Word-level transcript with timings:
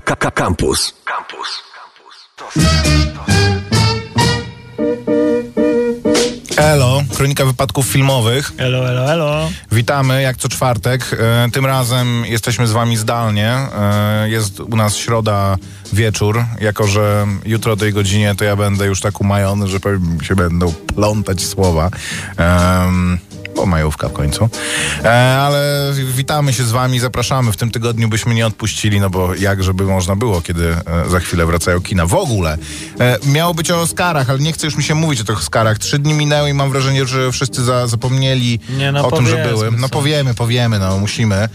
Campus. 0.00 0.94
Campus. 1.04 1.62
Elo, 6.56 7.02
kronika 7.16 7.44
wypadków 7.44 7.86
filmowych. 7.86 8.52
Elo, 8.58 8.88
elo, 8.88 9.12
elo. 9.12 9.50
Witamy 9.72 10.22
jak 10.22 10.36
co 10.36 10.48
czwartek. 10.48 11.16
E, 11.20 11.50
tym 11.52 11.66
razem 11.66 12.24
jesteśmy 12.26 12.66
z 12.66 12.72
wami 12.72 12.96
zdalnie. 12.96 13.50
E, 13.50 14.28
jest 14.28 14.60
u 14.60 14.76
nas 14.76 14.96
środa 14.96 15.56
wieczór. 15.92 16.44
Jako, 16.60 16.86
że 16.86 17.26
jutro 17.44 17.72
o 17.72 17.76
tej 17.76 17.92
godzinie 17.92 18.34
to 18.34 18.44
ja 18.44 18.56
będę 18.56 18.86
już 18.86 19.00
tak 19.00 19.20
umajony, 19.20 19.68
że 19.68 19.80
pewnie 19.80 20.24
się 20.24 20.36
będą 20.36 20.72
plątać 20.72 21.44
słowa. 21.44 21.90
Em, 22.36 23.18
bo 23.58 23.66
majówka 23.66 24.08
w 24.08 24.12
końcu. 24.12 24.48
E, 25.04 25.38
ale 25.38 25.92
witamy 26.14 26.52
się 26.52 26.64
z 26.64 26.70
wami, 26.70 26.98
zapraszamy. 26.98 27.52
W 27.52 27.56
tym 27.56 27.70
tygodniu 27.70 28.08
byśmy 28.08 28.34
nie 28.34 28.46
odpuścili, 28.46 29.00
no 29.00 29.10
bo 29.10 29.34
jak 29.34 29.62
żeby 29.62 29.84
można 29.84 30.16
było, 30.16 30.40
kiedy 30.40 30.66
e, 30.66 31.10
za 31.10 31.20
chwilę 31.20 31.46
wracają 31.46 31.80
kina. 31.80 32.06
W 32.06 32.14
ogóle 32.14 32.58
e, 33.00 33.18
miało 33.26 33.54
być 33.54 33.70
o 33.70 33.80
Oscarach, 33.80 34.30
ale 34.30 34.38
nie 34.38 34.52
chcę 34.52 34.66
już 34.66 34.76
mi 34.76 34.82
się 34.82 34.94
mówić 34.94 35.20
o 35.20 35.24
tych 35.24 35.38
Oscarach. 35.38 35.78
Trzy 35.78 35.98
dni 35.98 36.14
minęły 36.14 36.50
i 36.50 36.54
mam 36.54 36.70
wrażenie, 36.70 37.06
że 37.06 37.32
wszyscy 37.32 37.64
za, 37.64 37.86
zapomnieli 37.86 38.60
Nie, 38.78 38.92
no 38.92 39.06
o 39.06 39.10
tym, 39.10 39.26
że 39.26 39.36
były. 39.48 39.70
No 39.78 39.88
powiemy, 39.88 40.34
powiemy, 40.34 40.78
no 40.78 40.98
musimy. 40.98 41.48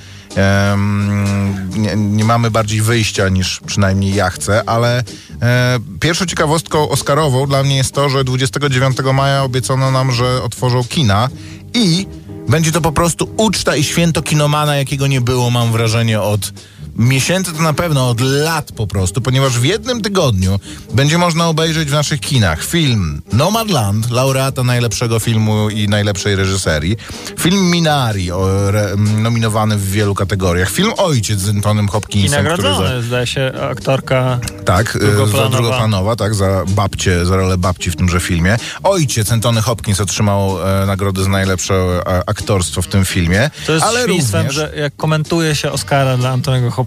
Nie, 1.75 1.95
nie 1.95 2.23
mamy 2.23 2.51
bardziej 2.51 2.81
wyjścia 2.81 3.29
niż 3.29 3.59
przynajmniej 3.65 4.13
ja 4.13 4.29
chcę, 4.29 4.69
ale 4.69 5.03
e, 5.41 5.79
pierwszą 5.99 6.25
ciekawostką 6.25 6.89
Oscarową 6.89 7.47
dla 7.47 7.63
mnie 7.63 7.77
jest 7.77 7.93
to, 7.93 8.09
że 8.09 8.23
29 8.23 8.97
maja 9.13 9.43
obiecono 9.43 9.91
nam, 9.91 10.11
że 10.11 10.43
otworzą 10.43 10.83
kina 10.83 11.29
i 11.73 12.07
będzie 12.47 12.71
to 12.71 12.81
po 12.81 12.91
prostu 12.91 13.33
uczta 13.37 13.75
i 13.75 13.83
święto 13.83 14.21
kinomana, 14.21 14.75
jakiego 14.75 15.07
nie 15.07 15.21
było, 15.21 15.49
mam 15.49 15.71
wrażenie, 15.71 16.21
od 16.21 16.53
miesięcy 16.95 17.53
to 17.53 17.61
na 17.61 17.73
pewno, 17.73 18.09
od 18.09 18.21
lat 18.21 18.71
po 18.71 18.87
prostu, 18.87 19.21
ponieważ 19.21 19.59
w 19.59 19.63
jednym 19.65 20.01
tygodniu 20.01 20.59
będzie 20.93 21.17
można 21.17 21.47
obejrzeć 21.47 21.89
w 21.89 21.91
naszych 21.91 22.19
kinach 22.19 22.63
film 22.63 23.21
Nomadland, 23.33 24.11
laureata 24.11 24.63
najlepszego 24.63 25.19
filmu 25.19 25.69
i 25.69 25.87
najlepszej 25.87 26.35
reżyserii, 26.35 26.97
film 27.39 27.71
Minari, 27.71 28.31
o, 28.31 28.69
re, 28.69 28.95
nominowany 28.97 29.77
w 29.77 29.91
wielu 29.91 30.15
kategoriach, 30.15 30.69
film 30.69 30.91
Ojciec 30.97 31.39
z 31.39 31.49
Antonym 31.49 31.85
I 31.85 31.89
Hopkinsem, 31.89 32.29
za, 32.29 32.49
nagrodzony, 32.49 33.03
zdaje 33.03 33.27
się, 33.27 33.51
aktorka. 33.71 34.39
tak, 34.65 34.95
y, 34.95 34.99
za 34.99 35.05
Drugoplanowa. 35.07 35.57
drugoplanowa, 35.57 36.15
tak, 36.15 36.35
za 36.35 36.63
babcię, 36.67 37.25
za 37.25 37.35
rolę 37.35 37.57
babci 37.57 37.91
w 37.91 37.95
tymże 37.95 38.19
filmie. 38.19 38.57
Ojciec 38.83 39.31
Antony 39.31 39.61
Hopkins 39.61 39.99
otrzymał 40.01 40.67
e, 40.81 40.85
nagrodę 40.85 41.23
za 41.23 41.29
najlepsze 41.29 41.73
e, 41.73 42.23
aktorstwo 42.29 42.81
w 42.81 42.87
tym 42.87 43.05
filmie. 43.05 43.49
To 43.67 43.73
jest 43.73 43.85
ale 43.85 44.05
również, 44.07 44.53
że 44.53 44.71
jak 44.77 44.95
komentuje 44.95 45.55
się 45.55 45.71
Oscara 45.71 46.17
dla 46.17 46.29
Antonego 46.29 46.71
Hopkinsa, 46.71 46.82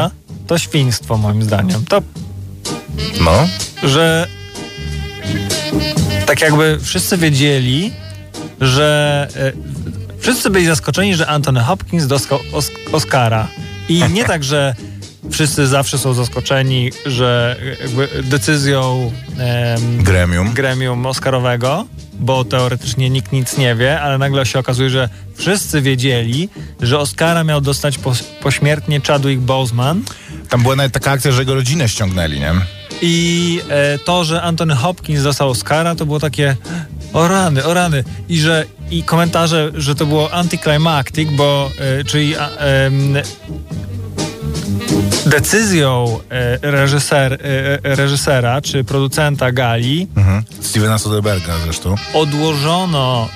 Mhm. 0.00 0.10
to 0.46 0.58
świństwo 0.58 1.16
moim 1.16 1.42
zdaniem. 1.42 1.84
To, 1.84 2.02
No, 3.20 3.48
że 3.82 4.26
tak 6.26 6.40
jakby 6.40 6.78
wszyscy 6.82 7.16
wiedzieli, 7.16 7.92
że 8.60 9.28
e, 9.36 9.52
wszyscy 10.20 10.50
byli 10.50 10.66
zaskoczeni, 10.66 11.14
że 11.14 11.26
Anthony 11.26 11.60
Hopkins 11.60 12.06
dostał 12.06 12.38
os 12.52 12.70
Oscara. 12.92 13.48
I 13.88 14.02
nie 14.12 14.24
tak, 14.32 14.44
że 14.44 14.74
wszyscy 15.30 15.66
zawsze 15.66 15.98
są 15.98 16.14
zaskoczeni, 16.14 16.90
że 17.06 17.56
decyzją 18.22 19.12
em, 19.38 20.02
gremium. 20.02 20.52
gremium 20.54 21.06
Oscarowego, 21.06 21.86
bo 22.20 22.44
teoretycznie 22.44 23.10
nikt 23.10 23.32
nic 23.32 23.56
nie 23.58 23.74
wie, 23.74 24.00
ale 24.00 24.18
nagle 24.18 24.46
się 24.46 24.58
okazuje, 24.58 24.90
że 24.90 25.08
wszyscy 25.34 25.82
wiedzieli, 25.82 26.48
że 26.82 26.98
Oscara 26.98 27.44
miał 27.44 27.60
dostać 27.60 27.98
pos- 27.98 28.22
pośmiertnie 28.42 29.00
Chadwick 29.00 29.40
Boseman 29.40 30.02
Tam 30.48 30.62
była 30.62 30.76
nawet 30.76 30.92
taka 30.92 31.10
akcja, 31.10 31.32
że 31.32 31.42
jego 31.42 31.54
rodzinę 31.54 31.88
ściągnęli, 31.88 32.40
nie? 32.40 32.52
i 33.02 33.60
e, 33.68 33.98
to, 33.98 34.24
że 34.24 34.42
Anthony 34.42 34.74
Hopkins 34.74 35.22
dostał 35.22 35.50
Oscara, 35.50 35.94
to 35.94 36.06
było 36.06 36.20
takie 36.20 36.56
o 37.12 37.28
rany, 37.28 37.64
o 37.64 37.74
rany. 37.74 38.04
I 38.28 38.38
że 38.40 38.64
i 38.90 39.02
komentarze, 39.02 39.70
że 39.74 39.94
to 39.94 40.06
było 40.06 40.34
anticlimactic, 40.34 41.28
bo 41.30 41.70
e, 42.00 42.04
czyli 42.04 42.36
a, 42.36 42.48
em, 42.48 43.14
decyzją 45.28 46.20
e, 46.30 46.58
reżyser, 46.70 47.32
e, 47.32 47.38
e, 47.84 47.94
reżysera 47.94 48.60
czy 48.60 48.84
producenta 48.84 49.52
gali 49.52 50.08
Mhm. 50.16 50.44
Stevena 50.60 50.98
Soderberga 50.98 51.52
zresztą. 51.64 51.94
odłożono 52.14 53.28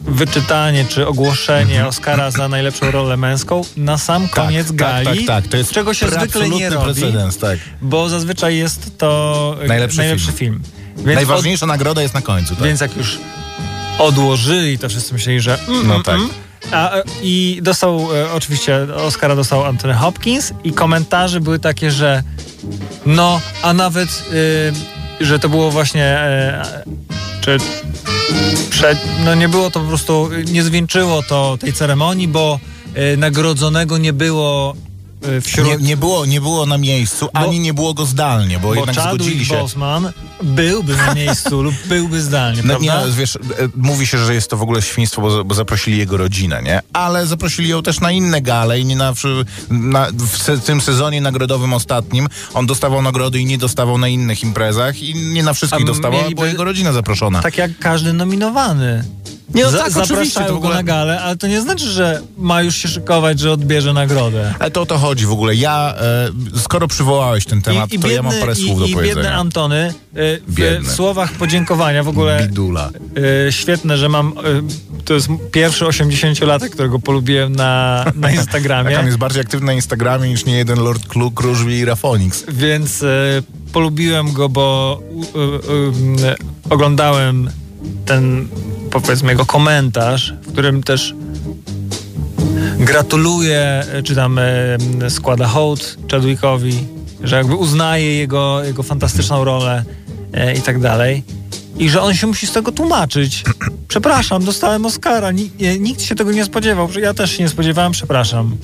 wyczytanie 0.00 0.84
czy 0.88 1.06
ogłoszenie 1.06 1.86
Oscara 1.86 2.30
za 2.30 2.48
najlepszą 2.48 2.90
rolę 2.90 3.16
męską 3.16 3.62
na 3.76 3.98
sam 3.98 4.28
koniec 4.28 4.66
tak, 4.66 4.76
gali, 4.76 5.06
Tak, 5.06 5.16
tak, 5.16 5.26
tak. 5.26 5.48
To 5.50 5.56
jest 5.56 5.70
czego 5.72 5.94
się 5.94 6.08
zwykle 6.08 6.48
nie 6.48 6.70
robi, 6.70 6.84
precedens, 6.84 7.38
tak. 7.38 7.58
bo 7.82 8.08
zazwyczaj 8.08 8.56
jest 8.56 8.98
to 8.98 9.56
Najlepszy 9.68 9.98
najlepszy 9.98 10.32
film. 10.32 10.60
film. 10.96 11.14
Najważniejsza 11.14 11.66
nagroda 11.66 12.02
jest 12.02 12.14
na 12.14 12.22
końcu, 12.22 12.54
tak. 12.56 12.64
więc 12.64 12.80
jak 12.80 12.96
już 12.96 13.18
odłożyli, 13.98 14.78
to 14.78 14.88
wszyscy 14.88 15.12
myśleli, 15.12 15.40
że 15.40 15.58
mm, 15.68 15.86
No 15.86 15.94
mm, 15.94 16.02
tak. 16.02 16.14
mm. 16.14 16.28
A, 16.72 16.96
e, 16.96 17.02
I 17.22 17.58
dostał, 17.62 18.16
e, 18.16 18.32
oczywiście 18.32 18.86
Oscara 18.94 19.36
dostał 19.36 19.64
Anthony 19.64 19.94
Hopkins 19.94 20.52
i 20.64 20.72
komentarze 20.72 21.40
były 21.40 21.58
takie, 21.58 21.90
że 21.90 22.22
no, 23.06 23.40
a 23.62 23.72
nawet, 23.72 24.08
y, 25.20 25.24
że 25.24 25.38
to 25.38 25.48
było 25.48 25.70
właśnie, 25.70 26.04
e, 26.04 26.84
czy 27.40 27.56
prze, 28.70 28.96
no 29.24 29.34
nie 29.34 29.48
było 29.48 29.70
to 29.70 29.80
po 29.80 29.86
prostu, 29.86 30.30
nie 30.52 30.62
zwieńczyło 30.62 31.22
to 31.22 31.58
tej 31.60 31.72
ceremonii, 31.72 32.28
bo 32.28 32.60
nagrodzonego 33.16 33.98
nie 33.98 34.12
było 34.12 34.76
wśród... 35.42 35.66
Nie, 35.66 35.76
nie, 35.76 35.96
było, 35.96 36.26
nie 36.26 36.40
było 36.40 36.66
na 36.66 36.78
miejscu, 36.78 37.28
ani 37.32 37.60
nie 37.60 37.74
było 37.74 37.94
go 37.94 38.06
zdalnie, 38.06 38.58
bo, 38.58 38.68
bo 38.68 38.74
jednak 38.74 38.94
zgodzili 38.94 39.30
Chadwick 39.30 39.50
się. 39.50 39.56
Boseman 39.56 40.12
byłby 40.42 40.96
na 40.96 41.14
miejscu 41.14 41.62
lub 41.62 41.74
byłby 41.86 42.22
zdalnie, 42.22 42.62
No, 42.62 42.68
prawda? 42.68 43.06
nie, 43.06 43.12
wiesz, 43.12 43.36
e, 43.36 43.38
mówi 43.76 44.06
się, 44.06 44.18
że 44.18 44.34
jest 44.34 44.50
to 44.50 44.56
w 44.56 44.62
ogóle 44.62 44.82
świństwo, 44.82 45.22
bo, 45.22 45.44
bo 45.44 45.54
zaprosili 45.54 45.98
jego 45.98 46.16
rodzinę, 46.16 46.62
nie? 46.62 46.82
Ale 46.92 47.26
zaprosili 47.26 47.68
ją 47.68 47.82
też 47.82 48.00
na 48.00 48.12
inne 48.12 48.42
gale 48.42 48.80
i 48.80 48.84
nie 48.84 48.96
na, 48.96 49.12
na, 49.70 50.08
w 50.12 50.42
se, 50.42 50.58
tym 50.58 50.80
sezonie 50.80 51.20
nagrodowym 51.20 51.72
ostatnim 51.72 52.28
on 52.54 52.66
dostawał 52.66 53.02
nagrody 53.02 53.40
i 53.40 53.44
nie 53.46 53.58
dostawał 53.58 53.98
na 53.98 54.08
innych 54.08 54.42
imprezach 54.42 55.02
i 55.02 55.14
nie 55.14 55.42
na 55.42 55.54
wszystkich 55.54 55.82
A 55.82 55.86
dostawał, 55.86 56.20
była 56.34 56.46
jego 56.46 56.64
rodzina 56.64 56.92
zaproszona. 56.92 57.42
Tak 57.42 57.58
jak 57.58 57.78
każdy 57.78 58.12
nominowany. 58.12 59.04
Nie, 59.54 59.64
no 59.64 59.72
tak, 59.72 59.80
oczywiście, 59.80 60.06
zapraszają 60.14 60.46
to 60.46 60.54
w 60.54 60.56
ogóle- 60.56 60.70
go 60.70 60.76
na 60.76 60.82
galę, 60.82 61.20
ale 61.20 61.36
to 61.36 61.46
nie 61.46 61.60
znaczy, 61.60 61.84
że 61.90 62.20
ma 62.38 62.62
już 62.62 62.76
się 62.76 62.88
szykować, 62.88 63.40
że 63.40 63.52
odbierze 63.52 63.92
nagrodę. 63.92 64.54
Ale 64.58 64.70
to 64.70 64.82
o 64.82 64.86
to 64.86 64.98
chodzi 64.98 65.26
w 65.26 65.32
ogóle. 65.32 65.54
Ja, 65.54 65.94
e, 66.56 66.58
skoro 66.60 66.88
przywołałeś 66.88 67.44
ten 67.44 67.62
temat, 67.62 67.90
to 68.02 68.08
ja 68.08 68.22
mam 68.22 68.32
parę 68.40 68.54
słów 68.54 68.76
i, 68.76 68.80
do 68.80 68.86
i 68.86 68.92
powiedzenia. 68.94 69.14
biedny 69.22 69.34
Antony 69.34 69.76
e, 69.76 69.92
w, 70.48 70.54
Biedny. 70.54 70.88
w 70.90 70.92
słowach 70.92 71.32
podziękowania 71.32 72.02
w 72.02 72.08
ogóle 72.08 72.42
Bidula. 72.42 72.90
e, 73.48 73.52
świetne, 73.52 73.98
że 73.98 74.08
mam 74.08 74.28
e, 74.28 75.02
to 75.04 75.14
jest 75.14 75.28
pierwszy 75.52 75.84
80-latek, 75.84 76.68
którego 76.70 76.98
polubiłem 76.98 77.56
na, 77.56 78.04
na 78.14 78.28
Tak, 78.28 78.34
Instagramie. 78.36 78.98
on 79.00 79.06
jest 79.06 79.18
bardziej 79.18 79.40
aktywny 79.42 79.66
na 79.66 79.72
Instagramie 79.72 80.28
niż 80.28 80.44
nie 80.44 80.56
jeden 80.56 80.78
Lord 80.78 81.06
Klu, 81.06 81.30
Krużwi 81.30 81.74
i 81.78 81.84
Rafonix. 81.84 82.44
Więc 82.48 83.02
e, 83.02 83.06
polubiłem 83.72 84.32
go, 84.32 84.48
bo 84.48 85.00
e, 86.24 86.36
oglądałem 86.70 87.50
ten, 88.06 88.48
powiedzmy, 89.00 89.32
jego 89.32 89.46
komentarz, 89.46 90.34
w 90.42 90.52
którym 90.52 90.82
też 90.82 91.14
gratuluje, 92.78 93.84
czy 94.04 94.14
tam 94.14 94.38
e, 94.38 95.10
składa 95.10 95.46
hołd 95.46 95.96
Chadwickowi, 96.10 96.86
że 97.22 97.36
jakby 97.36 97.54
uznaje 97.54 98.14
jego, 98.14 98.64
jego 98.64 98.82
fantastyczną 98.82 99.44
rolę 99.44 99.84
e, 100.32 100.54
i 100.54 100.60
tak 100.60 100.80
dalej. 100.80 101.22
I 101.78 101.90
że 101.90 102.02
on 102.02 102.14
się 102.14 102.26
musi 102.26 102.46
z 102.46 102.52
tego 102.52 102.72
tłumaczyć. 102.72 103.44
Przepraszam, 103.88 104.44
dostałem 104.44 104.86
Oscara. 104.86 105.30
Nikt, 105.80 106.02
się 106.02 106.14
tego 106.14 106.32
nie 106.32 106.44
spodziewał. 106.44 106.88
Ja 107.00 107.14
też 107.14 107.36
się 107.36 107.42
nie 107.42 107.48
spodziewałem, 107.48 107.92
przepraszam. 107.92 108.56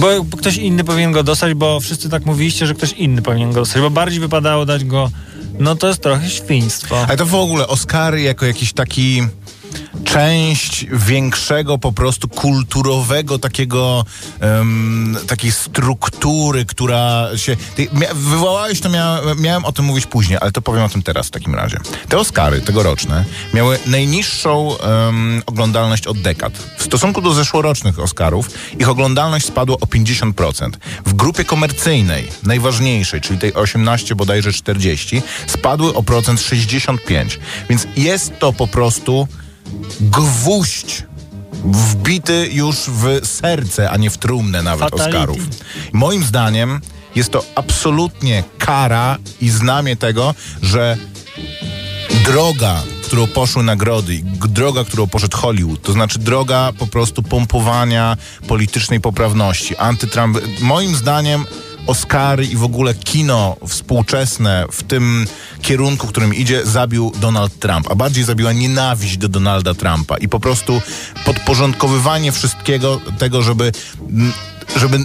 Bo 0.00 0.24
bo 0.24 0.36
ktoś 0.36 0.56
inny 0.56 0.84
powinien 0.84 1.12
go 1.12 1.22
dostać, 1.22 1.54
bo 1.54 1.80
wszyscy 1.80 2.08
tak 2.08 2.26
mówiliście, 2.26 2.66
że 2.66 2.74
ktoś 2.74 2.92
inny 2.92 3.22
powinien 3.22 3.52
go 3.52 3.60
dostać, 3.60 3.82
bo 3.82 3.90
bardziej 3.90 4.20
wypadało 4.20 4.66
dać 4.66 4.84
go. 4.84 5.10
No 5.58 5.76
to 5.76 5.88
jest 5.88 6.02
trochę 6.02 6.30
świństwo. 6.30 7.04
Ale 7.08 7.16
to 7.16 7.26
w 7.26 7.34
ogóle 7.34 7.68
Oscary 7.68 8.20
jako 8.20 8.46
jakiś 8.46 8.72
taki 8.72 9.22
część 10.04 10.86
większego 10.92 11.78
po 11.78 11.92
prostu 11.92 12.28
kulturowego 12.28 13.38
takiego 13.38 14.04
em, 14.40 15.16
takiej 15.26 15.52
struktury, 15.52 16.64
która 16.64 17.28
się... 17.36 17.56
Ty, 17.76 17.88
wywołałeś 18.14 18.80
to, 18.80 18.88
mia, 18.88 19.20
miałem 19.38 19.64
o 19.64 19.72
tym 19.72 19.84
mówić 19.84 20.06
później, 20.06 20.38
ale 20.40 20.52
to 20.52 20.62
powiem 20.62 20.82
o 20.82 20.88
tym 20.88 21.02
teraz 21.02 21.26
w 21.26 21.30
takim 21.30 21.54
razie. 21.54 21.80
Te 22.08 22.18
Oscary 22.18 22.60
tegoroczne 22.60 23.24
miały 23.54 23.78
najniższą 23.86 24.78
em, 24.78 25.42
oglądalność 25.46 26.06
od 26.06 26.20
dekad. 26.20 26.52
W 26.78 26.82
stosunku 26.82 27.22
do 27.22 27.32
zeszłorocznych 27.32 27.98
Oscarów 27.98 28.50
ich 28.78 28.88
oglądalność 28.88 29.46
spadła 29.46 29.76
o 29.76 29.86
50%. 29.86 30.70
W 31.06 31.14
grupie 31.14 31.44
komercyjnej, 31.44 32.28
najważniejszej, 32.42 33.20
czyli 33.20 33.38
tej 33.38 33.54
18 33.54 34.14
bodajże 34.14 34.52
40, 34.52 35.22
spadły 35.46 35.94
o 35.94 36.02
procent 36.02 36.40
65. 36.40 37.38
Więc 37.68 37.86
jest 37.96 38.38
to 38.38 38.52
po 38.52 38.66
prostu 38.66 39.28
gwóźdź 40.00 41.02
wbity 41.64 42.48
już 42.52 42.76
w 42.76 43.26
serce, 43.26 43.90
a 43.90 43.96
nie 43.96 44.10
w 44.10 44.18
trumnę 44.18 44.62
nawet 44.62 44.90
Fatality. 44.90 45.18
Oscarów. 45.18 45.38
Moim 45.92 46.24
zdaniem 46.24 46.80
jest 47.14 47.30
to 47.30 47.44
absolutnie 47.54 48.44
kara 48.58 49.18
i 49.40 49.50
znamie 49.50 49.96
tego, 49.96 50.34
że 50.62 50.96
droga, 52.24 52.82
którą 53.04 53.26
poszły 53.26 53.62
nagrody, 53.62 54.20
droga, 54.48 54.84
którą 54.84 55.06
poszedł 55.06 55.36
Hollywood, 55.36 55.82
to 55.82 55.92
znaczy 55.92 56.18
droga 56.18 56.72
po 56.78 56.86
prostu 56.86 57.22
pompowania 57.22 58.16
politycznej 58.46 59.00
poprawności, 59.00 59.76
antytrump. 59.76 60.38
Moim 60.60 60.94
zdaniem 60.94 61.44
Oscary 61.88 62.46
i 62.46 62.56
w 62.56 62.64
ogóle 62.64 62.94
kino 62.94 63.56
współczesne 63.66 64.64
w 64.72 64.82
tym 64.82 65.26
kierunku, 65.62 66.06
którym 66.06 66.34
idzie, 66.34 66.66
zabił 66.66 67.12
Donald 67.20 67.58
Trump, 67.58 67.90
a 67.90 67.94
bardziej 67.94 68.24
zabiła 68.24 68.52
nienawiść 68.52 69.16
do 69.16 69.28
Donalda 69.28 69.74
Trumpa 69.74 70.16
i 70.16 70.28
po 70.28 70.40
prostu 70.40 70.82
podporządkowywanie 71.24 72.32
wszystkiego 72.32 73.00
tego, 73.18 73.42
żeby 73.42 73.72
mm, 74.00 74.32
żeby 74.76 74.98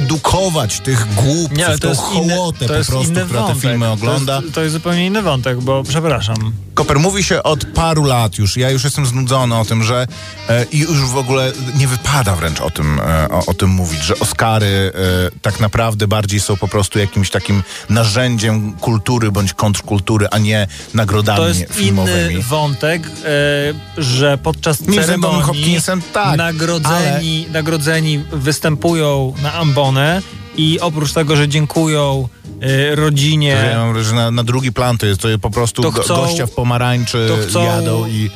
wyedukować 0.00 0.80
tych 0.80 1.14
głupców, 1.14 1.58
Nie, 1.58 1.66
ale 1.66 1.78
to 1.78 1.82
tą 1.82 1.88
jest 1.88 2.02
inny, 2.22 2.34
hołotę 2.36 2.58
to 2.58 2.64
po 2.66 2.72
prostu, 2.74 3.02
inny 3.02 3.24
która 3.24 3.40
wątek. 3.40 3.56
te 3.62 3.68
filmy 3.68 3.90
ogląda. 3.90 4.36
To 4.38 4.42
jest, 4.42 4.54
to 4.54 4.62
jest 4.62 4.72
zupełnie 4.72 5.06
inny 5.06 5.22
wątek, 5.22 5.60
bo 5.60 5.82
przepraszam. 5.82 6.52
Koper, 6.74 6.98
mówi 7.00 7.24
się 7.24 7.42
od 7.42 7.64
paru 7.64 8.04
lat 8.04 8.38
już, 8.38 8.56
ja 8.56 8.70
już 8.70 8.84
jestem 8.84 9.06
znudzony 9.06 9.56
o 9.56 9.64
tym, 9.64 9.82
że 9.84 10.06
e, 10.48 10.64
i 10.64 10.78
już 10.78 11.00
w 11.00 11.16
ogóle 11.16 11.52
nie 11.78 11.88
wypada 11.88 12.36
wręcz 12.36 12.60
o 12.60 12.70
tym, 12.70 13.00
e, 13.00 13.28
o, 13.28 13.46
o 13.46 13.54
tym 13.54 13.70
mówić, 13.70 14.02
że 14.02 14.18
Oscary 14.18 14.92
e, 14.94 15.40
tak 15.42 15.60
naprawdę 15.60 16.06
bardziej 16.08 16.40
są 16.40 16.56
po 16.56 16.68
prostu 16.68 16.98
jakimś 16.98 17.30
takim 17.30 17.62
narzędziem 17.90 18.72
kultury 18.72 19.32
bądź 19.32 19.54
kontrkultury, 19.54 20.26
a 20.30 20.38
nie 20.38 20.66
nagrodami 20.94 21.38
To 21.38 21.48
jest 21.48 21.64
filmowymi. 21.72 22.34
inny 22.34 22.42
wątek, 22.42 23.02
e, 23.06 24.02
że 24.02 24.38
podczas 24.38 24.78
ceremonii 24.78 25.42
Hopkinsem 25.42 26.02
tak, 26.12 26.36
nagrodzeni, 26.38 27.46
nagrodzeni 27.52 28.24
występują 28.32 29.05
na 29.42 29.52
ambonę 29.54 30.22
i 30.56 30.80
oprócz 30.80 31.12
tego, 31.12 31.36
że 31.36 31.48
dziękują 31.48 32.28
e, 32.60 32.94
rodzinie, 32.94 33.48
Ja 33.72 33.78
mam 33.78 33.92
wrażenie, 33.92 34.08
że 34.10 34.14
na, 34.24 34.30
na 34.30 34.44
drugi 34.44 34.72
plan 34.72 34.98
to 34.98 35.06
jest, 35.06 35.20
to 35.20 35.28
po 35.40 35.50
prostu 35.50 35.82
To 35.82 35.90
chcą- 35.90 36.16
gościa 36.16 36.46
w 36.46 36.50
pomarańczy 36.50 37.28
to 37.52 37.64
jadą 37.64 38.06
i... 38.06 38.30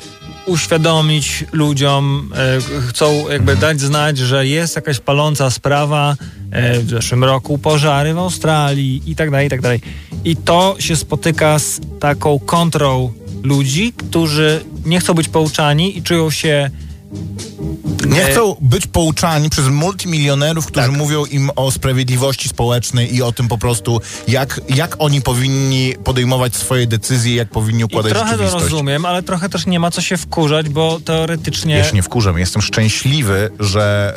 uświadomić 0.47 1.45
ludziom, 1.53 2.33
e, 2.37 2.81
chcą 2.89 3.29
jakby 3.29 3.57
dać 3.57 3.81
znać, 3.81 4.19
że 4.19 4.47
jest 4.47 4.77
jakaś 4.77 4.99
paląca 4.99 5.51
sprawa 5.51 6.17
e, 6.51 6.79
w 6.81 6.91
zeszłym 6.91 7.25
roku, 7.25 7.59
pożary 7.59 8.15
w 8.15 8.19
Australii 8.19 9.03
i 9.07 9.17
tak 9.17 9.31
dalej, 9.31 9.47
i 9.47 9.51
tak 9.51 9.61
dalej. 9.61 9.81
I 10.25 10.37
to 10.37 10.77
się 10.79 10.97
spotyka 10.97 11.59
z 11.59 11.81
taką 12.01 12.39
kontrą 12.39 13.13
ludzi, 13.43 13.93
którzy 13.97 14.65
nie 14.85 15.01
chcą 15.01 15.15
być 15.15 15.29
pouczani 15.29 15.99
i 15.99 16.03
czują 16.03 16.31
się 16.31 16.71
Nie 18.07 18.27
E, 18.27 18.33
chcą 18.33 18.57
być 18.61 18.87
pouczani 18.87 19.51
przez 19.51 19.69
multimilionerów, 19.69 20.67
którzy 20.67 20.87
Tak. 20.87 20.97
mówią 20.97 21.25
im 21.25 21.51
o 21.57 21.71
sprawiedliwości 21.71 22.49
społecznej 22.49 23.15
i 23.17 23.23
o 23.23 23.33
tym 23.33 23.49
po 23.49 23.59
prostu, 23.59 24.01
jak, 24.29 24.61
jak 24.69 24.97
oni 24.99 25.23
powinni 25.23 25.95
podejmować 26.05 26.57
swoje 26.57 26.87
decyzje, 26.87 27.35
jak 27.35 27.49
powinni 27.51 27.81
I 27.81 27.85
układać 27.85 28.13
trochę 28.13 28.27
to 28.31 28.37
rzeczywistość. 28.37 28.65
rozumiem, 28.65 29.05
ale 29.05 29.23
trochę 29.23 29.49
też 29.49 29.67
nie 29.67 29.81
ma 29.81 29.91
co 29.91 30.01
się 30.01 30.17
wkurzać, 30.17 30.69
bo 30.69 31.01
teoretycznie... 31.05 31.77
Ja 31.77 31.85
się 31.85 31.93
nie 31.95 32.03
wkurzam, 32.03 32.39
jestem 32.39 32.63
szczęśliwy, 32.63 33.51
że 33.61 34.15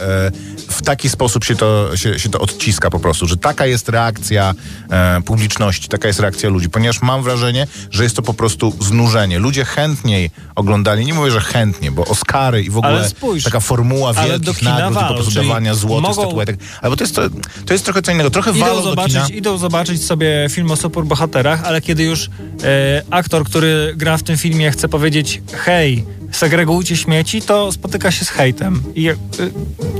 e, 0.68 0.72
w 0.74 0.82
taki 0.82 1.10
sposób 1.10 1.44
się 1.44 1.56
to, 1.56 1.98
się, 1.98 2.20
się 2.20 2.30
to 2.30 2.40
odciska 2.40 2.90
po 2.90 3.00
prostu, 3.00 3.28
że 3.28 3.38
taka 3.38 3.66
jest 3.66 3.90
reakcja 3.90 4.54
e, 4.90 5.22
publiczności, 5.22 5.88
taka 5.90 6.08
jest 6.08 6.20
reakcja 6.20 6.50
ludzi, 6.50 6.70
ponieważ 6.70 7.02
mam 7.02 7.24
wrażenie, 7.24 7.68
że 7.92 8.04
jest 8.04 8.16
to 8.16 8.22
po 8.22 8.34
prostu 8.34 8.74
znużenie. 8.82 9.40
Ludzie 9.40 9.66
chętniej 9.66 10.32
oglądali, 10.56 11.06
nie 11.06 11.14
mówię, 11.14 11.32
że 11.32 11.42
chętnie, 11.42 11.92
bo 11.92 12.06
Oscary 12.06 12.64
i 12.64 12.70
w 12.70 12.78
ogóle 12.78 12.83
Ale 12.88 13.10
spójrz, 13.10 13.44
taka 13.44 13.60
formuła 13.60 14.14
do 14.14 14.24
wielkich 14.24 14.62
nagród 14.62 14.92
i 14.92 14.94
po 14.96 15.02
walą, 15.02 15.16
prostu 15.16 15.42
dawania 15.42 15.74
złotych 15.76 16.02
mogą- 16.10 16.22
statuetek. 16.24 16.60
Albo 16.82 16.96
to 16.96 17.04
jest, 17.04 17.16
to, 17.16 17.22
to 17.66 17.74
jest 17.74 17.86
trochę 17.86 18.02
co 18.02 18.12
innego, 18.12 18.30
trochę 18.30 18.54
walą 18.54 18.74
Idą 18.74 18.84
do 18.84 18.90
zobaczyć, 18.90 19.14
kina. 19.14 19.28
idą 19.28 19.58
zobaczyć 19.58 20.04
sobie 20.06 20.48
film 20.50 20.72
o 20.72 20.76
superbohaterach, 20.76 21.64
ale 21.66 21.82
kiedy 21.82 22.04
już 22.04 22.30
e, 22.64 23.02
aktor, 23.10 23.46
który 23.46 23.94
gra 23.98 24.18
w 24.18 24.24
tym 24.24 24.38
filmie 24.38 24.72
chce 24.72 24.90
powiedzieć 24.90 25.42
hej, 25.54 26.06
segregujcie 26.36 26.98
śmieci, 26.98 27.42
to 27.42 27.72
spotyka 27.72 28.12
się 28.12 28.26
z 28.26 28.30
hejtem. 28.30 28.84
I 28.96 29.10
e, 29.10 29.16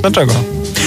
dlaczego? 0.02 0.34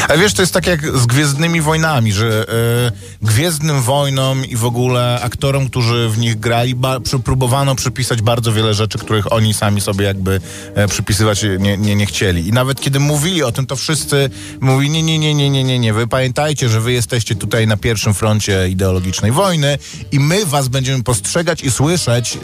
Ale 0.08 0.18
wiesz, 0.18 0.34
to 0.34 0.42
jest 0.42 0.54
tak 0.54 0.66
jak 0.66 0.98
z 0.98 1.06
Gwiezdnymi 1.06 1.60
Wojnami, 1.60 2.12
że 2.12 2.46
e, 2.48 3.26
Gwiezdnym 3.26 3.82
Wojnom 3.82 4.44
i 4.44 4.56
w 4.56 4.64
ogóle 4.64 5.20
aktorom, 5.22 5.68
którzy 5.68 6.08
w 6.08 6.18
nich 6.18 6.40
grali, 6.40 6.74
ba, 6.74 7.00
przy, 7.00 7.18
próbowano 7.18 7.74
przypisać 7.74 8.22
bardzo 8.22 8.52
wiele 8.52 8.74
rzeczy, 8.74 8.98
których 8.98 9.32
oni 9.32 9.54
sami 9.54 9.80
sobie 9.80 10.04
jakby 10.04 10.40
e, 10.74 10.88
przypisywać 10.88 11.42
nie, 11.58 11.76
nie, 11.76 11.96
nie 11.96 12.06
chcieli. 12.06 12.48
I 12.48 12.52
nawet 12.52 12.80
kiedy 12.80 13.00
mówili 13.00 13.42
o 13.42 13.52
tym, 13.52 13.66
to 13.66 13.76
wszyscy 13.76 14.30
mówili, 14.60 14.90
nie, 14.90 15.02
nie, 15.02 15.18
nie, 15.18 15.34
nie, 15.34 15.50
nie, 15.50 15.64
nie, 15.64 15.78
nie, 15.78 15.92
wy 15.92 16.06
pamiętajcie, 16.06 16.68
że 16.68 16.80
wy 16.80 16.92
jesteście 16.92 17.34
tutaj 17.34 17.66
na 17.66 17.76
pierwszym 17.76 18.14
froncie 18.14 18.68
ideologicznej 18.68 19.32
wojny 19.32 19.78
i 20.12 20.20
my 20.20 20.46
was 20.46 20.68
będziemy 20.68 21.02
postrzegać 21.02 21.62
i 21.62 21.70
słyszeć, 21.70 22.36
e, 22.36 22.38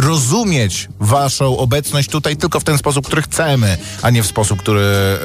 rozumieć 0.00 0.88
waszą 1.00 1.58
obecność 1.58 2.08
tutaj 2.08 2.27
tylko 2.36 2.60
w 2.60 2.64
ten 2.64 2.78
sposób, 2.78 3.06
który 3.06 3.22
chcemy, 3.22 3.78
a 4.02 4.10
nie 4.10 4.22
w 4.22 4.26
sposób, 4.26 4.58
który, 4.58 4.80
e, 4.80 5.18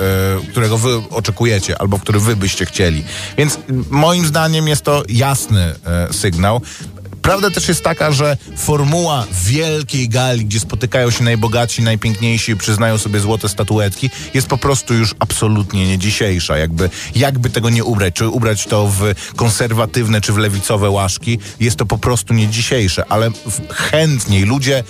którego 0.52 0.78
wy 0.78 1.02
oczekujecie 1.10 1.82
albo 1.82 2.00
który 2.00 2.20
wy 2.20 2.36
byście 2.36 2.66
chcieli. 2.66 3.04
Więc 3.38 3.60
moim 3.90 4.26
zdaniem 4.26 4.68
jest 4.68 4.82
to 4.82 5.04
jasny 5.10 5.76
e, 5.86 6.14
sygnał. 6.14 6.62
Prawda 7.24 7.50
też 7.50 7.68
jest 7.68 7.84
taka, 7.84 8.12
że 8.12 8.38
formuła 8.58 9.28
wielkiej 9.44 10.10
gali, 10.10 10.46
gdzie 10.46 10.60
spotykają 10.60 11.12
się 11.12 11.24
najbogatsi, 11.24 11.82
najpiękniejsi 11.82 12.52
i 12.52 12.56
przyznają 12.56 12.98
sobie 12.98 13.20
złote 13.20 13.50
statuetki, 13.50 14.10
jest 14.34 14.48
po 14.48 14.58
prostu 14.58 14.94
już 14.94 15.16
absolutnie 15.20 15.88
nie 15.88 15.98
dzisiejsza. 15.98 16.58
Jakby, 16.58 16.90
jakby 17.16 17.50
tego 17.50 17.70
nie 17.70 17.84
ubrać, 17.84 18.14
czy 18.14 18.28
ubrać 18.28 18.66
to 18.66 18.88
w 18.88 19.02
konserwatywne, 19.36 20.22
czy 20.22 20.34
w 20.34 20.38
lewicowe 20.38 20.90
łaszki, 20.90 21.40
jest 21.60 21.78
to 21.78 21.86
po 21.86 21.98
prostu 21.98 22.34
nie 22.34 22.48
dzisiejsze, 22.48 23.06
ale 23.10 23.30
chętniej 23.70 24.44
ludzie 24.44 24.84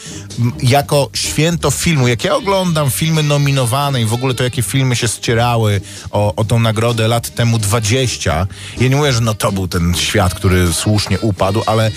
jako 0.64 1.10
święto 1.14 1.72
filmu, 1.72 2.08
jak 2.08 2.24
ja 2.24 2.36
oglądam 2.36 2.92
filmy 2.92 3.24
nominowane 3.24 4.02
i 4.02 4.06
w 4.06 4.14
ogóle 4.14 4.34
to, 4.34 4.44
jakie 4.44 4.62
filmy 4.62 4.96
się 4.96 5.08
ścierały 5.08 5.82
o, 6.12 6.36
o 6.36 6.44
tą 6.44 6.60
nagrodę 6.60 7.08
lat 7.08 7.36
temu 7.36 7.60
20, 7.60 8.48
ja 8.80 8.88
nie 8.88 8.96
mówię, 8.96 9.14
że 9.14 9.22
no 9.22 9.34
to 9.34 9.52
był 9.52 9.68
ten 9.68 9.96
świat, 9.96 10.34
który 10.34 10.74
słusznie 10.74 11.20
upadł, 11.20 11.64
ale 11.66 11.92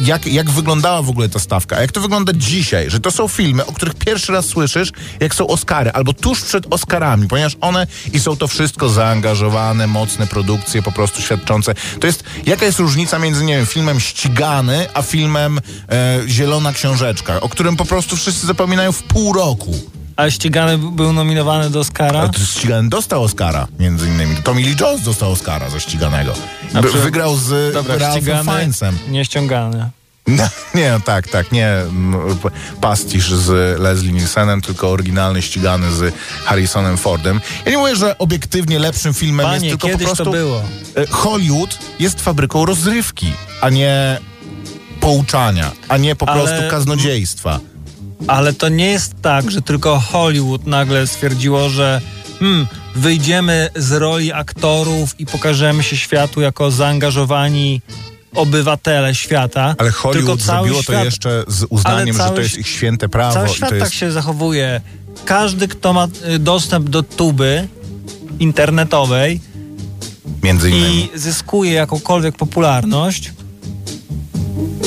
jak, 0.00 0.26
jak 0.26 0.50
wyglądała 0.50 1.02
w 1.02 1.10
ogóle 1.10 1.28
ta 1.28 1.38
stawka? 1.38 1.76
A 1.76 1.80
jak 1.80 1.92
to 1.92 2.00
wygląda 2.00 2.32
dzisiaj? 2.36 2.90
Że 2.90 3.00
to 3.00 3.10
są 3.10 3.28
filmy, 3.28 3.66
o 3.66 3.72
których 3.72 3.94
pierwszy 3.94 4.32
raz 4.32 4.46
słyszysz, 4.46 4.92
jak 5.20 5.34
są 5.34 5.46
Oscary, 5.46 5.92
albo 5.92 6.12
tuż 6.12 6.42
przed 6.42 6.66
Oscarami, 6.70 7.28
ponieważ 7.28 7.56
one 7.60 7.86
i 8.12 8.20
są 8.20 8.36
to 8.36 8.48
wszystko 8.48 8.88
zaangażowane, 8.88 9.86
mocne 9.86 10.26
produkcje, 10.26 10.82
po 10.82 10.92
prostu 10.92 11.22
świadczące. 11.22 11.74
To 12.00 12.06
jest, 12.06 12.24
jaka 12.46 12.66
jest 12.66 12.78
różnica 12.78 13.18
między, 13.18 13.44
nie 13.44 13.56
wiem, 13.56 13.66
filmem 13.66 14.00
Ścigany, 14.00 14.86
a 14.94 15.02
filmem 15.02 15.60
e, 15.88 16.20
Zielona 16.28 16.72
Książeczka, 16.72 17.40
o 17.40 17.48
którym 17.48 17.76
po 17.76 17.84
prostu 17.84 18.16
wszyscy 18.16 18.46
zapominają 18.46 18.92
w 18.92 19.02
pół 19.02 19.32
roku. 19.32 19.74
A 20.16 20.30
ścigany 20.30 20.78
był 20.78 21.12
nominowany 21.12 21.70
do 21.70 21.80
Oscara? 21.80 22.20
A 22.20 22.28
to 22.28 22.38
Ścigany 22.38 22.88
dostał 22.88 23.22
Oscara, 23.22 23.68
między 23.78 24.06
innymi. 24.08 24.36
Tommy 24.36 24.60
Lee 24.60 24.76
Jones 24.80 25.02
dostał 25.02 25.32
Oscara 25.32 25.70
za 25.70 25.80
Ściganego. 25.80 26.32
By, 26.74 26.88
przy- 26.88 26.98
wygrał 26.98 27.36
z 27.36 27.74
Dobra, 27.74 27.96
Ralphem 27.98 28.44
Fiennesem. 28.44 28.98
nie 29.08 29.24
ściągany. 29.24 29.90
No, 30.26 30.48
nie, 30.74 30.90
no 30.90 31.00
tak, 31.00 31.28
tak, 31.28 31.52
nie 31.52 31.76
pastisz 32.80 33.30
z 33.32 33.80
Leslie 33.80 34.12
Nielsenem, 34.12 34.60
tylko 34.62 34.90
oryginalny 34.90 35.42
ścigany 35.42 35.92
z 35.92 36.14
Harrisonem 36.44 36.96
Fordem. 36.96 37.40
Ja 37.64 37.70
nie 37.70 37.78
mówię, 37.78 37.96
że 37.96 38.18
obiektywnie 38.18 38.78
lepszym 38.78 39.14
filmem 39.14 39.46
Panie, 39.46 39.68
jest 39.68 39.80
tylko 39.80 39.98
po 39.98 40.04
prostu... 40.04 40.24
to 40.24 40.30
było. 40.30 40.62
e, 40.96 41.06
Hollywood 41.06 41.78
jest 42.00 42.20
fabryką 42.22 42.66
rozrywki, 42.66 43.32
a 43.60 43.70
nie 43.70 44.18
pouczania, 45.00 45.72
a 45.88 45.96
nie 45.96 46.16
po 46.16 46.28
Ale- 46.28 46.42
prostu 46.44 46.70
kaznodziejstwa. 46.70 47.60
Ale 48.26 48.52
to 48.52 48.68
nie 48.68 48.86
jest 48.86 49.14
tak, 49.22 49.50
że 49.50 49.62
tylko 49.62 50.00
Hollywood 50.00 50.66
nagle 50.66 51.06
stwierdziło, 51.06 51.68
że 51.68 52.00
hmm, 52.40 52.66
wyjdziemy 52.94 53.68
z 53.76 53.92
roli 53.92 54.32
aktorów 54.32 55.20
i 55.20 55.26
pokażemy 55.26 55.82
się 55.82 55.96
światu 55.96 56.40
jako 56.40 56.70
zaangażowani 56.70 57.80
obywatele 58.34 59.14
świata. 59.14 59.74
Ale 59.78 59.90
Hollywood 59.90 60.40
zrobiło 60.40 60.82
świat, 60.82 60.96
to 60.96 61.04
jeszcze 61.04 61.44
z 61.48 61.66
uznaniem, 61.68 62.16
że 62.16 62.22
cały 62.22 62.36
to 62.36 62.42
jest 62.42 62.58
ich 62.58 62.68
święte 62.68 63.08
prawo 63.08 63.34
Cały 63.34 63.48
i 63.48 63.54
świat 63.54 63.68
to 63.68 63.74
jest... 63.74 63.86
tak 63.86 63.94
się 63.94 64.12
zachowuje. 64.12 64.80
Każdy, 65.24 65.68
kto 65.68 65.92
ma 65.92 66.08
y, 66.34 66.38
dostęp 66.38 66.88
do 66.88 67.02
tuby 67.02 67.68
internetowej 68.38 69.40
Między 70.42 70.70
innymi. 70.70 71.08
i 71.14 71.18
zyskuje 71.18 71.72
jakąkolwiek 71.72 72.36
popularność, 72.36 73.32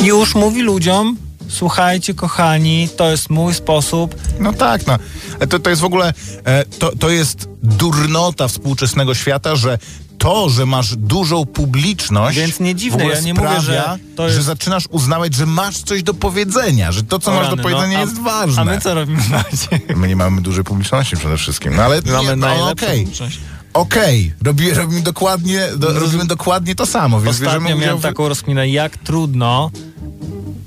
już 0.04 0.36
mówi 0.36 0.62
ludziom, 0.62 1.18
słuchajcie 1.50 2.14
kochani, 2.14 2.90
to 2.98 3.12
jest 3.12 3.30
mój 3.30 3.54
sposób, 3.54 4.16
No 4.40 4.54
tak, 4.54 4.88
no. 4.88 4.98
E, 5.40 5.48
To, 5.48 5.60
to 5.60 5.70
jest 5.70 5.82
w 5.82 5.86
ogóle, 5.86 6.14
e, 6.46 6.66
to, 6.66 6.92
to 7.00 7.10
jest 7.10 7.50
durnota 7.64 8.48
współczesnego 8.48 9.16
świata, 9.16 9.56
że 9.56 9.78
to, 10.18 10.50
że 10.50 10.66
masz 10.66 10.96
dużą 10.96 11.46
publiczność, 11.46 12.38
Więc 12.38 12.60
nie 12.60 12.76
dziwne, 12.76 13.06
ja 13.06 13.20
nie 13.20 13.34
mówię, 13.34 13.48
sprawia, 13.48 13.62
że 13.62 13.98
to 14.16 14.24
jest- 14.24 14.36
że 14.36 14.44
zaczynasz 14.44 14.84
uznawać, 14.90 15.36
że 15.36 15.46
masz 15.46 15.78
coś 15.78 16.04
do 16.04 16.14
powiedzenia, 16.14 16.92
że 16.92 17.04
to, 17.04 17.20
co 17.20 17.32
O 17.32 17.36
masz 17.36 17.44
rany, 17.46 17.58
do 17.58 17.64
powiedzenia 17.64 17.94
no, 17.94 17.98
a- 17.98 18.02
jest 18.02 18.22
ważne. 18.22 18.62
A 18.62 18.66
my 18.66 18.82
co 18.82 18.94
robimy 18.94 19.22
bardziej? 19.32 19.82
My 19.96 20.08
nie 20.08 20.16
mamy 20.16 20.42
dużej 20.42 20.64
publiczności 20.64 21.18
przede 21.18 21.38
wszystkim, 21.38 21.76
no 21.76 21.84
ale 21.84 22.02
Mamy 22.06 22.30
nie, 22.30 22.36
no, 22.36 22.70
okej. 22.72 23.00
publiczność. 23.00 23.40
okej, 23.74 24.34
robi, 24.44 24.72
robimy, 24.74 25.02
dokładnie, 25.02 25.68
do, 25.78 26.00
robimy 26.00 26.26
dokładnie 26.26 26.76
to 26.76 26.86
samo, 26.86 27.22
więc 27.22 27.42
Ostatnio 27.42 27.76
miałem 27.78 28.00
taką 28.02 28.30
rozkminę, 28.30 28.70
jak 28.70 28.98
trudno 28.98 29.72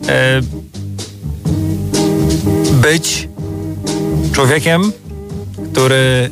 e, 0.08 0.40
być 2.82 3.28
człowiekiem, 4.32 4.92
który 5.72 6.30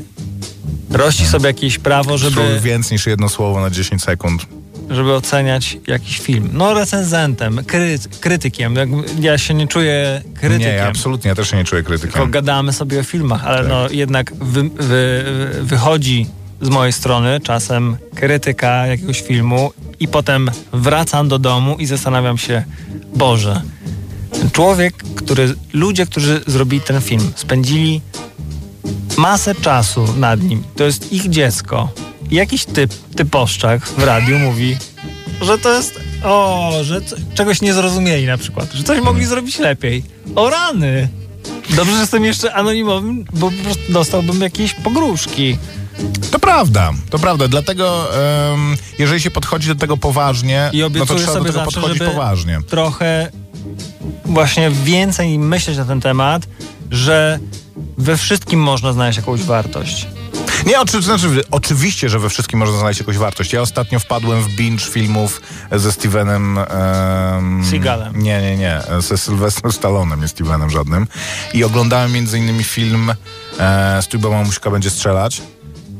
rości 0.90 1.26
sobie 1.26 1.46
jakieś 1.46 1.78
prawo, 1.78 2.18
Żeby... 2.18 2.34
żeby, 2.34 2.60
Więcej 2.60 2.94
niż 2.94 3.06
jedno 3.06 3.28
słowo 3.28 3.60
na 3.60 3.70
10 3.70 4.02
sekund. 4.02 4.46
żeby 4.90 5.12
oceniać 5.14 5.78
jakiś 5.86 6.18
film. 6.20 6.50
No 6.52 6.74
recenzentem, 6.74 7.64
kry, 7.64 7.98
krytykiem. 8.20 8.74
Ja 9.20 9.38
się 9.38 9.54
nie 9.54 9.66
czuję 9.66 10.22
krytykiem. 10.34 10.72
Nie, 10.72 10.86
absolutnie, 10.86 11.28
ja 11.28 11.34
też 11.34 11.50
się 11.50 11.56
nie 11.56 11.64
czuję 11.64 11.82
tylko 11.82 11.98
krytykiem. 11.98 12.30
gadamy 12.30 12.72
sobie 12.72 13.00
o 13.00 13.02
filmach, 13.02 13.44
ale 13.44 13.58
Tak. 13.58 13.68
no 13.68 13.88
jednak 13.90 14.34
wy, 14.34 14.62
wy, 14.62 15.24
wychodzi 15.62 16.26
z 16.60 16.68
mojej 16.68 16.92
strony 16.92 17.40
czasem 17.40 17.96
krytyka 18.14 18.86
jakiegoś 18.86 19.20
filmu 19.22 19.72
i 20.00 20.08
potem 20.08 20.50
wracam 20.72 21.28
do 21.28 21.38
domu 21.38 21.76
i 21.78 21.86
zastanawiam 21.86 22.38
się, 22.38 22.64
Boże, 23.16 23.62
człowiek, 24.52 24.94
który, 25.14 25.54
ludzie, 25.72 26.06
którzy 26.06 26.40
zrobili 26.46 26.82
ten 26.82 27.00
film, 27.00 27.32
spędzili 27.36 28.00
masę 29.16 29.54
czasu 29.54 30.14
nad 30.16 30.42
nim, 30.42 30.62
to 30.76 30.84
jest 30.84 31.12
ich 31.12 31.28
dziecko. 31.28 31.88
Jakiś 32.30 32.64
typ, 32.64 32.94
typoszczak 33.16 33.86
w 33.86 34.02
radiu 34.02 34.38
mówi, 34.38 34.76
że 35.40 35.58
to 35.58 35.74
jest, 35.74 36.00
o, 36.24 36.70
że 36.82 37.00
czegoś 37.34 37.60
nie 37.60 37.74
zrozumieli 37.74 38.26
na 38.26 38.38
przykład, 38.38 38.72
że 38.72 38.82
coś 38.82 39.00
mogli 39.00 39.26
zrobić 39.26 39.58
lepiej. 39.58 40.02
O 40.34 40.50
rany! 40.50 41.08
Dobrze, 41.76 41.92
że 41.92 42.00
jestem 42.00 42.24
jeszcze 42.24 42.54
anonimowym, 42.54 43.24
bo 43.32 43.50
po 43.50 43.64
prostu 43.64 43.92
dostałbym 43.92 44.40
jakieś 44.40 44.74
pogróżki. 44.74 45.58
To 46.30 46.38
prawda, 46.38 46.92
to 47.10 47.18
prawda. 47.18 47.48
Dlatego 47.48 48.08
em, 48.52 48.76
jeżeli 48.98 49.20
się 49.20 49.30
podchodzi 49.30 49.68
do 49.68 49.74
tego 49.74 49.96
poważnie, 49.96 50.70
I 50.72 50.78
no 50.78 51.06
to 51.06 51.14
trzeba 51.14 51.34
do 51.34 51.40
tego 51.40 51.52
zawsze, 51.52 51.64
podchodzić 51.80 52.02
poważnie. 52.02 52.60
trochę 52.68 53.30
właśnie 54.24 54.70
więcej 54.70 55.38
myśleć 55.38 55.76
na 55.76 55.84
ten 55.84 56.00
temat, 56.00 56.48
że 56.90 57.38
we 57.98 58.16
wszystkim 58.16 58.60
można 58.60 58.92
znaleźć 58.92 59.18
jakąś 59.18 59.42
wartość. 59.42 60.06
Nie, 60.66 60.80
oczy, 60.80 61.02
znaczy, 61.02 61.28
oczywiście, 61.50 62.08
że 62.08 62.18
we 62.18 62.28
wszystkim 62.30 62.58
można 62.58 62.78
znaleźć 62.78 63.00
jakąś 63.00 63.16
wartość. 63.16 63.52
Ja 63.52 63.60
ostatnio 63.60 63.98
wpadłem 63.98 64.42
w 64.42 64.48
binge 64.48 64.84
filmów 64.84 65.42
ze 65.72 65.92
Stevenem... 65.92 66.56
Um, 66.56 67.64
Seagalem. 67.70 68.22
Nie, 68.22 68.42
nie, 68.42 68.56
nie. 68.56 68.80
Ze 68.98 69.18
Sylwestrem 69.18 69.72
Stallonem, 69.72 70.20
nie 70.20 70.28
Stevenem 70.28 70.70
żadnym. 70.70 71.06
I 71.54 71.64
oglądałem 71.64 72.12
między 72.12 72.38
innymi 72.38 72.64
film 72.64 73.12
e, 73.58 74.02
Stójba 74.02 74.30
Mamuśka 74.30 74.70
będzie 74.70 74.90
strzelać. 74.90 75.42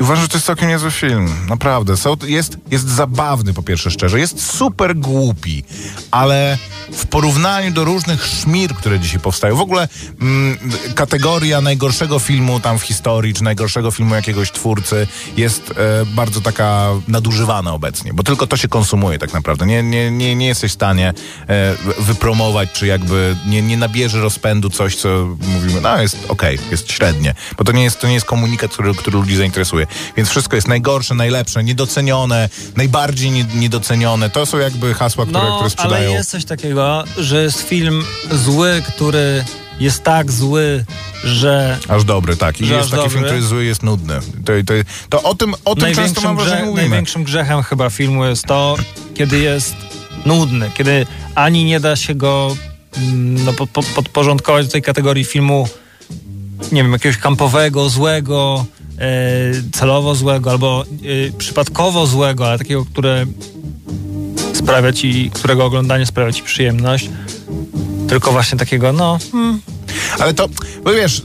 I 0.00 0.02
uważam, 0.02 0.22
że 0.22 0.28
to 0.28 0.36
jest 0.36 0.46
całkiem 0.46 0.68
niezły 0.68 0.90
film. 0.90 1.28
Naprawdę. 1.48 1.94
Jest, 2.26 2.56
jest 2.70 2.88
zabawny, 2.88 3.54
po 3.54 3.62
pierwsze, 3.62 3.90
szczerze. 3.90 4.20
Jest 4.20 4.50
super 4.56 4.96
głupi, 4.96 5.64
ale 6.10 6.58
w 6.92 7.06
porównaniu 7.06 7.70
do 7.70 7.84
różnych 7.84 8.26
szmir, 8.26 8.74
które 8.74 9.00
dzisiaj 9.00 9.20
powstają, 9.20 9.56
w 9.56 9.60
ogóle 9.60 9.88
mm, 10.20 10.58
kategoria 10.94 11.60
najgorszego 11.60 12.18
filmu 12.18 12.60
tam 12.60 12.78
w 12.78 12.82
historii, 12.82 13.34
czy 13.34 13.44
najgorszego 13.44 13.90
filmu 13.90 14.14
jakiegoś 14.14 14.52
twórcy 14.52 15.06
jest 15.36 15.70
e, 15.70 16.06
bardzo 16.06 16.40
taka 16.40 16.88
nadużywana 17.08 17.72
obecnie, 17.72 18.12
bo 18.14 18.22
tylko 18.22 18.46
to 18.46 18.56
się 18.56 18.68
konsumuje 18.68 19.18
tak 19.18 19.32
naprawdę. 19.32 19.66
Nie, 19.66 19.82
nie, 19.82 20.10
nie, 20.10 20.36
nie 20.36 20.46
jesteś 20.46 20.70
w 20.70 20.74
stanie 20.74 21.14
e, 21.48 21.74
wypromować, 21.98 22.72
czy 22.72 22.86
jakby 22.86 23.36
nie, 23.46 23.62
nie 23.62 23.76
nabierze 23.76 24.20
rozpędu 24.20 24.70
coś, 24.70 24.96
co 24.96 25.08
mówimy, 25.54 25.80
no 25.80 26.02
jest 26.02 26.16
okej, 26.28 26.58
jest 26.70 26.92
średnie, 26.92 27.34
bo 27.58 27.64
to 27.64 27.72
nie 27.72 27.84
jest, 27.84 28.00
to 28.00 28.08
nie 28.08 28.14
jest 28.14 28.26
komunikat, 28.26 28.72
który, 28.72 28.94
który 28.94 29.16
ludzi 29.16 29.36
zainteresuje. 29.36 29.87
Więc 30.16 30.28
wszystko 30.28 30.56
jest 30.56 30.68
najgorsze, 30.68 31.14
najlepsze, 31.14 31.64
niedocenione, 31.64 32.48
najbardziej 32.76 33.30
nie, 33.30 33.44
niedocenione. 33.44 34.30
To 34.30 34.46
są 34.46 34.58
jakby 34.58 34.94
hasła, 34.94 35.26
które, 35.26 35.38
które 35.40 35.50
No, 35.50 35.60
ale 35.60 35.70
sprzedają. 35.70 36.10
jest 36.10 36.30
coś 36.30 36.44
takiego, 36.44 37.04
że 37.18 37.42
jest 37.42 37.60
film 37.60 38.04
zły, 38.30 38.82
który 38.88 39.44
jest 39.80 40.02
tak 40.02 40.32
zły, 40.32 40.84
że 41.24 41.78
Aż 41.88 42.04
dobry, 42.04 42.36
tak. 42.36 42.60
I 42.60 42.68
jest 42.68 42.90
taki 42.90 43.10
film, 43.10 43.22
który 43.22 43.36
jest 43.36 43.48
zły, 43.48 43.64
jest 43.64 43.82
nudny. 43.82 44.14
To, 44.44 44.52
to, 44.66 44.74
to 45.08 45.22
o 45.22 45.34
tym, 45.34 45.54
o 45.64 45.74
tym 45.74 45.94
często 45.94 46.20
mam 46.20 46.36
wrażenie 46.36 46.62
mówimy. 46.62 46.88
największym 46.88 47.24
grzechem 47.24 47.62
chyba 47.62 47.90
filmu 47.90 48.24
jest 48.24 48.44
to, 48.44 48.76
kiedy 49.14 49.38
jest 49.38 49.76
nudny, 50.26 50.70
kiedy 50.74 51.06
ani 51.34 51.64
nie 51.64 51.80
da 51.80 51.96
się 51.96 52.14
go 52.14 52.56
mm, 52.96 53.44
no, 53.44 53.52
po, 53.52 53.66
po, 53.66 53.82
podporządkować 53.82 54.66
do 54.66 54.72
tej 54.72 54.82
kategorii 54.82 55.24
filmu, 55.24 55.68
nie 56.72 56.82
wiem, 56.82 56.92
jakiegoś 56.92 57.18
kampowego, 57.18 57.88
złego, 57.88 58.64
celowo 59.72 60.14
złego 60.14 60.50
albo 60.50 60.84
e, 60.84 61.32
przypadkowo 61.38 62.06
złego, 62.06 62.48
ale 62.48 62.58
takiego, 62.58 62.84
które 62.84 63.26
sprawia 64.54 64.92
ci, 64.92 65.30
którego 65.34 65.64
oglądanie 65.64 66.06
sprawia 66.06 66.32
ci 66.32 66.42
przyjemność. 66.42 67.10
Tylko 68.08 68.32
właśnie 68.32 68.58
takiego, 68.58 68.92
no, 68.92 69.18
hmm, 69.32 69.60
Ale 70.18 70.34
to, 70.34 70.48
bo 70.84 70.92
wiesz, 70.92 71.22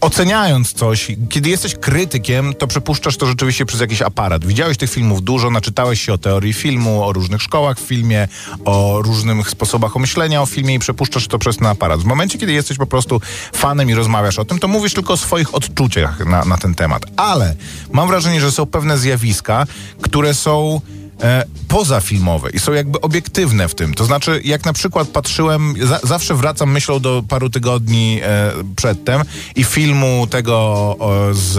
oceniając 0.00 0.72
coś, 0.72 1.06
kiedy 1.30 1.48
jesteś 1.48 1.74
krytykiem, 1.74 2.54
to 2.54 2.66
przepuszczasz 2.66 3.16
to 3.16 3.26
rzeczywiście 3.26 3.66
przez 3.66 3.80
jakiś 3.80 4.02
aparat. 4.02 4.44
Widziałeś 4.44 4.76
tych 4.76 4.90
filmów 4.90 5.22
dużo, 5.22 5.50
naczytałeś 5.50 6.02
się 6.02 6.12
o 6.12 6.18
teorii 6.18 6.52
filmu, 6.52 7.04
o 7.04 7.12
różnych 7.12 7.42
szkołach 7.42 7.78
w 7.78 7.82
filmie, 7.82 8.28
o 8.64 9.02
różnych 9.02 9.50
sposobach 9.50 9.96
myślenia 9.96 10.42
o 10.42 10.46
filmie 10.46 10.74
i 10.74 10.78
przepuszczasz 10.78 11.28
to 11.28 11.38
przez 11.38 11.56
ten 11.56 11.66
aparat. 11.66 12.00
W 12.00 12.04
momencie, 12.04 12.38
kiedy 12.38 12.52
jesteś 12.52 12.78
po 12.78 12.86
prostu 12.86 13.20
fanem 13.52 13.90
i 13.90 13.94
rozmawiasz 13.94 14.38
o 14.38 14.44
tym, 14.44 14.58
to 14.58 14.68
mówisz 14.68 14.94
tylko 14.94 15.12
o 15.12 15.16
swoich 15.16 15.54
odczuciach 15.54 16.26
na, 16.26 16.44
na 16.44 16.56
ten 16.56 16.74
temat. 16.74 17.02
Ale 17.16 17.54
mam 17.92 18.08
wrażenie, 18.08 18.40
że 18.40 18.52
są 18.52 18.66
pewne 18.66 18.98
zjawiska, 18.98 19.66
które 20.00 20.34
są 20.34 20.80
e, 21.22 21.44
pozafilmowe 21.68 22.50
i 22.50 22.58
są 22.58 22.72
jakby 22.72 23.00
obiektywne 23.00 23.68
w 23.68 23.74
tym. 23.74 23.94
To 23.94 24.04
znaczy, 24.04 24.40
jak 24.44 24.64
na 24.64 24.72
przykład 24.72 25.08
patrzyłem, 25.08 25.74
za, 25.82 26.00
zawsze 26.02 26.34
wracam 26.34 26.70
myślą 26.72 27.00
do 27.00 27.22
paru 27.28 27.50
tygodni 27.50 28.20
e, 28.22 28.52
przedtem 28.76 29.22
i 29.56 29.64
filmu 29.64 30.26
tego 30.30 30.54
o, 30.98 31.28
z 31.32 31.58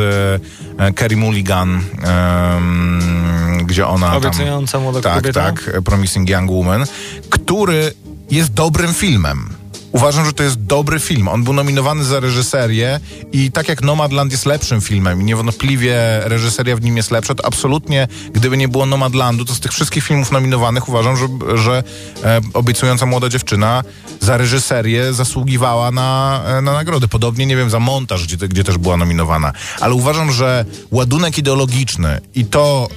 e, 0.78 0.94
Kerry 0.94 1.18
Mulligan, 1.18 1.82
em, 2.04 3.64
gdzie 3.66 3.88
ona 3.88 4.08
tam... 4.08 4.18
obiecująca 4.18 4.80
młoda 4.80 5.02
Tak, 5.02 5.16
kobieta. 5.16 5.44
tak, 5.44 5.82
Promising 5.86 6.30
Young 6.30 6.52
Woman, 6.52 6.86
który 7.30 7.94
jest 8.32 8.54
dobrym 8.54 8.94
filmem. 8.94 9.53
Uważam, 9.94 10.26
że 10.26 10.34
to 10.34 10.44
jest 10.44 10.64
dobry 10.64 11.00
film. 11.00 11.28
On 11.28 11.44
był 11.44 11.54
nominowany 11.54 12.04
za 12.04 12.20
reżyserię 12.20 13.00
i 13.32 13.52
tak 13.52 13.70
jak 13.70 13.82
Nomadland 13.82 14.32
jest 14.32 14.46
lepszym 14.46 14.82
filmem 14.82 15.22
i 15.22 15.24
niewątpliwie 15.24 15.96
reżyseria 16.24 16.76
w 16.76 16.82
nim 16.82 16.98
jest 16.98 17.12
lepsza, 17.12 17.36
to 17.36 17.46
absolutnie, 17.46 18.08
gdyby 18.34 18.58
nie 18.58 18.68
było 18.68 18.86
Nomadlandu, 18.86 19.46
to 19.46 19.54
z 19.54 19.60
tych 19.60 19.72
wszystkich 19.72 20.04
filmów 20.04 20.32
nominowanych 20.32 20.90
uważam, 20.90 21.18
że, 21.18 21.28
że 21.58 21.84
e, 22.24 22.42
obiecująca 22.54 23.06
młoda 23.06 23.30
dziewczyna 23.30 23.84
za 24.20 24.38
reżyserię 24.38 25.14
zasługiwała 25.14 25.92
na, 25.92 26.42
e, 26.46 26.62
na 26.62 26.74
nagrody. 26.74 27.08
Podobnie, 27.08 27.46
nie 27.46 27.56
wiem, 27.56 27.70
za 27.70 27.80
montaż, 27.80 28.28
gdzie, 28.28 28.48
gdzie 28.48 28.64
też 28.64 28.78
była 28.78 28.98
nominowana. 28.98 29.54
Ale 29.80 29.94
uważam, 29.94 30.32
że 30.32 30.66
ładunek 30.92 31.38
ideologiczny 31.38 32.22
i 32.36 32.46
to... 32.46 32.90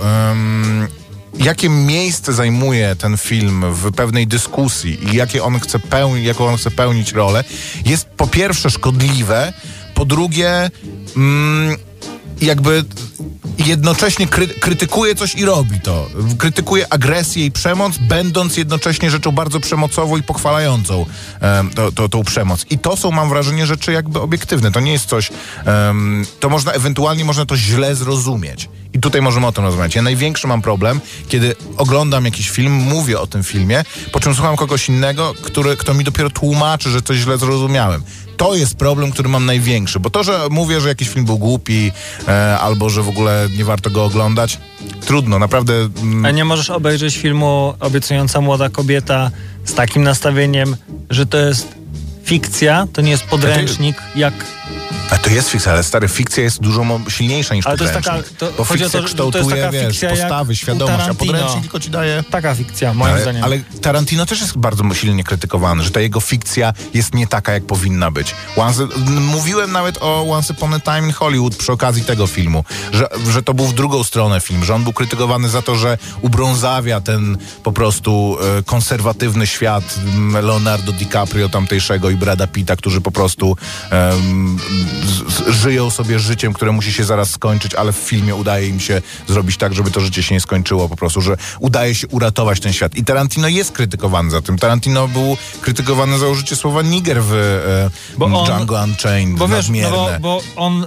jakie 1.35 1.69
miejsce 1.69 2.33
zajmuje 2.33 2.97
ten 2.97 3.17
film 3.17 3.65
w 3.73 3.93
pewnej 3.93 4.27
dyskusji 4.27 4.99
i 5.05 5.17
jakie 5.17 5.45
on 5.45 5.61
chce 5.61 5.79
pełni, 5.79 6.25
jaką 6.25 6.47
on 6.47 6.57
chce 6.57 6.71
pełnić 6.71 7.13
rolę, 7.13 7.45
jest 7.85 8.07
po 8.07 8.27
pierwsze 8.27 8.71
szkodliwe, 8.71 9.53
po 9.95 10.05
drugie 10.05 10.71
mm, 11.17 11.77
jakby 12.41 12.85
jednocześnie 13.59 14.27
kry, 14.27 14.49
krytykuje 14.49 15.15
coś 15.15 15.35
i 15.35 15.45
robi 15.45 15.81
to. 15.81 16.09
Krytykuje 16.39 16.93
agresję 16.93 17.45
i 17.47 17.51
przemoc, 17.51 17.99
będąc 17.99 18.57
jednocześnie 18.57 19.11
rzeczą 19.11 19.33
bardzo 19.33 19.61
przemocową 19.61 20.17
i 20.17 20.23
pochwalającą 20.23 21.07
em, 21.41 21.71
to, 21.71 21.93
to, 21.93 22.09
tą 22.09 22.25
przemoc. 22.25 22.67
I 22.71 22.79
to 22.79 22.97
są, 22.97 23.11
mam 23.11 23.29
wrażenie, 23.29 23.67
rzeczy 23.67 23.93
jakby 23.93 24.21
obiektywne. 24.21 24.73
To 24.73 24.81
nie 24.81 24.93
jest 24.93 25.07
coś, 25.07 25.31
em, 25.65 26.25
to 26.41 26.49
można, 26.49 26.73
ewentualnie 26.73 27.25
można 27.25 27.47
to 27.47 27.57
źle 27.57 27.95
zrozumieć. 27.95 28.69
I 28.93 29.01
tutaj 29.01 29.23
możemy 29.23 29.47
o 29.47 29.53
tym 29.53 29.65
rozmawiać. 29.65 29.95
Ja 29.95 30.03
największy 30.03 30.47
mam 30.47 30.63
problem, 30.63 31.01
kiedy 31.29 31.55
oglądam 31.77 32.25
jakiś 32.25 32.51
film, 32.51 32.73
mówię 32.73 33.21
o 33.21 33.27
tym 33.27 33.45
filmie, 33.45 33.85
po 34.13 34.21
czym 34.21 34.35
słucham 34.35 34.57
kogoś 34.57 34.89
innego, 34.89 35.35
który, 35.43 35.77
kto 35.77 35.95
mi 35.95 36.05
dopiero 36.05 36.31
tłumaczy, 36.31 36.91
że 36.91 37.03
coś 37.03 37.17
źle 37.17 37.39
zrozumiałem. 37.39 38.03
To 38.37 38.55
jest 38.55 38.77
problem, 38.77 39.13
który 39.13 39.29
mam 39.29 39.47
największy, 39.47 40.01
bo 40.01 40.11
to, 40.11 40.25
że 40.25 40.41
mówię, 40.51 40.81
że 40.81 40.89
jakiś 40.89 41.09
film 41.09 41.25
był 41.25 41.39
głupi, 41.39 41.93
e, 42.29 42.59
albo 42.59 42.91
że 42.91 43.03
w 43.03 43.09
ogóle 43.09 43.49
nie 43.59 43.65
warto 43.65 43.91
go 43.91 44.05
oglądać, 44.05 44.59
trudno, 45.07 45.39
naprawdę. 45.39 45.75
Mm, 46.03 46.27
A 46.27 46.31
nie 46.31 46.45
możesz 46.45 46.71
obejrzeć 46.71 47.17
filmu 47.17 47.75
Obiecująca 47.81 48.41
młoda 48.41 48.69
kobieta 48.69 49.31
z 49.65 49.75
takim 49.75 50.03
nastawieniem, 50.03 50.77
że 51.11 51.27
to 51.27 51.39
jest 51.39 51.69
fikcja, 52.25 52.87
to 52.93 53.03
nie 53.03 53.11
jest 53.11 53.25
podręcznik, 53.25 53.97
jak 54.17 54.35
A 55.11 55.19
to 55.19 55.31
jest 55.31 55.49
fikcja, 55.51 55.73
ale 55.73 55.83
stary, 55.83 56.09
fikcja 56.09 56.43
jest 56.43 56.61
dużo 56.61 57.01
silniejsza 57.09 57.55
niż 57.55 57.67
Ale 57.67 57.79
to 57.79 57.85
jest 57.85 57.95
taka- 57.95 58.23
to 58.39 58.53
bo 58.59 58.65
chodzi 58.65 58.85
o 58.85 58.89
fikcja 58.89 59.01
to, 59.03 59.09
że 59.09 59.15
to 59.15 59.31
kształtuje, 59.31 59.57
taka 59.57 59.71
wiesz, 59.73 59.87
fikcja 59.89 60.11
postawy, 60.11 60.57
świadomość, 60.57 61.09
a 61.11 61.15
podręcznik 61.15 61.61
tylko 61.63 61.81
ci 61.81 61.91
daje... 61.91 62.25
Taka 62.31 62.55
fikcja, 62.55 62.95
moim 62.95 63.13
Ale, 63.13 63.23
zdaniem. 63.23 63.45
ale 63.45 63.59
Tarantino 63.83 64.27
też 64.27 64.41
jest 64.41 64.59
bardzo 64.59 64.95
silnie 64.95 65.25
krytykowany, 65.25 65.83
że 65.83 65.91
ta 65.91 66.01
jego 66.01 66.21
fikcja 66.21 66.73
jest 66.95 67.15
nie 67.15 67.27
taka, 67.27 67.53
jak 67.53 67.67
powinna 67.67 68.11
być. 68.11 68.35
Once, 68.57 68.87
mówiłem 69.21 69.73
nawet 69.73 69.99
o 70.01 70.31
Once 70.31 70.53
Upon 70.53 70.75
a 70.75 70.81
Time 70.81 71.01
in 71.07 71.13
Hollywood 71.13 71.57
przy 71.57 71.73
okazji 71.73 72.05
tego 72.05 72.27
filmu, 72.27 72.65
że, 72.93 73.09
że 73.31 73.43
to 73.43 73.55
był 73.55 73.67
w 73.67 73.75
drugą 73.75 74.05
stronę 74.05 74.41
film, 74.41 74.65
że 74.65 74.75
on 74.75 74.83
był 74.85 74.93
krytykowany 74.93 75.49
za 75.49 75.63
to, 75.63 75.77
że 75.77 75.99
ubrązawia 76.23 77.01
ten 77.01 77.39
po 77.63 77.73
prostu 77.73 78.37
e, 78.59 78.63
konserwatywny 78.63 79.47
świat 79.47 79.95
m, 80.17 80.33
Leonardo 80.33 80.93
DiCaprio 80.93 81.49
tamtejszego 81.49 82.11
i 82.11 82.17
Brada 82.17 82.47
Pitta, 82.47 82.77
którzy 82.77 83.01
po 83.01 83.11
prostu 83.11 83.57
żyją 85.49 85.91
sobie 85.91 86.19
życiem, 86.19 86.53
które 86.53 86.73
musi 86.73 86.93
się 86.93 87.05
zaraz 87.05 87.31
skończyć, 87.31 87.75
ale 87.75 87.93
w 87.93 87.97
filmie 87.97 88.35
udaje 88.35 88.69
im 88.69 88.81
się 88.81 89.03
zrobić 89.29 89.57
tak, 89.57 89.75
żeby 89.75 89.91
to 89.91 90.01
życie 90.01 90.23
się 90.23 90.35
nie 90.35 90.41
skończyło 90.41 90.89
po 90.89 90.97
prostu, 90.97 91.21
że 91.21 91.37
udaje 91.61 91.95
się 91.95 92.09
uratować 92.09 92.61
ten 92.61 92.73
świat. 92.73 92.97
I 92.97 93.05
Tarantino 93.05 93.49
jest 93.49 93.73
krytykowany 93.73 94.31
za 94.31 94.43
tym. 94.43 94.59
Tarantino 94.59 95.09
był 95.09 95.37
krytykowany 95.61 96.19
za 96.19 96.27
użycie 96.29 96.57
słowa 96.57 96.83
nigger 96.83 97.23
w 97.23 97.33
e, 97.33 98.19
Bo 98.19 98.27
on- 98.27 98.47
Django 98.47 98.83
Unchained, 98.85 99.39
Bo 99.39 99.49
wiesz, 99.49 99.69
no 99.69 99.91
bo, 99.91 100.09
bo 100.21 100.41
on. 100.57 100.87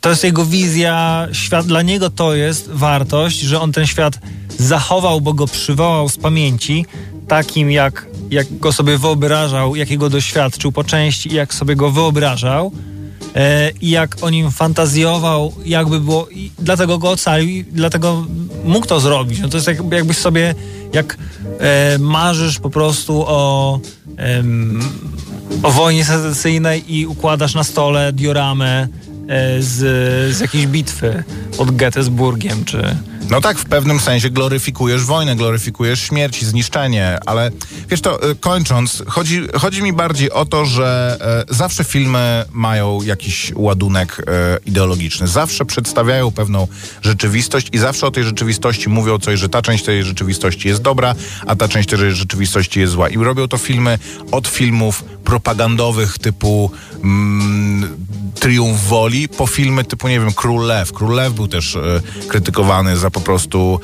To 0.00 0.10
jest 0.10 0.24
jego 0.24 0.44
wizja, 0.44 1.28
świat, 1.32 1.66
dla 1.66 1.82
niego 1.82 2.10
to 2.10 2.34
jest 2.34 2.70
wartość, 2.70 3.40
że 3.40 3.60
on 3.60 3.72
ten 3.72 3.86
świat 3.86 4.18
zachował, 4.58 5.20
bo 5.20 5.34
go 5.34 5.46
przywołał 5.46 6.08
z 6.08 6.16
pamięci, 6.16 6.86
takim 7.28 7.70
jak, 7.70 8.06
jak 8.30 8.58
go 8.58 8.72
sobie 8.72 8.98
wyobrażał, 8.98 9.76
jakiego 9.76 10.10
doświadczył 10.10 10.72
po 10.72 10.84
części 10.84 11.32
i 11.32 11.34
jak 11.34 11.54
sobie 11.54 11.76
go 11.76 11.90
wyobrażał. 11.90 12.72
E, 13.34 13.70
I 13.80 13.90
jak 13.90 14.16
o 14.20 14.30
nim 14.30 14.50
fantazjował, 14.50 15.52
jakby 15.64 16.00
było, 16.00 16.28
i 16.28 16.50
dlatego 16.58 16.98
go 16.98 17.10
ocalił, 17.10 17.48
i 17.48 17.64
dlatego 17.64 18.26
mógł 18.64 18.86
to 18.86 19.00
zrobić. 19.00 19.40
No 19.40 19.48
to 19.48 19.56
jest 19.56 19.66
jak, 19.66 19.92
jakbyś 19.92 20.16
sobie, 20.16 20.54
jak 20.92 21.18
e, 21.58 21.98
marzysz 21.98 22.58
po 22.58 22.70
prostu 22.70 23.24
o, 23.26 23.80
em, 24.16 24.80
o 25.62 25.70
wojnie 25.70 26.04
secesyjnej 26.04 26.94
i 26.94 27.06
układasz 27.06 27.54
na 27.54 27.64
stole 27.64 28.12
dioramę 28.12 28.88
e, 29.28 29.62
z, 29.62 29.76
z 30.36 30.40
jakiejś 30.40 30.66
bitwy 30.66 31.24
pod 31.56 31.76
Gettysburgiem, 31.76 32.64
czy... 32.64 32.96
No 33.30 33.40
tak, 33.40 33.58
w 33.58 33.64
pewnym 33.64 34.00
sensie 34.00 34.30
gloryfikujesz 34.30 35.04
wojnę, 35.04 35.36
gloryfikujesz 35.36 36.00
śmierć 36.00 36.42
i 36.42 36.46
zniszczenie, 36.46 37.18
ale 37.26 37.50
wiesz 37.88 38.00
to, 38.00 38.30
y, 38.30 38.36
kończąc, 38.36 39.02
chodzi, 39.08 39.42
chodzi 39.54 39.82
mi 39.82 39.92
bardziej 39.92 40.30
o 40.30 40.44
to, 40.44 40.66
że 40.66 41.16
e, 41.48 41.54
zawsze 41.54 41.84
filmy 41.84 42.44
mają 42.52 43.02
jakiś 43.02 43.52
ładunek 43.54 44.22
e, 44.26 44.58
ideologiczny, 44.66 45.26
zawsze 45.26 45.64
przedstawiają 45.64 46.30
pewną 46.30 46.68
rzeczywistość 47.02 47.68
i 47.72 47.78
zawsze 47.78 48.06
o 48.06 48.10
tej 48.10 48.24
rzeczywistości 48.24 48.88
mówią 48.88 49.18
coś, 49.18 49.40
że 49.40 49.48
ta 49.48 49.62
część 49.62 49.84
tej 49.84 50.04
rzeczywistości 50.04 50.68
jest 50.68 50.82
dobra, 50.82 51.14
a 51.46 51.56
ta 51.56 51.68
część 51.68 51.88
tej 51.88 52.12
rzeczywistości 52.12 52.80
jest 52.80 52.92
zła. 52.92 53.08
I 53.08 53.16
robią 53.16 53.48
to 53.48 53.58
filmy 53.58 53.98
od 54.32 54.48
filmów 54.48 55.04
propagandowych 55.24 56.18
typu 56.18 56.70
mm, 57.04 57.96
Triumf 58.40 58.88
Woli, 58.88 59.28
po 59.28 59.46
filmy 59.46 59.84
typu, 59.84 60.08
nie 60.08 60.20
wiem, 60.20 60.32
Król 60.32 60.66
Lew. 60.66 60.92
Król 60.92 61.14
Lew 61.14 61.34
był 61.34 61.48
też 61.48 61.78
krytykowany 62.28 62.96
za 62.96 63.10
po 63.16 63.20
prostu 63.20 63.80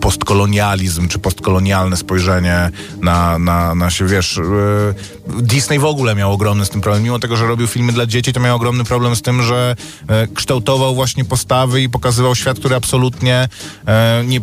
postkolonializm, 0.00 1.08
czy 1.08 1.18
postkolonialne 1.18 1.96
spojrzenie 1.96 2.70
na, 3.02 3.38
na, 3.38 3.74
na 3.74 3.90
się, 3.90 4.06
wiesz... 4.06 4.38
E, 4.38 5.42
Disney 5.42 5.78
w 5.78 5.84
ogóle 5.84 6.14
miał 6.14 6.32
ogromny 6.32 6.64
z 6.66 6.70
tym 6.70 6.80
problem. 6.80 7.02
Mimo 7.02 7.18
tego, 7.18 7.36
że 7.36 7.46
robił 7.46 7.66
filmy 7.66 7.92
dla 7.92 8.06
dzieci, 8.06 8.32
to 8.32 8.40
miał 8.40 8.56
ogromny 8.56 8.84
problem 8.84 9.16
z 9.16 9.22
tym, 9.22 9.42
że 9.42 9.76
e, 10.08 10.26
kształtował 10.26 10.94
właśnie 10.94 11.24
postawy 11.24 11.82
i 11.82 11.88
pokazywał 11.88 12.34
świat, 12.34 12.58
który 12.58 12.74
absolutnie 12.74 13.48
e, 13.86 14.22
nie, 14.26 14.40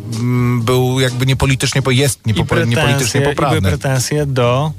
był 0.59 0.99
jakby 0.99 1.25
niepolitycznie, 1.25 1.81
po- 1.81 1.91
jest 1.91 2.19
I 2.25 2.27
niepo, 2.27 2.41
niepolitycznie 2.41 2.75
pretensje, 2.75 3.19
i 3.19 3.23
były 3.23 3.35
poprawny. 3.35 3.69
pretensje 3.69 4.25
do 4.25 4.71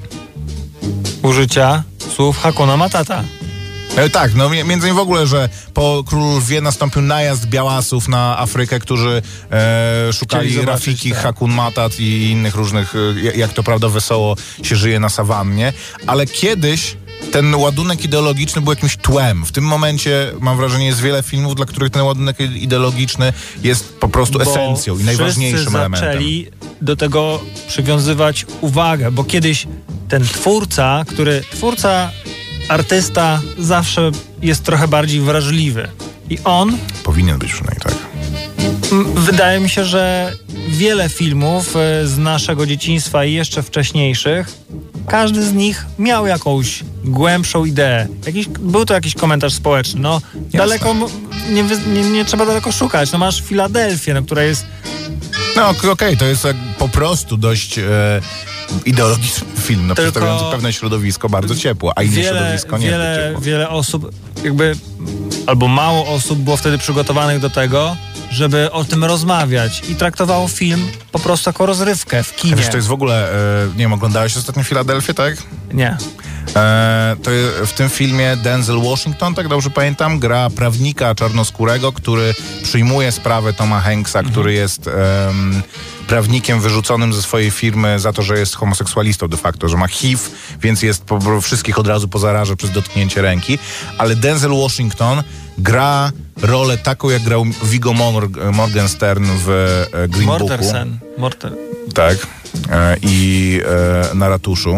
użycia 1.22 1.82
słów 2.16 2.38
Hakuna 2.38 2.76
Matata. 2.76 3.24
E, 3.96 4.10
Tak, 4.10 4.34
no 4.34 4.48
mi- 4.48 4.56
między 4.64 4.72
innymi 4.86 4.92
w 4.92 4.98
ogóle, 5.02 5.26
że 5.26 5.48
po 5.74 6.04
Królu 6.06 6.36
Lwie 6.38 6.60
nastąpił 6.60 7.02
najazd 7.02 7.46
białasów 7.46 8.08
na 8.08 8.38
Afrykę, 8.38 8.78
którzy 8.80 9.22
e, 9.52 10.12
szukali 10.12 10.60
Rafiki, 10.62 11.10
tak. 11.10 11.18
Hakun 11.22 11.52
Matat 11.52 12.00
i 12.00 12.30
innych 12.30 12.54
różnych, 12.54 12.94
e, 13.34 13.36
jak 13.36 13.52
to 13.52 13.62
prawda 13.62 13.88
wesoło 13.88 14.36
się 14.62 14.76
żyje 14.76 15.00
na 15.00 15.08
sawannie, 15.08 15.72
ale 16.06 16.26
kiedyś 16.26 16.96
ten 17.32 17.54
ładunek 17.54 18.04
ideologiczny 18.04 18.62
był 18.62 18.72
jakimś 18.72 18.96
tłem. 18.96 19.44
W 19.46 19.52
tym 19.52 19.64
momencie 19.64 20.32
mam 20.40 20.56
wrażenie 20.56 20.86
jest 20.86 21.00
wiele 21.00 21.22
filmów, 21.22 21.54
dla 21.54 21.66
których 21.66 21.90
ten 21.90 22.02
ładunek 22.02 22.40
ideologiczny 22.40 23.32
jest 23.62 23.98
po 23.98 24.08
prostu 24.08 24.38
Bo 24.38 24.44
esencją 24.50 24.98
i 24.98 25.04
najważniejszym 25.04 25.76
elementem. 25.76 26.08
zaczęli 26.12 26.46
do 26.82 26.96
tego 26.96 27.40
przywiązywać 27.68 28.46
uwagę, 28.60 29.10
bo 29.10 29.24
kiedyś 29.24 29.66
ten 30.08 30.24
twórca, 30.24 31.04
który 31.08 31.44
twórca, 31.52 32.10
artysta 32.68 33.40
zawsze 33.58 34.10
jest 34.42 34.62
trochę 34.64 34.88
bardziej 34.88 35.20
wrażliwy. 35.20 35.88
I 36.30 36.38
on, 36.44 36.78
Powinien 37.04 37.38
być 37.38 37.52
przynajmniej 37.52 37.80
tak. 37.82 37.94
wydaje 39.14 39.60
mi 39.60 39.68
się, 39.70 39.84
że 39.84 40.32
wiele 40.68 41.08
filmów 41.08 41.76
e, 41.76 42.06
z 42.06 42.18
naszego 42.18 42.66
dzieciństwa 42.66 43.24
i 43.24 43.32
jeszcze 43.32 43.62
wcześniejszych, 43.62 44.46
każdy 45.08 45.42
z 45.46 45.52
nich 45.52 45.86
miał 45.98 46.26
jakąś 46.26 46.84
głębszą 47.04 47.64
ideę. 47.64 48.08
Jakiś, 48.26 48.48
był 48.48 48.84
to 48.84 48.94
jakiś 48.94 49.14
komentarz 49.14 49.52
społeczny. 49.52 50.00
No, 50.00 50.20
daleko, 50.54 50.90
m- 50.90 51.00
nie, 51.50 51.62
nie, 52.02 52.10
nie 52.10 52.24
trzeba 52.24 52.46
daleko 52.46 52.72
szukać. 52.72 53.12
No, 53.12 53.18
masz 53.18 53.42
Filadelfię, 53.42 54.14
no, 54.14 54.22
która 54.22 54.42
jest 54.42 54.66
No 55.56 55.68
ok- 55.68 55.84
okej, 55.90 56.16
to 56.16 56.24
jest 56.24 56.44
jak 56.44 56.56
po 56.78 56.88
prostu 56.88 57.36
dość 57.36 57.78
e, 57.78 57.82
ideologiczny 58.84 59.46
film, 59.60 59.86
no, 59.86 59.94
Tylko- 59.94 60.10
przedstawiający 60.10 60.56
pewne 60.56 60.72
środowisko 60.72 61.28
bardzo 61.28 61.54
ciepło, 61.54 61.92
a 61.96 62.02
inne 62.02 62.16
wiele, 62.16 62.38
środowisko 62.38 62.78
nie 62.78 62.86
wiele, 62.90 63.24
ciepło. 63.28 63.40
wiele 63.40 63.68
osób, 63.68 64.10
jakby 64.44 64.76
albo 65.46 65.68
mało 65.68 66.06
osób 66.06 66.38
było 66.38 66.56
wtedy 66.56 66.78
przygotowanych 66.78 67.40
do 67.40 67.50
tego, 67.50 67.96
żeby 68.30 68.72
o 68.72 68.84
tym 68.84 69.04
rozmawiać 69.04 69.82
i 69.88 69.94
traktowało 69.94 70.48
film 70.48 70.88
po 71.12 71.18
prostu 71.18 71.48
jako 71.48 71.66
rozrywkę 71.66 72.22
w 72.22 72.36
kinie. 72.36 72.56
Wiesz, 72.56 72.68
to 72.68 72.76
jest 72.76 72.88
w 72.88 72.92
ogóle, 72.92 73.32
e, 73.32 73.66
nie 73.68 73.78
wiem, 73.78 73.92
oglądałeś 73.92 74.36
ostatnio 74.36 74.62
Filadelfię, 74.64 75.14
tak? 75.14 75.34
Nie. 75.72 75.96
E, 76.56 77.16
to 77.22 77.30
w 77.66 77.72
tym 77.72 77.90
filmie 77.90 78.36
Denzel 78.36 78.80
Washington, 78.82 79.34
tak 79.34 79.48
dobrze 79.48 79.70
pamiętam, 79.70 80.18
gra 80.18 80.50
prawnika 80.50 81.14
czarnoskórego, 81.14 81.92
który 81.92 82.34
przyjmuje 82.62 83.12
sprawę 83.12 83.52
Toma 83.52 83.80
Hanksa, 83.80 84.22
który 84.22 84.52
jest 84.52 84.88
em, 84.88 85.62
prawnikiem 86.06 86.60
wyrzuconym 86.60 87.12
ze 87.12 87.22
swojej 87.22 87.50
firmy 87.50 87.98
za 87.98 88.12
to, 88.12 88.22
że 88.22 88.38
jest 88.38 88.54
homoseksualistą 88.54 89.28
de 89.28 89.36
facto, 89.36 89.68
że 89.68 89.76
ma 89.76 89.86
HIV, 89.88 90.22
więc 90.60 90.82
jest 90.82 91.04
po, 91.04 91.40
wszystkich 91.40 91.78
od 91.78 91.86
razu 91.86 92.08
pozaraża 92.08 92.56
przez 92.56 92.70
dotknięcie 92.70 93.22
ręki. 93.22 93.58
Ale 93.98 94.16
Denzel 94.16 94.50
Washington 94.50 95.22
gra 95.58 96.12
rolę 96.42 96.78
taką, 96.78 97.10
jak 97.10 97.22
grał 97.22 97.44
Viggo 97.64 97.92
Mor- 97.92 98.52
Morgenstern 98.52 99.24
w 99.46 99.48
e, 99.92 100.08
Green 100.08 100.26
Booku. 100.26 100.48
Mortensen. 100.48 100.98
Morten. 101.18 101.54
Tak. 101.94 102.16
E, 102.70 102.96
I 103.02 103.60
na 104.14 104.28
ratuszu, 104.28 104.76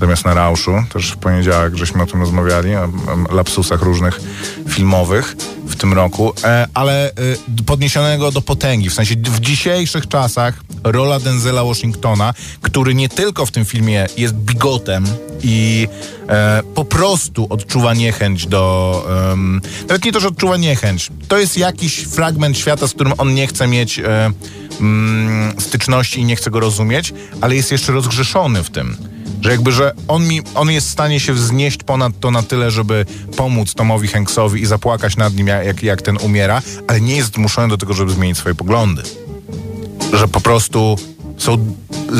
zamiast 0.00 0.24
na 0.24 0.34
rauszu. 0.34 0.72
Też 0.92 1.12
w 1.12 1.16
poniedziałek 1.16 1.76
żeśmy 1.76 2.02
o 2.02 2.06
tym 2.06 2.20
rozmawiali, 2.20 2.74
o, 2.74 2.88
lapsusach 3.30 3.82
różnych 3.82 4.20
filmowych 4.68 5.36
w 5.66 5.76
tym 5.76 5.92
roku. 5.92 6.32
E, 6.44 6.66
ale 6.74 7.10
e, 7.10 7.12
podniesionego 7.66 8.32
do 8.32 8.42
potęgi. 8.42 8.90
W 8.90 8.94
sensie 8.94 9.14
w 9.16 9.40
dzisiejszych 9.40 10.08
czasach 10.08 10.54
rola 10.84 11.20
Denzela 11.20 11.64
Washingtona, 11.64 12.34
który 12.62 12.94
nie 12.94 13.08
tylko 13.08 13.46
w 13.46 13.50
tym 13.50 13.64
filmie 13.64 14.06
jest 14.16 14.34
bigotem 14.34 15.04
i 15.42 15.88
e, 16.28 16.62
po 16.74 16.84
prostu 16.84 17.46
odczuwa 17.50 17.94
niechęć 17.94 18.46
do... 18.46 18.62
nawet 19.88 20.04
nie 20.04 20.12
to, 20.12 20.20
że 20.20 20.28
odczuwa 20.28 20.56
niechęć. 20.56 21.10
To 21.28 21.38
jest 21.38 21.58
jakiś 21.58 21.96
fragment 21.96 22.58
świata, 22.58 22.88
z 22.88 22.94
którym 22.94 23.12
on 23.18 23.34
nie 23.34 23.46
chce 23.46 23.66
mieć... 23.66 24.00
Mm, 24.80 25.60
styczności 25.60 26.20
i 26.20 26.24
nie 26.24 26.36
chce 26.36 26.50
go 26.50 26.60
rozumieć, 26.60 27.14
ale 27.40 27.54
jest 27.56 27.72
jeszcze 27.72 27.92
rozgrzeszony 27.92 28.62
w 28.62 28.70
tym. 28.70 28.96
Że 29.42 29.50
jakby, 29.50 29.72
że 29.72 29.92
on, 30.08 30.28
mi, 30.28 30.40
on 30.54 30.70
jest 30.70 30.88
w 30.88 30.90
stanie 30.90 31.20
się 31.20 31.32
wznieść 31.32 31.82
ponad 31.82 32.12
to 32.20 32.30
na 32.30 32.42
tyle, 32.42 32.70
żeby 32.70 33.06
pomóc 33.36 33.74
Tomowi 33.74 34.08
Hanksowi 34.08 34.62
i 34.62 34.66
zapłakać 34.66 35.16
nad 35.16 35.34
nim, 35.34 35.46
jak, 35.46 35.82
jak 35.82 36.02
ten 36.02 36.16
umiera, 36.16 36.62
ale 36.88 37.00
nie 37.00 37.16
jest 37.16 37.34
zmuszony 37.34 37.68
do 37.68 37.78
tego, 37.78 37.94
żeby 37.94 38.12
zmienić 38.12 38.38
swoje 38.38 38.54
poglądy. 38.54 39.02
Że 40.12 40.28
po 40.28 40.40
prostu 40.40 40.98
są 41.38 41.74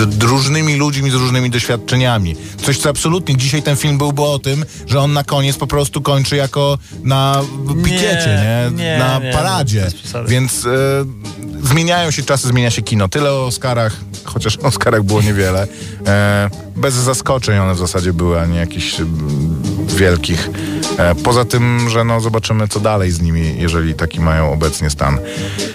d- 0.06 0.26
różnymi 0.26 0.76
ludźmi 0.76 1.10
z 1.10 1.14
różnymi 1.14 1.50
doświadczeniami. 1.50 2.36
Coś, 2.62 2.78
co 2.78 2.88
absolutnie 2.90 3.36
dzisiaj 3.36 3.62
ten 3.62 3.76
film 3.76 3.98
byłby 3.98 4.22
o 4.22 4.38
tym, 4.38 4.64
że 4.86 5.00
on 5.00 5.12
na 5.12 5.24
koniec 5.24 5.56
po 5.56 5.66
prostu 5.66 6.02
kończy 6.02 6.36
jako 6.36 6.78
na 7.04 7.42
pikiecie, 7.84 8.40
nie? 8.44 8.82
nie, 8.84 8.98
na 8.98 9.18
nie, 9.18 9.32
paradzie. 9.32 9.80
bez 9.80 9.94
przesady. 9.94 10.30
Więc 10.30 10.66
e, 10.66 10.68
zmieniają 11.62 12.10
się 12.10 12.22
czasy, 12.22 12.48
zmienia 12.48 12.70
się 12.70 12.82
kino. 12.82 13.08
Tyle 13.08 13.32
o 13.32 13.46
Oscarach, 13.46 13.96
chociaż 14.24 14.56
o 14.56 14.62
Oscarach 14.72 15.02
było 15.02 15.22
niewiele. 15.22 15.66
E, 16.06 16.50
bez 16.76 16.94
zaskoczeń 16.94 17.58
one 17.58 17.74
w 17.74 17.78
zasadzie 17.78 18.12
były, 18.12 18.40
a 18.40 18.46
nie 18.46 18.58
jakichś 18.58 18.96
wielkich. 19.96 20.50
E, 20.98 21.14
poza 21.14 21.44
tym, 21.44 21.90
że 21.90 22.04
no, 22.04 22.20
zobaczymy 22.20 22.68
co 22.68 22.80
dalej 22.80 23.10
z 23.10 23.20
nimi, 23.20 23.54
jeżeli 23.58 23.94
taki 23.94 24.20
mają 24.20 24.52
obecnie 24.52 24.90
stan. 24.90 25.18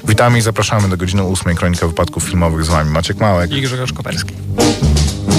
Witamy 0.08 0.38
i 0.38 0.42
zapraszamy 0.42 0.90
do 0.90 0.98
godziny 0.98 1.24
ósmej. 1.24 1.56
Kronika 1.56 1.88
wypadków 1.88 2.24
filmowych 2.24 2.66
z 2.66 2.68
wami. 2.70 2.92
Maciek 2.92 3.18
Małek. 3.20 3.52
I 3.52 3.62
Grzegorz. 3.62 3.94
Ciągle 4.08 5.37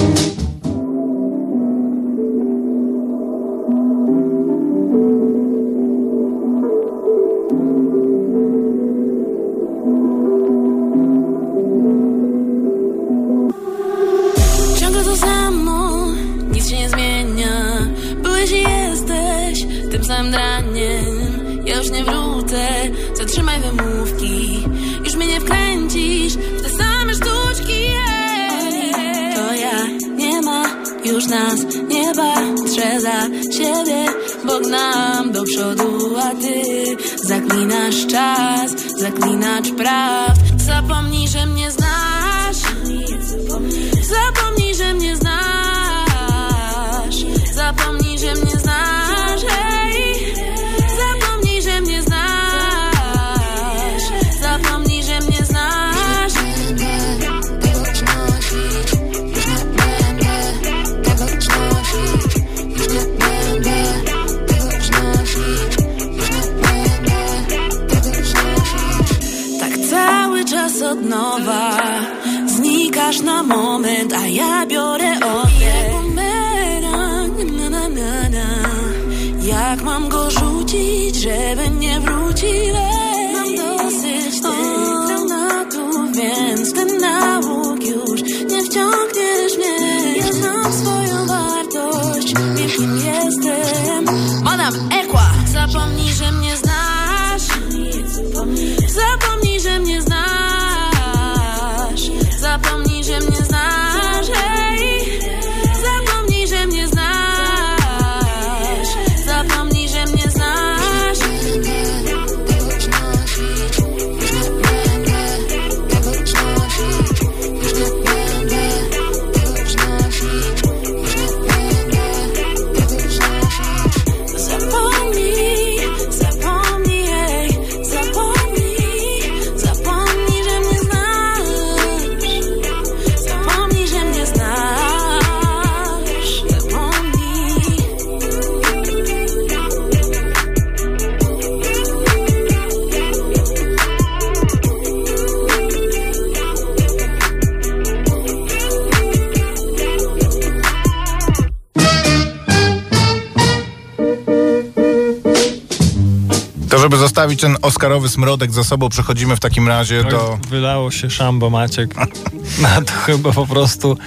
ten 157.38 157.56
Oscarowy 157.62 158.08
smrodek 158.08 158.52
za 158.52 158.64
sobą, 158.64 158.88
przechodzimy 158.88 159.36
w 159.36 159.40
takim 159.40 159.68
razie 159.68 160.04
do... 160.04 160.38
Wylało 160.50 160.90
się 160.90 161.10
szambo 161.10 161.50
Maciek. 161.50 161.94
Na 162.62 162.82
to 162.82 162.92
chyba 162.92 163.32
po 163.32 163.46
prostu 163.46 163.98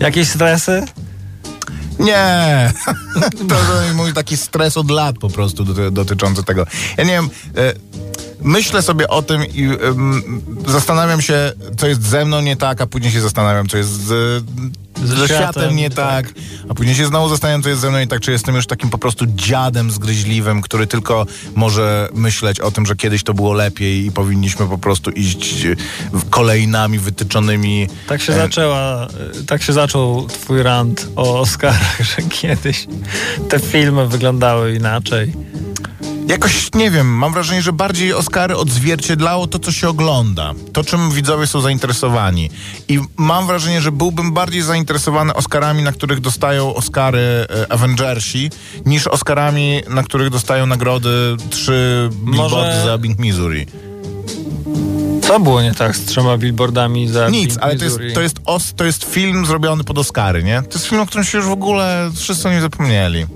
jakieś 0.00 0.28
stresy? 0.28 0.84
Nie! 1.98 2.72
to 3.48 3.56
mój 3.94 4.12
taki 4.12 4.36
stres 4.36 4.76
od 4.76 4.90
lat 4.90 5.18
po 5.18 5.28
prostu 5.30 5.64
doty, 5.64 5.90
dotyczący 5.90 6.42
tego. 6.42 6.66
Ja 6.96 7.04
nie 7.04 7.10
wiem, 7.10 7.30
e, 7.56 7.74
myślę 8.42 8.82
sobie 8.82 9.08
o 9.08 9.22
tym 9.22 9.46
i 9.46 9.68
zastanawiam 10.66 11.22
się, 11.22 11.52
co 11.76 11.86
jest 11.86 12.02
ze 12.02 12.24
mną 12.24 12.40
nie 12.40 12.56
tak, 12.56 12.80
a 12.80 12.86
później 12.86 13.12
się 13.12 13.20
zastanawiam, 13.20 13.68
co 13.68 13.76
jest 13.76 13.90
z, 13.90 14.44
Ze 15.04 15.28
światem, 15.28 15.76
nie 15.76 15.90
tak. 15.90 16.32
a 16.68 16.74
później 16.74 16.96
się 16.96 17.06
znowu 17.06 17.28
zastanawiam, 17.28 17.62
co 17.62 17.68
jest 17.68 17.80
ze 17.80 17.90
mną 17.90 17.98
nie 17.98 18.06
tak, 18.06 18.20
czy 18.20 18.32
jestem 18.32 18.54
już 18.54 18.66
takim 18.66 18.90
po 18.90 18.98
prostu 18.98 19.24
dziadem 19.26 19.90
zgryźliwym, 19.90 20.62
który 20.62 20.86
tylko 20.86 21.26
może 21.54 22.08
myśleć 22.14 22.60
o 22.60 22.70
tym, 22.70 22.86
że 22.86 22.96
kiedyś 22.96 23.22
to 23.22 23.34
było 23.34 23.52
lepiej 23.52 24.06
i 24.06 24.12
powinniśmy 24.12 24.66
po 24.66 24.78
prostu 24.78 25.10
iść 25.10 25.64
e, 25.64 25.76
kolejnami 26.30 26.98
wytyczonymi. 26.98 27.88
Tak 28.08 28.22
się 28.22 28.32
e, 28.32 28.36
zaczęła, 28.36 29.08
y, 29.40 29.44
tak 29.46 29.62
się 29.62 29.72
zaczął 29.72 30.26
twój 30.26 30.62
rant 30.62 31.08
o 31.16 31.40
Oscarach, 31.40 31.98
że 32.16 32.22
kiedyś 32.22 32.86
te 33.48 33.58
filmy 33.58 34.08
wyglądały 34.08 34.74
inaczej. 34.74 35.32
Jakoś 36.30 36.68
nie 36.74 36.90
wiem, 36.90 37.06
mam 37.06 37.32
wrażenie, 37.32 37.62
że 37.62 37.72
bardziej 37.72 38.14
Oscary 38.14 38.56
odzwierciedlało 38.56 39.46
to, 39.46 39.58
co 39.58 39.72
się 39.72 39.88
ogląda, 39.88 40.52
to 40.72 40.84
czym 40.84 41.10
widzowie 41.10 41.46
są 41.46 41.60
zainteresowani. 41.60 42.50
I 42.88 43.00
mam 43.16 43.46
wrażenie, 43.46 43.80
że 43.80 43.92
byłbym 43.92 44.32
bardziej 44.32 44.62
zainteresowany 44.62 45.34
Oscarami, 45.34 45.82
na 45.82 45.92
których 45.92 46.20
dostają 46.20 46.74
Oscary 46.74 47.18
e, 47.20 47.72
Avengersi, 47.72 48.50
niż 48.86 49.06
Oscarami, 49.06 49.82
na 49.88 50.02
których 50.02 50.30
dostają 50.30 50.66
nagrody 50.66 51.36
trzy 51.50 52.08
billboardy 52.12 52.56
Może- 52.56 52.82
za 52.84 52.92
Ebbing, 52.92 53.18
Missouri. 53.18 53.66
Co 55.22 55.40
było 55.40 55.62
nie 55.62 55.74
tak 55.74 55.96
z 55.96 56.04
trzema 56.04 56.38
billboardami 56.38 57.08
za 57.08 57.28
Nic, 57.28 57.54
Big 57.54 57.62
ale 57.62 57.76
to 57.76 57.84
jest, 57.84 57.96
Missouri? 57.96 58.14
to, 58.14 58.20
jest 58.20 58.36
os, 58.44 58.74
to 58.76 58.84
jest 58.84 59.04
film 59.04 59.46
zrobiony 59.46 59.84
pod 59.84 59.98
Oscary, 59.98 60.42
nie? 60.42 60.62
To 60.62 60.74
jest 60.74 60.86
film, 60.86 61.00
o 61.00 61.06
którym 61.06 61.24
się 61.24 61.38
już 61.38 61.46
w 61.46 61.50
ogóle 61.50 62.10
wszyscy 62.16 62.48
o 62.48 62.50
nim 62.52 62.60
zapomnieli. 62.60 63.26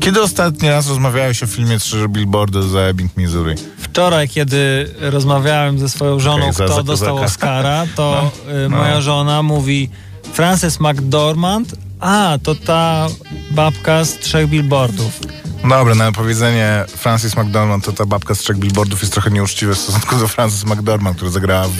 Kiedy 0.00 0.22
ostatni 0.22 0.68
raz 0.68 0.88
rozmawiałeś 0.88 1.42
o 1.42 1.46
filmie 1.46 1.78
Trzy 1.78 2.08
billboardy 2.08 2.62
za 2.62 2.78
Ebbing, 2.80 3.16
Missouri? 3.16 3.54
Wczoraj, 3.78 4.28
kiedy 4.28 4.90
rozmawiałem 5.00 5.78
ze 5.78 5.88
swoją 5.88 6.20
żoną, 6.20 6.52
za- 6.52 6.64
kto 6.64 6.74
za- 6.74 6.82
dostał 6.82 7.18
za- 7.18 7.24
Oscara, 7.24 7.84
to 7.96 8.30
y, 8.66 8.68
no. 8.68 8.76
moja 8.76 9.00
żona 9.00 9.42
mówi 9.42 9.90
Frances 10.32 10.80
McDormand, 10.80 11.74
a, 12.00 12.38
to 12.42 12.54
ta 12.54 13.06
babka 13.50 14.04
z 14.04 14.18
trzech 14.18 14.48
billboardów. 14.48 15.20
Dobra, 15.62 15.94
no 15.94 16.04
ale 16.04 16.12
powiedzenie 16.12 16.84
Francis 16.88 17.36
McDormand 17.36 17.84
to 17.84 17.92
ta 17.92 18.06
babka 18.06 18.34
z 18.34 18.38
trzech 18.38 18.56
billboardów 18.58 19.00
jest 19.00 19.12
trochę 19.12 19.30
nieuczciwe 19.30 19.74
w 19.74 19.78
stosunku 19.78 20.16
do 20.16 20.28
Francis 20.28 20.64
McDormand, 20.64 21.16
która 21.16 21.30
zagrała 21.30 21.68
w 21.68 21.76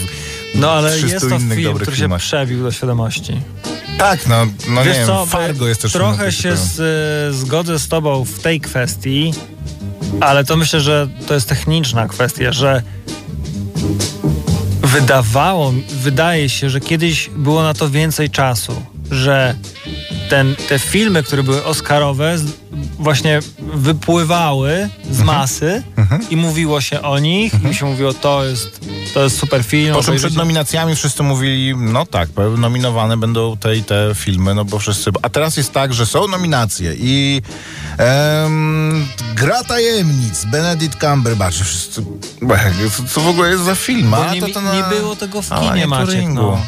No 0.56 0.70
ale 0.70 0.90
300 0.90 1.08
jest 1.08 1.28
to 1.28 1.38
film, 1.54 1.74
który 1.74 1.96
się 1.96 2.18
przebił 2.18 2.62
do 2.62 2.72
świadomości. 2.72 3.40
Tak, 3.98 4.26
no, 4.26 4.46
no 4.68 4.84
Wiesz 4.84 4.92
nie 4.92 4.98
wiem, 4.98 5.06
co, 5.06 5.26
Fargo 5.26 5.68
jest 5.68 5.82
też 5.82 5.92
trochę 5.92 6.32
się 6.32 6.56
z, 6.56 7.34
zgodzę 7.36 7.78
z 7.78 7.88
tobą 7.88 8.24
w 8.24 8.38
tej 8.38 8.60
kwestii, 8.60 9.34
ale 10.20 10.44
to 10.44 10.56
myślę, 10.56 10.80
że 10.80 11.08
to 11.26 11.34
jest 11.34 11.48
techniczna 11.48 12.08
kwestia, 12.08 12.52
że 12.52 12.82
wydawało, 14.82 15.72
wydaje 16.02 16.48
się, 16.48 16.70
że 16.70 16.80
kiedyś 16.80 17.30
było 17.36 17.62
na 17.62 17.74
to 17.74 17.90
więcej 17.90 18.30
czasu, 18.30 18.82
że 19.10 19.54
ten, 20.28 20.56
te 20.68 20.78
filmy, 20.78 21.22
które 21.22 21.42
były 21.42 21.64
Oscarowe, 21.64 22.38
właśnie 22.98 23.40
wypływały 23.74 24.88
z 25.10 25.20
Mhm. 25.20 25.26
masy 25.26 25.82
i 26.30 26.36
mówiło 26.36 26.80
się 26.80 27.02
o 27.02 27.18
nich, 27.18 27.52
i 27.70 27.74
się 27.74 27.86
mówiło, 27.86 28.14
to 28.14 28.44
jest 28.44 28.80
to 29.14 29.22
jest 29.24 29.38
super 29.38 29.64
film. 29.64 29.94
Po 29.94 30.02
czym 30.02 30.16
przed 30.16 30.34
nominacjami 30.34 30.96
wszyscy 30.96 31.22
mówili, 31.22 31.74
no 31.76 32.06
tak, 32.06 32.28
nominowane 32.58 33.16
będą 33.16 33.56
te 33.56 33.76
i 33.76 33.84
te 33.84 34.12
filmy, 34.14 34.54
no 34.54 34.64
bo 34.64 34.78
wszyscy... 34.78 35.10
A 35.22 35.28
teraz 35.28 35.56
jest 35.56 35.72
tak, 35.72 35.94
że 35.94 36.06
są 36.06 36.28
nominacje 36.28 36.94
i 36.98 37.42
em, 37.98 39.06
Gra 39.34 39.64
Tajemnic, 39.64 40.44
Benedict 40.44 41.00
Cumberbatch, 41.00 41.56
wszyscy... 41.56 42.04
Co, 43.08 43.20
w 43.20 43.28
ogóle 43.28 43.50
jest 43.50 43.64
za 43.64 43.74
film? 43.74 44.14
A, 44.14 44.34
nie, 44.34 44.40
to, 44.40 44.48
to 44.48 44.60
na, 44.60 44.76
nie 44.76 44.82
było 45.00 45.16
tego 45.16 45.42
w 45.42 45.48
kinie, 45.48 45.72
nie 45.74 45.86
Maciek. 45.86 46.28
No. 46.28 46.58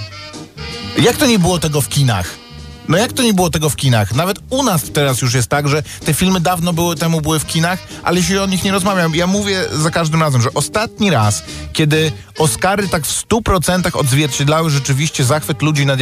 Jak 1.03 1.17
to 1.17 1.27
nie 1.27 1.39
było 1.39 1.59
tego 1.59 1.81
w 1.81 1.89
kinach? 1.89 2.38
No 2.89 2.99
jak 2.99 3.13
to 3.13 3.23
nie 3.23 3.35
było 3.35 3.51
tego 3.51 3.71
w 3.71 3.77
kinach? 3.77 4.15
Nawet 4.15 4.39
u 4.51 4.63
nas 4.63 4.83
teraz 4.93 5.23
już 5.23 5.35
jest 5.35 5.49
tak, 5.49 5.69
że 5.69 5.83
te 6.05 6.15
filmy 6.15 6.41
dawno 6.41 6.73
były 6.73 6.97
temu 6.97 7.21
były 7.21 7.39
w 7.39 7.47
kinach, 7.47 7.79
ale 8.03 8.23
się 8.23 8.43
o 8.43 8.47
nich 8.47 8.65
nie 8.65 8.73
rozmawia. 8.73 9.09
Ja 9.15 9.27
mówię 9.27 9.65
za 9.73 9.91
każdym 9.91 10.21
razem, 10.21 10.43
że 10.43 10.55
ostatni 10.55 11.11
raz, 11.11 11.43
kiedy 11.73 12.13
Oscary 12.39 12.89
tak 12.89 13.07
w 13.07 13.29
100% 13.29 13.97
odzwierciedlały 13.97 14.71
rzeczywiście 14.71 15.25
zachwyt 15.25 15.63
ludzi 15.63 15.87
nad 15.87 15.99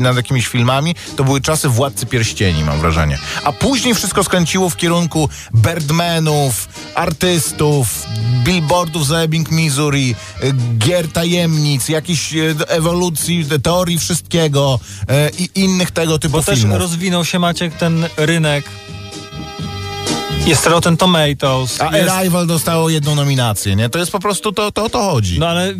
nad 0.00 0.16
jakimiś 0.16 0.46
filmami, 0.46 0.94
to 1.16 1.24
były 1.24 1.40
czasy 1.40 1.68
Władcy 1.68 2.06
Pierścieni, 2.06 2.64
mam 2.64 2.80
wrażenie. 2.80 3.18
A 3.44 3.52
później 3.52 3.94
wszystko 3.94 4.24
skręciło 4.24 4.70
w 4.70 4.76
kierunku 4.76 5.28
Birdmanów, 5.54 6.68
artystów, 6.94 8.06
billboardów 8.44 9.06
z 9.06 9.12
Ebbing, 9.12 9.50
Missouri, 9.50 10.14
y, 10.44 10.52
gier 10.78 11.12
tajemnic, 11.12 11.88
jakichś 11.88 12.34
y, 12.34 12.54
ewolucji, 12.68 13.46
teorii 13.62 13.98
wszystkiego 13.98 14.80
y, 15.00 15.04
i 15.38 15.50
innych 15.54 15.90
tego 15.90 16.18
typu 16.20 16.36
Bo 16.36 16.42
też 16.42 16.64
rozwinął 16.64 17.24
się 17.24 17.38
Maciek 17.38 17.74
ten 17.74 18.06
rynek. 18.16 18.64
Jest 20.46 20.66
Rotten 20.66 20.96
Tomatoes. 20.96 21.80
A 21.80 21.96
jest, 21.96 22.10
Arrival 22.10 22.46
dostało 22.46 22.90
jedną 22.90 23.14
nominację, 23.14 23.76
nie? 23.76 23.88
To 23.88 23.98
jest 23.98 24.12
po 24.12 24.18
prostu, 24.18 24.52
to, 24.52 24.72
to 24.72 24.84
o 24.84 24.88
to 24.88 25.02
chodzi. 25.02 25.38
No 25.38 25.48
ale 25.48 25.74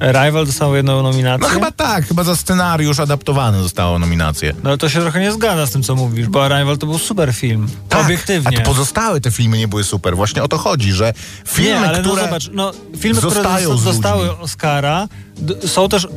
Rival 0.00 0.46
dostał 0.46 0.74
jedną 0.74 1.02
nominację. 1.02 1.48
No 1.48 1.54
chyba 1.54 1.70
tak, 1.70 2.06
chyba 2.06 2.24
za 2.24 2.36
scenariusz 2.36 3.00
adaptowany 3.00 3.58
dostało 3.58 3.98
nominację. 3.98 4.54
No 4.62 4.70
ale 4.70 4.78
to 4.78 4.88
się 4.88 5.00
trochę 5.00 5.20
nie 5.20 5.32
zgadza 5.32 5.66
z 5.66 5.70
tym, 5.70 5.82
co 5.82 5.94
mówisz, 5.96 6.28
bo 6.28 6.44
Arrival 6.44 6.78
to 6.78 6.86
był 6.86 6.98
super 6.98 7.32
film. 7.34 7.68
Tak, 7.88 8.04
Obiektywnie. 8.04 8.58
A 8.58 8.60
to 8.60 8.66
pozostałe 8.70 9.20
te 9.20 9.30
filmy 9.30 9.58
nie 9.58 9.68
były 9.68 9.84
super. 9.84 10.16
Właśnie 10.16 10.42
o 10.42 10.48
to 10.48 10.58
chodzi, 10.58 10.92
że 10.92 11.14
filmy, 11.46 11.70
nie, 11.80 11.88
ale 11.88 12.00
które... 12.00 12.16
no 12.16 12.22
zobacz, 12.22 12.50
no, 12.52 12.72
filmy, 12.98 13.18
które 13.18 13.42
dostały. 13.84 14.38
Oscara, 14.38 15.08
są 15.66 15.88
też 15.88 16.08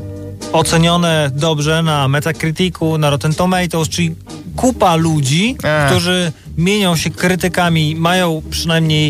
ocenione 0.54 1.32
dobrze 1.34 1.84
na 1.84 2.08
Metacriticu, 2.08 2.98
na 2.98 3.10
Rotten 3.10 3.34
Tomatoes, 3.34 3.90
czyli 3.90 4.16
kupa 4.56 4.96
ludzi, 4.96 5.58
Ech. 5.64 5.92
którzy 5.92 6.32
mienią 6.58 6.96
się 6.96 7.10
krytykami, 7.10 7.96
mają 7.96 8.41
przynajmniej 8.50 9.10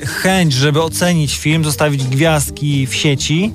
e, 0.00 0.06
chęć, 0.06 0.52
żeby 0.52 0.82
ocenić 0.82 1.36
film, 1.36 1.64
zostawić 1.64 2.04
gwiazdki 2.04 2.86
w 2.86 2.94
sieci 2.94 3.52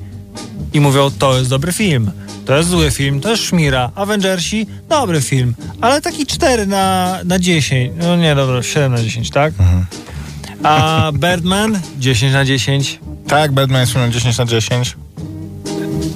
i 0.73 0.79
mówią, 0.79 1.11
to 1.11 1.37
jest 1.37 1.49
dobry 1.49 1.73
film. 1.73 2.11
To 2.45 2.57
jest 2.57 2.69
zły 2.69 2.91
film, 2.91 3.21
to 3.21 3.29
jest 3.29 3.43
szmira. 3.43 3.91
Avengersi, 3.95 4.67
dobry 4.89 5.21
film, 5.21 5.55
ale 5.81 6.01
taki 6.01 6.25
4 6.25 6.67
na, 6.67 7.17
na 7.25 7.39
10. 7.39 7.91
No 7.97 8.15
nie, 8.15 8.35
dobra, 8.35 8.63
7 8.63 8.91
na 8.91 9.03
10, 9.03 9.29
tak? 9.29 9.53
Mhm. 9.59 9.85
A 10.63 11.11
Birdman 11.13 11.79
10 11.99 12.33
na 12.33 12.45
10. 12.45 12.99
Tak, 13.27 13.51
Batman 13.51 13.79
jest 13.79 13.91
filmem 13.91 14.11
10 14.11 14.37
na 14.37 14.45
10. 14.45 14.95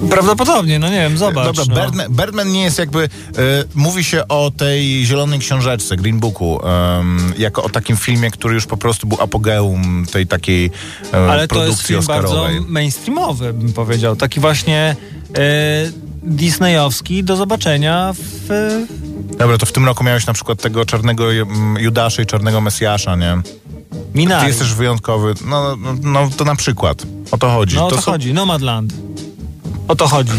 Prawdopodobnie, 0.10 0.80
no 0.80 0.89
nie 0.89 1.00
wiem, 1.00 1.17
zobacz. 1.17 1.56
Dobra, 1.56 1.76
no. 1.76 1.82
Birdman, 1.82 2.12
Birdman 2.12 2.52
nie 2.52 2.63
jest 2.63 2.80
jakby... 2.80 3.04
E, 3.04 3.10
mówi 3.76 4.04
się 4.04 4.28
o 4.28 4.52
tej 4.58 5.06
zielonej 5.06 5.39
książeczce, 5.39 5.95
Green 5.95 6.19
Booku, 6.19 6.60
em, 6.67 7.34
jako 7.38 7.63
o 7.63 7.69
takim 7.69 7.97
filmie, 7.97 8.32
który 8.32 8.54
już 8.56 8.65
po 8.65 8.78
prostu 8.78 9.08
był 9.08 9.21
apogeum 9.21 10.06
tej 10.12 10.28
takiej 10.28 10.71
e, 11.13 11.17
Ale 11.17 11.28
to 11.28 11.41
jest 11.41 11.50
produkcji 11.50 11.88
film 11.88 12.00
oscarowej. 12.00 12.56
bardzo 12.56 12.71
mainstreamowy, 12.71 13.54
bym 13.54 13.73
powiedział. 13.73 14.15
Taki 14.15 14.39
właśnie 14.39 14.95
e, 15.38 15.91
disneyowski 16.23 17.23
do 17.23 17.36
zobaczenia 17.36 18.13
w... 18.17 18.47
Dobra, 19.38 19.58
to 19.58 19.65
w 19.65 19.71
tym 19.71 19.86
roku 19.86 20.04
miałeś 20.04 20.26
na 20.28 20.34
przykład 20.34 20.62
tego 20.62 20.86
czarnego 20.86 21.26
Judasza 21.80 22.21
i 22.21 22.26
czarnego 22.26 22.62
Mesjasza, 22.62 23.15
nie? 23.15 23.38
Minari. 24.15 24.41
Ty 24.41 24.47
jesteś 24.47 24.73
wyjątkowy. 24.73 25.34
No, 25.45 25.76
no, 25.76 25.95
no 26.04 26.30
to 26.38 26.45
na 26.45 26.56
przykład. 26.56 27.04
O 27.32 27.38
to 27.38 27.50
chodzi. 27.50 27.76
No 27.76 27.88
o 27.88 27.89
to, 27.89 27.95
są- 28.02 28.12
chodzi, 28.12 28.34
Nomadland. 28.34 28.93
O 29.88 29.95
to 29.95 30.08
chodzi. 30.08 30.32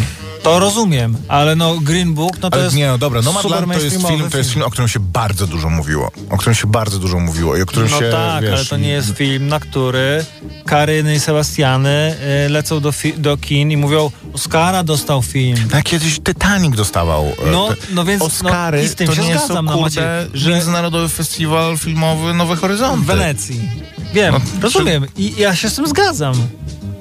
To 0.42 0.58
rozumiem, 0.58 1.16
ale 1.28 1.56
no 1.56 1.76
Green 1.80 2.14
Book, 2.14 2.38
no 2.42 2.50
to 2.50 2.54
Ale 2.56 2.64
jest 2.64 2.76
nie, 2.76 2.86
no 2.88 2.98
dobra, 2.98 3.22
Nomadland 3.22 3.72
to 3.72 3.80
jest 3.80 4.06
film, 4.08 4.30
to 4.30 4.38
jest 4.38 4.50
film, 4.50 4.64
o 4.64 4.70
którym 4.70 4.88
się 4.88 5.00
bardzo 5.00 5.46
dużo 5.46 5.68
mówiło. 5.68 6.10
O 6.30 6.36
którym 6.36 6.54
się 6.54 6.66
bardzo 6.66 6.98
dużo 6.98 7.18
mówiło 7.18 7.56
i 7.56 7.62
o 7.62 7.66
którym 7.66 7.90
No 7.90 7.98
się, 7.98 8.10
tak, 8.10 8.42
wiesz... 8.42 8.52
ale 8.54 8.64
to 8.64 8.76
nie 8.76 8.88
jest 8.88 9.16
film, 9.16 9.48
na 9.48 9.60
który 9.60 10.24
Karyny 10.66 11.14
i 11.14 11.20
Sebastiany 11.20 12.14
y, 12.46 12.48
lecą 12.48 12.80
do, 12.80 12.92
do 13.16 13.36
kin 13.36 13.70
i 13.70 13.76
mówią 13.76 14.10
Oscara 14.32 14.82
dostał 14.82 15.22
film. 15.22 15.68
No, 15.74 15.82
kiedyś 15.82 16.14
Titanic 16.20 16.76
dostawał. 16.76 17.24
e, 17.26 17.50
No, 17.50 17.68
te- 17.68 17.74
no 17.94 18.04
więc, 18.04 18.20
no, 18.20 18.26
Oscary 18.26 18.82
i 18.84 18.88
z 18.88 18.94
tym 18.94 19.06
to 19.06 19.14
się 19.14 19.22
nie 19.22 19.38
zgadzam, 19.38 19.56
są, 19.56 19.62
no, 19.62 19.78
kurde, 19.78 20.26
że- 20.34 20.50
Międzynarodowy 20.50 21.08
Festiwal 21.08 21.78
Filmowy 21.78 22.34
Nowe 22.34 22.56
Horyzonty. 22.56 23.02
W 23.02 23.06
Wenecji. 23.06 23.68
Wiem, 24.14 24.32
No, 24.34 24.40
rozumiem 24.60 25.06
i 25.16 25.34
ja 25.38 25.56
się 25.56 25.70
z 25.70 25.74
tym 25.74 25.86
zgadzam. 25.88 26.34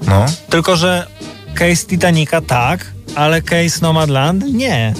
No. 0.07 0.25
Tylko, 0.49 0.75
że 0.75 1.07
case 1.57 1.89
Titanica 1.89 2.37
tak, 2.41 2.85
ale 3.17 3.41
case 3.41 3.81
Nomadland 3.81 4.45
nie. 4.45 4.93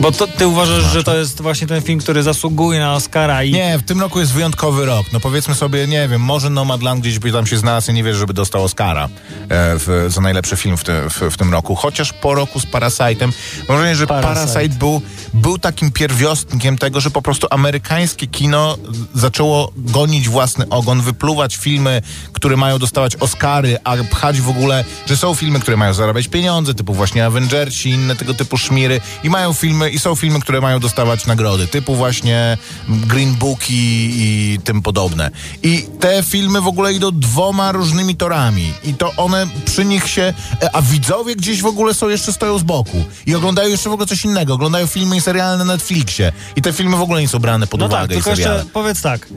Bo 0.00 0.12
to, 0.12 0.26
ty 0.26 0.46
uważasz, 0.46 0.84
że 0.84 1.04
to 1.04 1.16
jest 1.16 1.40
właśnie 1.40 1.66
ten 1.66 1.82
film, 1.82 1.98
który 2.00 2.22
zasługuje 2.22 2.80
na 2.80 2.94
Oscara 2.94 3.42
i... 3.44 3.52
Nie, 3.52 3.78
w 3.78 3.82
tym 3.82 4.00
roku 4.00 4.20
jest 4.20 4.32
wyjątkowy 4.32 4.86
rok. 4.86 5.06
No 5.12 5.20
powiedzmy 5.20 5.54
sobie, 5.54 5.86
nie 5.86 6.08
wiem, 6.08 6.22
może 6.22 6.50
Nomadland 6.50 7.00
gdzieś 7.00 7.18
by 7.18 7.32
tam 7.32 7.46
się 7.46 7.58
znalazł, 7.58 7.90
ja 7.90 7.94
nie 7.94 8.04
wierzę, 8.04 8.18
żeby 8.18 8.34
dostał 8.34 8.64
Oscara 8.64 9.04
e, 9.04 9.08
w, 9.48 10.06
za 10.08 10.20
najlepszy 10.20 10.56
film 10.56 10.76
w, 10.76 10.84
te, 10.84 11.10
w, 11.10 11.20
w 11.20 11.36
tym 11.36 11.52
roku. 11.52 11.74
Chociaż 11.74 12.12
po 12.12 12.34
roku 12.34 12.60
z 12.60 12.66
Parasite'em, 12.66 13.32
mam 13.68 13.76
wrażenie, 13.78 13.96
że 13.96 14.06
Parasite. 14.06 14.52
Parasite, 14.52 14.78
był, 14.78 15.02
był 15.34 15.58
takim 15.58 15.92
pierwiostkiem 15.92 16.78
tego, 16.78 17.00
że 17.00 17.10
po 17.10 17.22
prostu 17.22 17.46
amerykańskie 17.50 18.26
kino 18.26 18.76
zaczęło 19.14 19.72
gonić 19.76 20.28
własny 20.28 20.68
ogon, 20.68 21.00
wypluwać 21.00 21.56
filmy, 21.56 22.02
które 22.32 22.56
mają 22.56 22.78
dostawać 22.78 23.16
Oscary, 23.16 23.78
a 23.84 23.96
pchać 23.96 24.40
w 24.40 24.48
ogóle, 24.48 24.84
że 25.06 25.16
są 25.16 25.34
filmy, 25.34 25.60
które 25.60 25.76
mają 25.76 25.94
zarabiać 25.94 26.28
pieniądze, 26.28 26.74
typu 26.74 26.94
właśnie 26.94 27.26
Avengersi, 27.26 27.90
inne 27.90 28.16
tego 28.16 28.34
typu 28.34 28.58
szmiry 28.58 29.00
i 29.24 29.30
mają 29.30 29.52
filmy, 29.52 29.81
i 29.90 29.98
są 29.98 30.14
filmy, 30.14 30.40
które 30.40 30.60
mają 30.60 30.80
dostawać 30.80 31.26
nagrody, 31.26 31.66
typu 31.66 31.94
właśnie 31.96 32.58
Green 32.88 33.34
Booki 33.34 34.10
i 34.14 34.58
tym 34.64 34.82
podobne. 34.82 35.30
I 35.62 35.86
te 36.00 36.22
filmy 36.22 36.60
w 36.60 36.66
ogóle 36.66 36.92
idą 36.92 37.10
dwoma 37.12 37.72
różnymi 37.72 38.16
torami 38.16 38.72
i 38.84 38.94
to 38.94 39.12
one 39.16 39.46
przy 39.64 39.84
nich 39.84 40.08
się, 40.08 40.34
e, 40.62 40.76
a 40.76 40.82
widzowie 40.82 41.36
gdzieś 41.36 41.62
w 41.62 41.66
ogóle 41.66 41.94
są 41.94 42.08
jeszcze 42.08 42.32
stoją 42.32 42.58
z 42.58 42.62
boku 42.62 43.04
i 43.26 43.34
oglądają 43.34 43.68
jeszcze 43.68 43.90
w 43.90 43.92
ogóle 43.92 44.06
coś 44.06 44.24
innego, 44.24 44.54
oglądają 44.54 44.86
filmy 44.86 45.16
i 45.16 45.20
seriale 45.20 45.56
na 45.58 45.64
Netflixie 45.64 46.32
i 46.56 46.62
te 46.62 46.72
filmy 46.72 46.96
w 46.96 47.00
ogóle 47.02 47.20
nie 47.20 47.28
są 47.28 47.38
brane 47.38 47.66
pod 47.66 47.80
No 47.80 47.88
tak, 47.88 47.98
uwagę 47.98 48.14
i 48.14 48.16
tylko 48.16 48.30
seriale. 48.30 48.56
jeszcze 48.56 48.70
powiedz 48.72 49.02
tak. 49.02 49.28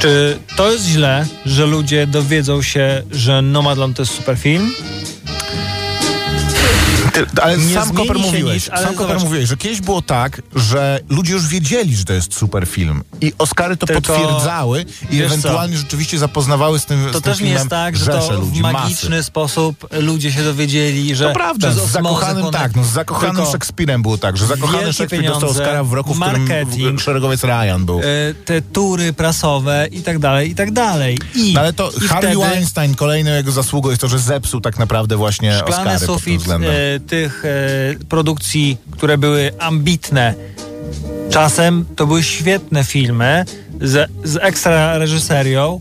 Czy 0.00 0.38
to 0.56 0.72
jest 0.72 0.84
źle, 0.86 1.26
że 1.46 1.66
ludzie 1.66 2.06
dowiedzą 2.06 2.62
się, 2.62 3.02
że 3.10 3.42
Nomadland 3.42 3.96
to 3.96 4.02
jest 4.02 4.14
super 4.14 4.38
film? 4.38 4.72
Ty, 7.14 7.26
ale 7.42 7.58
Nie 7.58 7.74
sam 7.74 7.92
Koper 7.92 8.18
mówiłeś, 8.18 8.54
nic, 8.54 8.68
ale 8.72 8.86
sam 8.86 8.94
Koper 8.94 9.08
zobacz. 9.08 9.24
mówiłeś, 9.24 9.48
że 9.48 9.56
kiedyś 9.56 9.80
było 9.80 10.02
tak, 10.02 10.42
że 10.56 11.00
ludzie 11.08 11.32
już 11.32 11.46
wiedzieli, 11.48 11.96
że 11.96 12.04
to 12.04 12.12
jest 12.12 12.34
super 12.34 12.66
film 12.66 13.02
i 13.20 13.32
Oscary 13.38 13.76
to 13.76 13.86
Tylko, 13.86 14.02
potwierdzały 14.02 14.84
i 15.10 15.22
ewentualnie 15.22 15.76
rzeczywiście 15.78 16.18
zapoznawały 16.18 16.78
z 16.78 16.84
tym 16.86 17.04
To 17.04 17.08
z 17.08 17.12
tym 17.12 17.22
też 17.22 17.32
nie 17.40 17.46
filmem 17.46 17.58
jest 17.58 17.70
tak, 17.70 17.96
że 17.96 18.06
to 18.06 18.40
ludzi, 18.40 18.58
w 18.60 18.62
magiczny 18.62 19.10
masy. 19.16 19.22
sposób 19.22 19.86
ludzie 19.92 20.32
się 20.32 20.42
dowiedzieli, 20.44 21.14
że 21.16 21.28
To 21.28 21.34
prawda, 21.34 21.72
z 21.72 21.90
zakochanym 21.90 22.50
tak, 22.50 22.76
no 22.76 22.84
z 22.84 22.88
zakochanym 22.88 23.36
Tylko, 23.36 23.52
Szekspirem 23.52 24.02
było 24.02 24.18
tak, 24.18 24.36
że 24.36 24.46
zakochany 24.46 24.92
Szekspir 24.92 25.26
dostał 25.26 25.50
Oscara 25.50 25.84
w 25.84 25.92
roku, 25.92 26.14
w 26.14 26.20
którym 26.70 26.98
szeregowiec 26.98 27.44
Ryan 27.44 27.84
był. 27.86 27.98
e, 28.00 28.34
te 28.44 28.62
tury 28.62 29.12
prasowe 29.12 29.88
i 29.92 30.02
tak 30.02 30.18
dalej, 30.18 30.50
i 30.50 30.54
tak 30.54 30.72
dalej. 30.72 31.18
I, 31.34 31.52
No 31.54 31.60
ale 31.60 31.72
to 31.72 31.90
i 31.90 32.08
Harvey 32.08 32.32
wtedy 32.34 32.50
Weinstein, 32.50 32.94
kolejną 32.94 33.30
jego 33.30 33.52
zasługą 33.52 33.88
jest 33.90 34.00
to, 34.00 34.08
że 34.08 34.18
zepsuł 34.18 34.60
tak 34.60 34.78
naprawdę 34.78 35.16
właśnie 35.16 35.54
szklany 35.58 35.74
Oscary 35.76 35.98
pod 35.98 36.06
tym 36.06 36.14
sufit 36.18 36.40
względem. 36.40 36.70
Tych 37.06 37.44
e, 37.44 38.04
produkcji, 38.08 38.76
które 38.90 39.18
były 39.18 39.50
ambitne. 39.58 40.34
Czasem 41.30 41.84
to 41.96 42.06
były 42.06 42.22
świetne 42.22 42.84
filmy 42.84 43.44
z, 43.80 44.10
z 44.24 44.36
ekstra 44.36 44.98
reżyserią. 44.98 45.80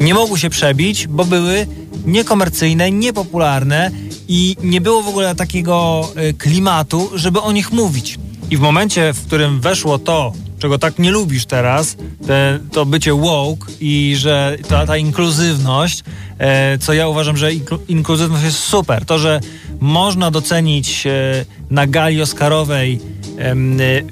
Nie 0.00 0.14
mogły 0.14 0.38
się 0.38 0.50
przebić, 0.50 1.06
bo 1.06 1.24
były 1.24 1.66
niekomercyjne, 2.06 2.90
niepopularne 2.90 3.90
i 4.28 4.56
nie 4.62 4.80
było 4.80 5.02
w 5.02 5.08
ogóle 5.08 5.34
takiego 5.34 6.08
e, 6.16 6.32
klimatu, 6.32 7.10
żeby 7.14 7.40
o 7.40 7.52
nich 7.52 7.72
mówić. 7.72 8.18
I 8.50 8.56
w 8.56 8.60
momencie, 8.60 9.12
w 9.12 9.26
którym 9.26 9.60
weszło 9.60 9.98
to, 9.98 10.32
czego 10.58 10.78
tak 10.78 10.98
nie 10.98 11.10
lubisz 11.10 11.46
teraz, 11.46 11.96
te, 12.26 12.58
to 12.72 12.86
bycie 12.86 13.12
woke 13.12 13.72
i 13.80 14.14
że 14.18 14.56
ta, 14.68 14.86
ta 14.86 14.96
inkluzywność, 14.96 16.04
e, 16.38 16.78
co 16.78 16.92
ja 16.92 17.08
uważam, 17.08 17.36
że 17.36 17.52
inklu, 17.54 17.78
inkluzywność 17.88 18.44
jest 18.44 18.58
super. 18.58 19.04
To, 19.04 19.18
że 19.18 19.40
można 19.80 20.30
docenić 20.30 21.06
e, 21.06 21.44
na 21.70 21.86
gali 21.86 22.22
oscarowej 22.22 23.00
e, 23.38 23.54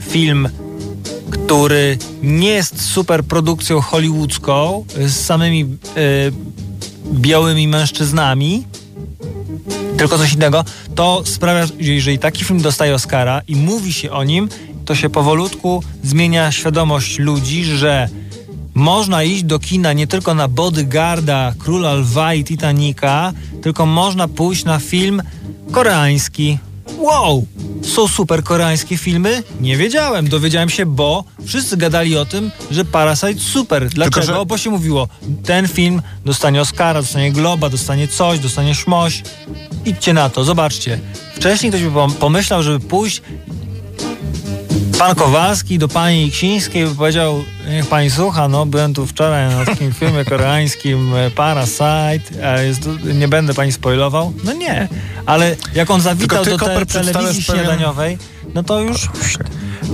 film 0.02 0.48
który 1.30 1.98
nie 2.22 2.48
jest 2.48 2.82
super 2.82 3.24
produkcją 3.24 3.80
hollywoodzką 3.80 4.84
e, 4.98 5.08
z 5.08 5.24
samymi 5.24 5.62
e, 5.62 5.66
białymi 7.12 7.68
mężczyznami, 7.68 8.64
tylko 9.96 10.18
coś 10.18 10.32
innego, 10.32 10.64
to 10.94 11.22
sprawia, 11.24 11.66
że 11.66 11.92
jeżeli 11.92 12.18
taki 12.18 12.44
film 12.44 12.60
dostaje 12.60 12.94
Oscara 12.94 13.42
i 13.48 13.56
mówi 13.56 13.92
się 13.92 14.10
o 14.10 14.24
nim, 14.24 14.48
to 14.84 14.94
się 14.94 15.10
powolutku 15.10 15.82
zmienia 16.02 16.52
świadomość 16.52 17.18
ludzi, 17.18 17.64
że 17.64 18.08
można 18.74 19.22
iść 19.22 19.42
do 19.42 19.58
kina 19.58 19.92
nie 19.92 20.06
tylko 20.06 20.34
na 20.34 20.48
Bodyguarda, 20.48 21.54
Króla 21.58 21.92
Lwa 21.94 22.34
i 22.34 22.44
Titanica, 22.44 23.32
tylko 23.62 23.86
można 23.86 24.28
pójść 24.28 24.64
na 24.64 24.78
film 24.78 25.22
koreański. 25.72 26.58
Wow! 26.98 27.46
Są 27.82 28.08
super 28.08 28.42
koreańskie 28.44 28.96
filmy? 28.96 29.42
Nie 29.60 29.76
wiedziałem. 29.76 30.28
Dowiedziałem 30.28 30.70
się, 30.70 30.86
bo 30.86 31.24
wszyscy 31.46 31.76
gadali 31.76 32.16
o 32.16 32.24
tym, 32.24 32.50
że 32.70 32.84
Parasite 32.84 33.40
super. 33.40 33.88
Dlaczego? 33.88 34.26
że- 34.26 34.44
Bo 34.46 34.58
się 34.58 34.70
mówiło, 34.70 35.08
ten 35.44 35.68
film 35.68 36.02
dostanie 36.24 36.60
Oscara, 36.60 37.00
dostanie 37.02 37.32
Globa, 37.32 37.68
dostanie 37.68 38.08
coś, 38.08 38.38
dostanie 38.38 38.74
szmoś. 38.74 39.22
Idźcie 39.84 40.12
na 40.12 40.30
to, 40.30 40.44
zobaczcie. 40.44 41.00
Wcześniej 41.34 41.72
ktoś 41.72 41.82
by 41.84 41.90
pom- 41.90 42.12
pomyślał, 42.12 42.62
żeby 42.62 42.80
pójść 42.80 43.22
Pan 44.98 45.14
Kowalski 45.14 45.78
do 45.78 45.88
pani 45.88 46.30
Ksińskiej 46.30 46.86
powiedział, 46.86 47.44
niech 47.70 47.86
pani 47.86 48.10
słucha, 48.10 48.48
no 48.48 48.66
byłem 48.66 48.94
tu 48.94 49.06
wczoraj 49.06 49.48
na 49.48 49.64
takim 49.64 49.92
filmie 50.00 50.24
koreańskim 50.24 51.14
e, 51.14 51.30
Parasite, 51.30 52.64
jest, 52.66 52.88
nie 53.14 53.28
będę 53.28 53.54
pani 53.54 53.72
spoilował. 53.72 54.32
No 54.44 54.52
nie, 54.52 54.88
ale 55.26 55.56
jak 55.74 55.90
on 55.90 56.00
zawitał 56.00 56.44
do 56.44 56.58
te, 56.58 56.86
telewizji 56.86 57.12
pewien- 57.14 57.42
śniadaniowej, 57.42 58.18
no 58.54 58.62
to 58.62 58.80
już... 58.80 59.08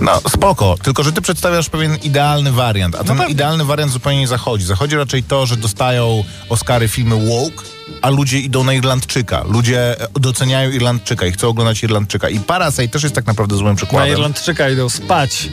No 0.01 0.21
spoko, 0.29 0.77
tylko 0.83 1.03
że 1.03 1.13
ty 1.13 1.21
przedstawiasz 1.23 1.69
pewien 1.69 1.97
idealny 1.97 2.53
wariant, 2.53 2.95
a 2.95 2.99
ten 3.05 3.17
pewnie. 3.17 3.33
idealny 3.33 3.65
wariant 3.65 3.93
zupełnie 3.93 4.19
nie 4.19 4.29
zachodzi. 4.29 4.65
Zachodzi 4.65 4.97
raczej 4.97 5.23
to, 5.23 5.47
że 5.47 5.57
dostają 5.57 6.25
Oscary 6.49 6.89
filmy 6.89 7.17
woke, 7.29 7.65
a 8.03 8.11
ludzie 8.11 8.39
idą 8.39 8.65
na 8.65 8.73
Irlandczyka. 8.73 9.45
Ludzie 9.49 10.01
e, 10.01 10.07
doceniają 10.15 10.71
Irlandczyka 10.71 11.27
i 11.27 11.33
chcą 11.33 11.49
oglądać 11.49 11.83
Irlandczyka. 11.83 12.29
I 12.29 12.41
Parasite 12.41 12.89
też 12.89 13.03
jest 13.03 13.15
tak 13.15 13.27
naprawdę 13.27 13.57
złym 13.57 13.69
Na 13.69 13.77
przykładem. 13.77 14.13
Irlandczyka 14.13 14.69
idą 14.71 14.89
spać. 14.89 15.49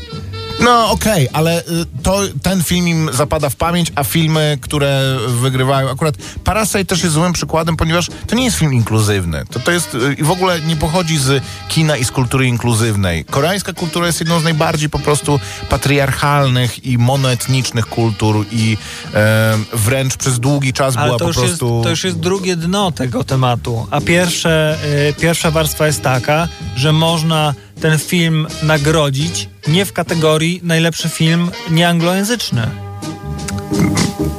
No 0.59 0.91
okej, 0.91 1.29
ale 1.33 1.61
y, 1.61 1.63
to 2.03 2.19
ten 2.41 2.63
film 2.63 2.87
im 2.87 3.09
zapada 3.13 3.49
w 3.49 3.55
pamięć, 3.55 3.91
a 3.95 4.03
filmy, 4.03 4.57
które 4.61 5.17
wygrywają, 5.27 5.89
akurat 5.89 6.15
Parasite 6.43 6.85
też 6.85 7.03
jest 7.03 7.15
złym 7.15 7.33
przykładem, 7.33 7.77
ponieważ 7.77 8.07
to 8.27 8.35
nie 8.35 8.45
jest 8.45 8.57
film 8.57 8.73
inkluzywny. 8.73 9.43
To, 9.51 9.59
to 9.59 9.71
jest 9.71 9.95
y, 9.95 10.13
i 10.13 10.23
w 10.23 10.31
ogóle 10.31 10.61
nie 10.61 10.75
pochodzi 10.75 11.17
z 11.17 11.43
kina 11.67 11.97
i 11.97 12.05
z 12.05 12.11
kultury 12.11 12.47
inkluzywnej. 12.47 13.25
Koreańska 13.25 13.73
kultura 13.73 14.07
jest 14.07 14.19
jedną 14.19 14.39
z 14.39 14.43
najbardziej 14.43 14.89
po 14.89 14.99
prostu 14.99 15.39
patriarchalnych 15.69 16.85
i 16.85 16.97
monoetnicznych 16.97 17.85
kultur 17.85 18.45
i 18.51 18.77
e, 19.13 19.57
wręcz 19.73 20.17
przez 20.17 20.39
długi 20.39 20.73
czas 20.73 20.97
Ale 20.97 21.05
była 21.05 21.19
po 21.19 21.27
już, 21.27 21.35
jest, 21.35 21.47
prostu... 21.47 21.81
to 21.83 21.89
już 21.89 22.03
jest 22.03 22.19
drugie 22.19 22.55
dno 22.55 22.91
tego 22.91 23.23
tematu. 23.23 23.87
A 23.91 24.01
pierwsze, 24.01 24.77
y, 25.09 25.13
pierwsza 25.13 25.51
warstwa 25.51 25.87
jest 25.87 26.01
taka, 26.01 26.47
że 26.75 26.93
można 26.93 27.53
ten 27.81 27.99
film 27.99 28.47
nagrodzić 28.63 29.49
nie 29.67 29.85
w 29.85 29.93
kategorii 29.93 30.59
najlepszy 30.63 31.09
film 31.09 31.51
nieanglojęzyczny. 31.69 32.67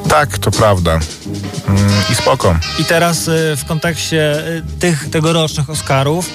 Tak, 0.08 0.38
to 0.38 0.50
prawda. 0.50 1.00
Mm, 1.68 1.90
I 2.12 2.14
spoko. 2.14 2.56
I 2.78 2.84
teraz 2.84 3.28
y, 3.28 3.56
w 3.56 3.64
kontekście 3.64 4.48
y, 4.48 4.62
tych 4.80 5.10
tegorocznych 5.10 5.70
Oscarów 5.70 6.30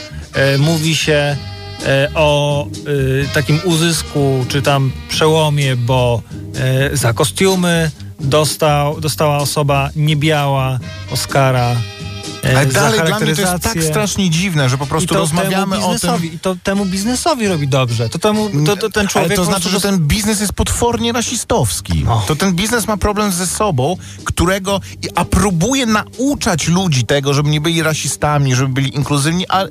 y, 0.55 0.57
mówi 0.57 0.95
się 0.95 1.37
o 2.15 2.67
takim 3.33 3.59
uzysku, 3.63 4.45
czy 4.47 4.61
tam 4.61 4.91
przełomie, 5.09 5.75
bo 5.75 6.21
za 6.93 7.13
kostiumy 7.13 7.91
dostał, 8.19 9.01
dostała 9.01 9.37
osoba 9.37 9.89
niebiała 9.95 10.79
Oscara. 11.11 11.75
Y, 12.45 12.57
Ale 12.57 12.65
dalej 12.65 12.99
dla 13.07 13.19
mnie 13.19 13.35
to 13.35 13.41
jest 13.41 13.63
tak 13.63 13.73
strasznie 13.89 14.29
dziwne, 14.29 14.69
że 14.69 14.77
po 14.77 14.85
prostu 14.85 15.07
rozmawiamy 15.19 15.75
o 15.85 15.89
tym... 15.99 16.33
I 16.33 16.39
to 16.39 16.55
temu 16.63 16.85
biznesowi 16.85 17.47
robi 17.47 17.67
dobrze. 17.67 18.09
To, 18.09 18.19
temu, 18.19 18.49
to, 18.65 18.77
to 18.77 18.89
ten 18.89 19.07
człowiek 19.07 19.29
Ale 19.31 19.35
to 19.35 19.45
znaczy, 19.45 19.69
że 19.69 19.81
ten 19.81 19.99
biznes 20.07 20.39
jest 20.39 20.53
potwornie 20.53 21.11
rasistowski. 21.11 22.05
To 22.27 22.35
ten 22.35 22.53
biznes 22.53 22.87
ma 22.87 22.97
problem 22.97 23.31
ze 23.31 23.47
sobą, 23.47 23.97
którego. 24.23 24.81
i- 25.03 25.07
A 25.15 25.25
próbuje 25.25 25.85
nauczać 25.85 26.67
ludzi 26.67 27.05
tego, 27.05 27.33
żeby 27.33 27.49
nie 27.49 27.61
byli 27.61 27.83
rasistami, 27.83 28.55
żeby 28.55 28.69
byli 28.73 28.95
inkluzywni, 28.95 29.47
a 29.49 29.59
l- 29.61 29.69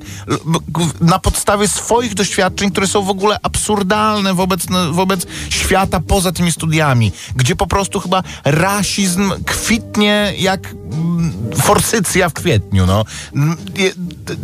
g- 0.67 0.87
na 1.01 1.19
podstawie 1.19 1.67
swoich 1.67 2.13
doświadczeń, 2.13 2.71
które 2.71 2.87
są 2.87 3.01
w 3.03 3.09
ogóle 3.09 3.37
absurdalne 3.43 4.33
wobec, 4.33 4.69
no, 4.69 4.93
wobec 4.93 5.25
świata 5.49 5.99
poza 5.99 6.31
tymi 6.31 6.51
studiami, 6.51 7.11
gdzie 7.35 7.55
po 7.55 7.67
prostu 7.67 7.99
chyba 7.99 8.23
rasizm 8.45 9.31
kwitnie 9.45 10.33
jak 10.37 10.67
mm, 10.93 11.33
forsycja 11.61 12.29
w 12.29 12.33
kwietniu. 12.33 12.62
No. 12.71 13.05
Mm, 13.35 13.57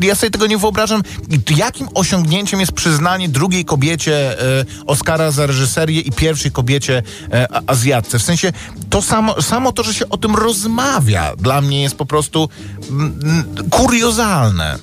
Ja, 0.01 0.15
sobie 0.15 0.29
tego 0.29 0.47
nie 0.47 0.57
wyobrażam. 0.57 1.01
Jakim 1.57 1.87
osiągnięciem 1.93 2.59
jest 2.59 2.71
przyznanie 2.71 3.29
drugiej 3.29 3.65
kobiecie 3.65 4.41
e, 4.41 4.65
Oscara 4.85 5.31
za 5.31 5.45
reżyserię 5.45 6.01
i 6.01 6.11
pierwszej 6.11 6.51
kobiecie 6.51 7.03
e, 7.31 7.47
Azjatce? 7.67 8.19
W 8.19 8.23
sensie 8.23 8.53
to 8.89 9.01
samo, 9.01 9.41
samo 9.41 9.71
to, 9.71 9.83
że 9.83 9.93
się 9.93 10.09
o 10.09 10.17
tym 10.17 10.35
rozmawia, 10.35 11.35
dla 11.35 11.61
mnie 11.61 11.81
jest 11.81 11.95
po 11.95 12.05
prostu 12.05 12.49
mm, 12.89 13.19
mm, 13.23 13.69
kuriozalne. 13.69 14.79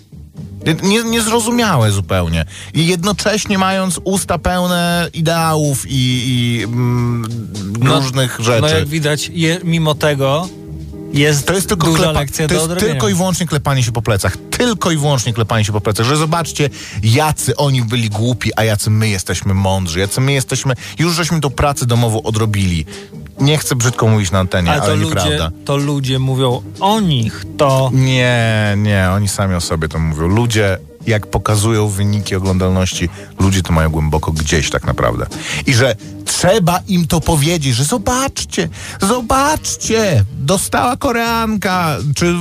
Nie, 0.82 1.04
niezrozumiałe 1.04 1.92
zupełnie. 1.92 2.44
I 2.74 2.86
jednocześnie 2.86 3.58
mając 3.58 4.00
usta 4.04 4.38
pełne 4.38 5.08
ideałów 5.14 5.86
i, 5.86 6.22
i 6.26 6.64
mm, 6.64 7.28
różnych 7.82 8.40
rzeczy. 8.40 8.60
No 8.60 8.68
jak 8.68 8.86
widać, 8.86 9.30
je, 9.34 9.60
mimo 9.64 9.94
tego 9.94 10.48
jest, 11.12 11.46
To 11.46 11.52
jest 11.54 11.68
tylko, 11.68 11.86
duża 11.86 11.98
klepa, 12.02 12.20
lekcja 12.20 12.48
to 12.48 12.54
jest 12.54 12.64
odrobienia. 12.64 12.92
tylko 12.92 13.08
i 13.08 13.14
wyłącznie 13.14 13.46
klepanie 13.46 13.82
się 13.82 13.92
po 13.92 14.02
plecach. 14.02 14.36
Tylko 14.50 14.90
i 14.90 14.96
wyłącznie 14.96 15.32
klepanie 15.32 15.64
się 15.64 15.72
po 15.72 15.80
plecach, 15.80 16.06
że 16.06 16.16
zobaczcie, 16.16 16.70
jacy 17.02 17.56
oni 17.56 17.82
byli 17.82 18.10
głupi, 18.10 18.50
a 18.56 18.64
jacy 18.64 18.90
my 18.90 19.08
jesteśmy 19.08 19.54
mądrzy, 19.54 20.00
jacy 20.00 20.20
my 20.20 20.32
jesteśmy, 20.32 20.74
już 20.98 21.14
żeśmy 21.14 21.40
tą 21.40 21.50
pracę 21.50 21.86
domową 21.86 22.22
odrobili. 22.22 22.86
Nie 23.40 23.58
chcę 23.58 23.74
brzydko 23.76 24.08
mówić 24.08 24.30
na 24.30 24.38
antenie, 24.38 24.70
ale, 24.72 24.82
Ale 24.82 24.90
to 24.98 25.04
nieprawda. 25.04 25.30
ludzie, 25.30 25.50
to 25.64 25.76
ludzie 25.76 26.18
mówią 26.18 26.62
o 26.80 27.00
nich, 27.00 27.44
to 27.58 27.90
Nie, 27.94 28.74
nie, 28.76 29.08
oni 29.10 29.28
sami 29.28 29.54
o 29.54 29.60
sobie 29.60 29.88
to 29.88 29.98
mówią. 29.98 30.26
Ludzie, 30.28 30.78
jak 31.06 31.26
pokazują 31.26 31.88
wyniki 31.88 32.36
oglądalności, 32.36 33.08
ludzie 33.38 33.62
to 33.62 33.72
mają 33.72 33.90
głęboko 33.90 34.32
gdzieś 34.32 34.70
tak 34.70 34.84
naprawdę. 34.84 35.26
I 35.66 35.74
że 35.74 35.96
trzeba 36.24 36.80
im 36.88 37.06
to 37.06 37.20
powiedzieć, 37.20 37.74
że 37.74 37.84
zobaczcie, 37.84 38.68
zobaczcie, 39.02 40.24
dostała 40.32 40.96
Koreanka, 40.96 41.96
czy 42.16 42.34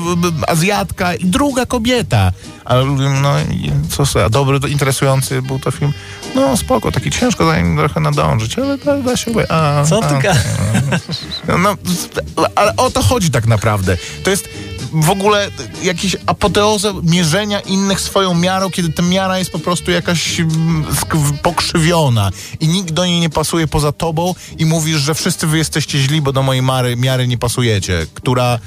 Azjatka 0.48 1.16
i 1.16 1.26
druga 1.26 1.66
kobieta. 1.66 2.32
Ale 2.66 2.84
ludzie, 2.84 3.10
no 3.10 3.40
i 3.40 3.72
co 3.90 4.06
se, 4.06 4.26
a 4.26 4.30
dobry, 4.30 4.60
to 4.60 4.68
interesujący 4.68 5.42
był 5.42 5.60
to 5.60 5.72
film. 5.72 5.94
No 6.36 6.58
spoko, 6.58 6.92
taki 6.92 7.12
ciężko 7.12 7.46
za 7.46 7.62
nim 7.62 7.78
trochę 7.78 8.00
nadążyć, 8.00 8.58
ale 8.60 8.78
da, 8.78 8.98
da 8.98 9.18
się... 9.18 9.32
A, 9.50 9.84
co 9.90 10.02
ty 10.02 10.30
a, 10.30 10.34
no, 11.48 11.58
no, 12.38 12.46
ale 12.56 12.76
o 12.76 12.92
to 12.92 13.04
chodzi 13.04 13.32
tak 13.32 13.48
naprawdę. 13.48 13.98
To 14.24 14.30
jest 14.30 14.50
w 14.96 15.10
ogóle 15.10 15.50
jakiś 15.84 16.16
apoteoza 16.26 16.94
mierzenia 17.04 17.60
innych 17.60 18.02
swoją 18.02 18.34
miarą, 18.34 18.70
kiedy 18.70 18.90
ta 18.90 19.04
miara 19.04 19.40
jest 19.40 19.52
po 19.52 19.60
prostu 19.60 19.92
jakaś 19.92 20.40
mm, 20.40 20.86
pokrzywiona 21.42 22.32
i 22.60 22.68
nikt 22.68 22.92
do 22.92 23.06
niej 23.06 23.20
nie 23.20 23.30
pasuje 23.30 23.68
poza 23.68 23.92
tobą 23.92 24.36
i 24.58 24.66
mówisz, 24.66 24.98
że 24.98 25.14
wszyscy 25.14 25.48
wy 25.48 25.58
jesteście 25.58 26.00
źli, 26.00 26.22
bo 26.22 26.32
do 26.32 26.44
mojej 26.44 26.62
mary, 26.62 26.96
miary 26.96 27.28
nie 27.28 27.38
pasujecie, 27.38 28.06
która 28.14 28.60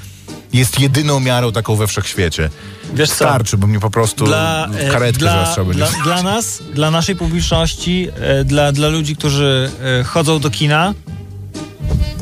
jest 0.53 0.79
jedyną 0.79 1.19
miarą 1.19 1.51
taką 1.51 1.75
we 1.75 1.87
wszechświecie. 1.87 2.49
Wiesz 2.93 3.09
co? 3.09 3.15
Starczy, 3.15 3.57
bo 3.57 3.67
mnie 3.67 3.79
po 3.79 3.89
prostu 3.89 4.25
dla, 4.25 4.67
e, 4.67 4.91
karetkę 4.91 5.19
dla, 5.19 5.31
zaraz 5.31 5.53
trzeba 5.53 5.73
dla, 5.73 5.87
dla 6.03 6.23
nas, 6.23 6.63
dla 6.73 6.91
naszej 6.91 7.15
publiczności, 7.15 8.07
e, 8.19 8.43
dla, 8.43 8.71
dla 8.71 8.87
ludzi, 8.87 9.15
którzy 9.15 9.71
e, 9.99 10.03
chodzą 10.03 10.39
do 10.39 10.49
kina, 10.49 10.93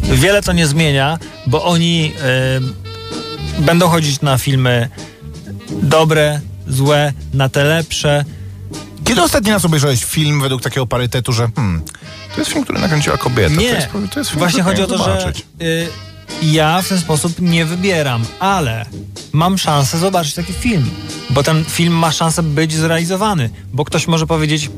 wiele 0.04 0.42
to 0.42 0.54
nie 0.54 0.68
zmienia, 0.68 1.20
bo 1.48 1.66
oni 1.66 2.14
będą 3.60 3.90
chodzić 3.90 4.22
na 4.22 4.38
filmy 4.38 4.90
dobre, 5.82 6.42
złe, 6.68 7.14
na 7.34 7.50
te 7.50 7.64
lepsze. 7.64 8.26
Kiedy 9.04 9.22
ostatni 9.22 9.52
raz 9.52 9.66
obejrzałeś 9.66 10.04
film 10.06 10.42
według 10.42 10.62
takiego 10.62 10.88
parytetu, 10.88 11.34
że 11.34 11.50
hmm, 11.56 11.82
to 12.36 12.42
jest 12.42 12.52
film, 12.52 12.64
który 12.64 12.80
nakręciła 12.80 13.18
kobieta. 13.18 13.56
To 13.56 13.62
Nie, 13.62 13.68
jest, 13.68 13.88
to 14.14 14.20
jest 14.20 14.30
film, 14.30 14.40
właśnie 14.40 14.64
chodzi 14.64 14.82
o 14.82 14.88
to, 14.88 14.98
powinien 14.98 15.16
że 15.16 15.22
zobaczyć. 15.22 15.46
y, 15.62 15.88
ja 16.42 16.82
w 16.82 16.90
ten 16.90 17.00
sposób 17.00 17.40
nie 17.40 17.66
wybieram, 17.66 18.26
ale 18.40 18.86
mam 19.32 19.58
szansę 19.58 19.98
zobaczyć 19.98 20.34
taki 20.34 20.54
film, 20.54 20.90
bo 21.30 21.44
ten 21.44 21.66
film 21.66 21.94
ma 21.94 22.12
szansę 22.12 22.44
być 22.44 22.74
zrealizowany, 22.74 23.50
bo 23.74 23.86
ktoś 23.86 24.08
może 24.08 24.28
powiedzieć 24.28 24.70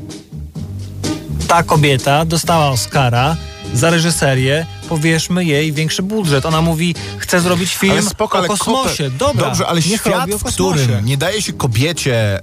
ta 1.48 1.62
kobieta 1.62 2.24
dostała 2.24 2.68
Oscara 2.70 3.36
za 3.74 3.90
reżyserię, 3.90 4.66
powierzmy 4.90 5.44
jej 5.44 5.72
większy 5.72 6.02
budżet. 6.02 6.46
Ona 6.46 6.62
mówi, 6.62 6.94
chcę 7.18 7.40
zrobić 7.40 7.76
film 7.76 7.92
Ale 7.92 8.02
spoko, 8.02 8.34
o 8.34 8.38
ale 8.38 8.48
kosmosie. 8.48 9.04
Koper- 9.04 9.16
Dobra, 9.16 9.46
Dobrze, 9.46 9.66
ale 9.66 9.82
świat, 9.82 10.30
w 10.30 10.44
którym 10.44 11.04
nie 11.04 11.16
daje 11.16 11.42
się 11.42 11.52
kobiecie 11.52 12.36
e, 12.38 12.42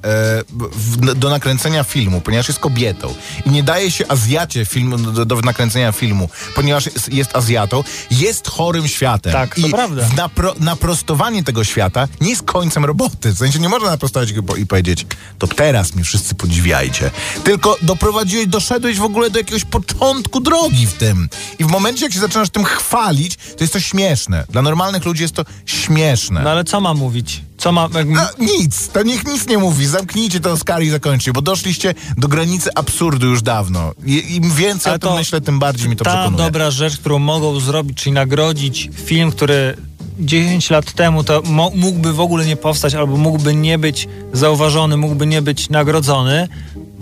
w, 0.71 1.15
do 1.15 1.29
nakręcenia 1.29 1.83
filmu, 1.83 2.21
ponieważ 2.21 2.47
jest 2.47 2.59
kobietą 2.59 3.13
i 3.45 3.49
nie 3.49 3.63
daje 3.63 3.91
się 3.91 4.07
Azjacie 4.07 4.65
filmu, 4.65 4.97
do, 4.97 5.25
do 5.25 5.35
nakręcenia 5.35 5.91
filmu, 5.91 6.29
ponieważ 6.55 6.85
jest, 6.85 7.13
jest 7.13 7.35
Azjatą, 7.35 7.83
jest 8.11 8.47
chorym 8.47 8.87
światem. 8.87 9.33
Tak, 9.33 9.55
to 9.55 9.67
I 9.67 9.71
prawda. 9.71 10.09
Napro, 10.17 10.55
naprostowanie 10.59 11.43
tego 11.43 11.63
świata 11.63 12.07
nie 12.21 12.29
jest 12.29 12.43
końcem 12.43 12.85
roboty. 12.85 13.31
W 13.31 13.37
sensie 13.37 13.59
nie 13.59 13.69
można 13.69 13.89
naprostować 13.89 14.33
go 14.33 14.55
i 14.55 14.65
powiedzieć, 14.65 15.05
to 15.39 15.47
teraz 15.47 15.95
mnie 15.95 16.03
wszyscy 16.03 16.35
podziwiajcie. 16.35 17.11
Tylko 17.43 17.77
doprowadziłeś, 17.81 18.47
doszedłeś 18.47 18.97
w 18.97 19.03
ogóle 19.03 19.29
do 19.29 19.39
jakiegoś 19.39 19.65
początku 19.65 20.39
drogi 20.39 20.87
w 20.87 20.93
tym. 20.93 21.29
I 21.59 21.63
w 21.63 21.67
momencie, 21.67 22.05
jak 22.05 22.13
się 22.13 22.19
zaczynasz 22.37 22.49
tym 22.49 22.63
chwalić, 22.63 23.35
to 23.35 23.63
jest 23.63 23.73
to 23.73 23.79
śmieszne. 23.79 24.45
Dla 24.49 24.61
normalnych 24.61 25.05
ludzi 25.05 25.21
jest 25.21 25.35
to 25.35 25.45
śmieszne. 25.65 26.41
No 26.43 26.49
ale 26.49 26.63
co 26.63 26.81
ma 26.81 26.93
mówić? 26.93 27.41
Co 27.57 27.71
ma... 27.71 27.89
No, 28.05 28.29
nic, 28.39 28.87
to 28.87 29.03
niech 29.03 29.27
nic 29.27 29.47
nie 29.47 29.57
mówi. 29.57 29.85
Zamknijcie 29.85 30.39
to 30.39 30.51
Oscary 30.51 30.85
i 30.85 30.89
zakończcie, 30.89 31.33
bo 31.33 31.41
doszliście 31.41 31.93
do 32.17 32.27
granicy 32.27 32.69
absurdu 32.75 33.27
już 33.27 33.41
dawno. 33.41 33.91
I, 34.05 34.35
Im 34.35 34.51
więcej 34.51 34.89
Ale 34.89 34.95
o 34.95 34.99
tym 34.99 35.13
myślę, 35.13 35.41
tym 35.41 35.59
bardziej 35.59 35.89
mi 35.89 35.95
to 35.95 36.03
ta 36.05 36.11
przekonuje. 36.11 36.43
dobra 36.43 36.71
rzecz, 36.71 36.97
którą 36.97 37.19
mogą 37.19 37.59
zrobić, 37.59 37.97
czyli 37.97 38.13
nagrodzić 38.13 38.89
film, 39.05 39.31
który 39.31 39.77
10 40.19 40.69
lat 40.69 40.91
temu 40.93 41.23
to 41.23 41.41
mógłby 41.75 42.13
w 42.13 42.19
ogóle 42.19 42.45
nie 42.45 42.55
powstać, 42.57 42.93
albo 42.95 43.17
mógłby 43.17 43.55
nie 43.55 43.77
być 43.77 44.07
zauważony, 44.33 44.97
mógłby 44.97 45.27
nie 45.27 45.41
być 45.41 45.69
nagrodzony, 45.69 46.47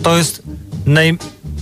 to 0.03 0.17
jest, 0.17 0.41
naj, 0.85 1.17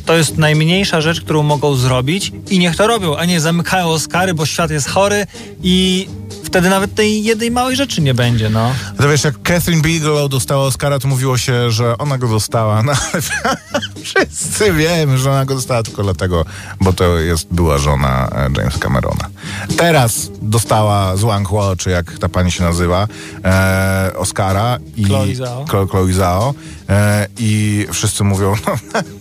to 0.05 0.15
jest 0.15 0.37
najmniejsza 0.37 1.01
rzecz, 1.01 1.21
którą 1.21 1.43
mogą 1.43 1.75
zrobić 1.75 2.31
i 2.49 2.59
niech 2.59 2.75
to 2.75 2.87
robią, 2.87 3.17
a 3.17 3.25
nie 3.25 3.39
zamykają 3.39 3.87
Oscary, 3.87 4.33
bo 4.33 4.45
świat 4.45 4.71
jest 4.71 4.89
chory 4.89 5.27
i 5.63 6.07
wtedy 6.53 6.69
nawet 6.69 6.95
tej 6.95 7.23
jednej 7.23 7.51
małej 7.51 7.75
rzeczy 7.75 8.01
nie 8.01 8.13
będzie, 8.13 8.49
no. 8.49 8.71
To 8.97 9.09
wiesz, 9.09 9.23
jak 9.23 9.41
Catherine 9.41 9.81
Bigelow 9.81 10.29
dostała 10.29 10.65
Oscara, 10.65 10.99
to 10.99 11.07
mówiło 11.07 11.37
się, 11.37 11.71
że 11.71 11.97
ona 11.97 12.17
go 12.17 12.27
dostała. 12.27 12.83
No 12.83 12.91
ale 13.13 13.21
wszyscy 14.03 14.73
wiemy, 14.73 15.17
że 15.17 15.31
ona 15.31 15.45
go 15.45 15.55
dostała 15.55 15.83
tylko 15.83 16.03
dlatego, 16.03 16.45
bo 16.81 16.93
to 16.93 17.19
jest 17.19 17.47
była 17.51 17.77
żona 17.77 18.29
e, 18.35 18.49
Jamesa 18.57 18.79
Camerona. 18.79 19.29
Teraz 19.77 20.29
dostała 20.41 21.17
Zhuang 21.17 21.47
Huo, 21.47 21.75
czy 21.75 21.89
jak 21.89 22.17
ta 22.17 22.29
pani 22.29 22.51
się 22.51 22.63
nazywa, 22.63 23.07
e, 23.45 24.11
Oscara. 24.17 24.77
I, 24.95 25.03
Chloe 25.05 25.35
Zhao. 25.35 25.65
Chlo- 25.65 25.89
Chloe 25.89 26.13
Zhao. 26.13 26.53
E, 26.89 27.27
I 27.37 27.85
wszyscy 27.93 28.23
mówią, 28.23 28.55
no, 28.65 28.73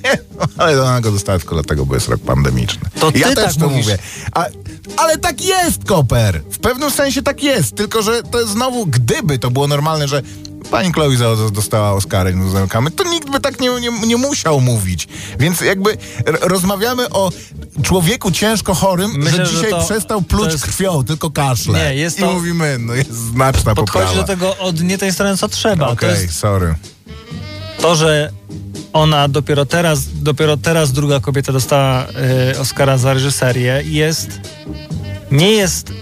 nie, 0.05 0.19
no, 0.41 0.47
ale 0.59 0.83
ona 0.83 1.01
go 1.01 1.11
dostała 1.13 1.39
tylko 1.39 1.55
dlatego, 1.55 1.87
bo 1.87 1.95
jest 1.95 2.09
rok 2.09 2.21
pandemiczny. 2.21 2.81
To 3.01 3.11
ja 3.15 3.27
też 3.35 3.45
tak 3.45 3.55
to 3.55 3.69
mówisz. 3.69 3.85
mówię. 3.87 3.99
A, 4.35 4.47
ale 4.97 5.19
tak 5.19 5.41
jest, 5.45 5.85
Koper. 5.85 6.43
W 6.51 6.59
pewnym 6.59 6.91
sensie 6.91 7.23
tak 7.23 7.43
jest. 7.43 7.77
Tylko, 7.77 8.03
że 8.03 8.23
to 8.23 8.41
jest 8.41 8.53
znowu, 8.53 8.87
gdyby 8.87 9.39
to 9.39 9.51
było 9.51 9.67
normalne, 9.69 10.09
że 10.09 10.23
pani 10.71 10.93
Chloe 10.93 11.17
Zhao 11.17 11.51
dostała 11.51 11.93
Oscara 11.93 12.31
no 12.35 12.51
zamykamy, 12.51 12.91
to 12.91 13.05
nikt 13.05 13.31
by 13.31 13.41
tak 13.41 13.61
nie, 13.61 13.69
nie, 13.81 14.07
nie 14.07 14.17
musiał 14.17 14.61
mówić. 14.61 15.09
Więc 15.39 15.61
jakby 15.61 15.97
rozmawiamy 16.41 17.11
o 17.11 17.31
człowieku 17.83 18.31
ciężko 18.31 18.75
chorym, 18.75 19.11
Myślę, 19.17 19.47
że 19.47 19.47
że 19.47 19.57
dzisiaj 19.57 19.71
to- 19.71 19.85
przestał 19.85 20.23
pluć 20.23 20.53
jest- 20.53 20.65
krwią, 20.65 21.05
tylko 21.05 21.31
kaszle. 21.31 21.79
Nie, 21.79 21.95
jest 21.95 22.19
I 22.19 22.21
to- 22.21 22.33
mówimy, 22.33 22.77
no 22.81 22.95
jest 22.95 23.13
znaczna 23.13 23.75
Podchodzi 23.75 24.07
poprawa. 24.07 24.15
do 24.21 24.25
tego 24.27 24.59
od 24.59 24.81
nie 24.83 24.99
tej 24.99 25.13
strony, 25.13 25.37
co 25.37 25.49
trzeba. 25.49 25.89
Okej, 25.89 26.11
jest 26.11 26.39
sorry. 26.39 26.75
to, 27.81 27.97
że 27.97 28.33
ona 28.93 29.29
dopiero 29.29 29.67
teraz, 29.67 30.23
dopiero 30.23 30.57
teraz 30.57 30.93
druga 30.93 31.21
kobieta 31.21 31.53
dostała 31.53 32.07
e, 32.55 32.61
Oscara 32.61 32.99
za 32.99 33.15
reżyserię, 33.15 33.83
jest 33.85 34.41
nie 35.31 35.51
jest 35.51 35.93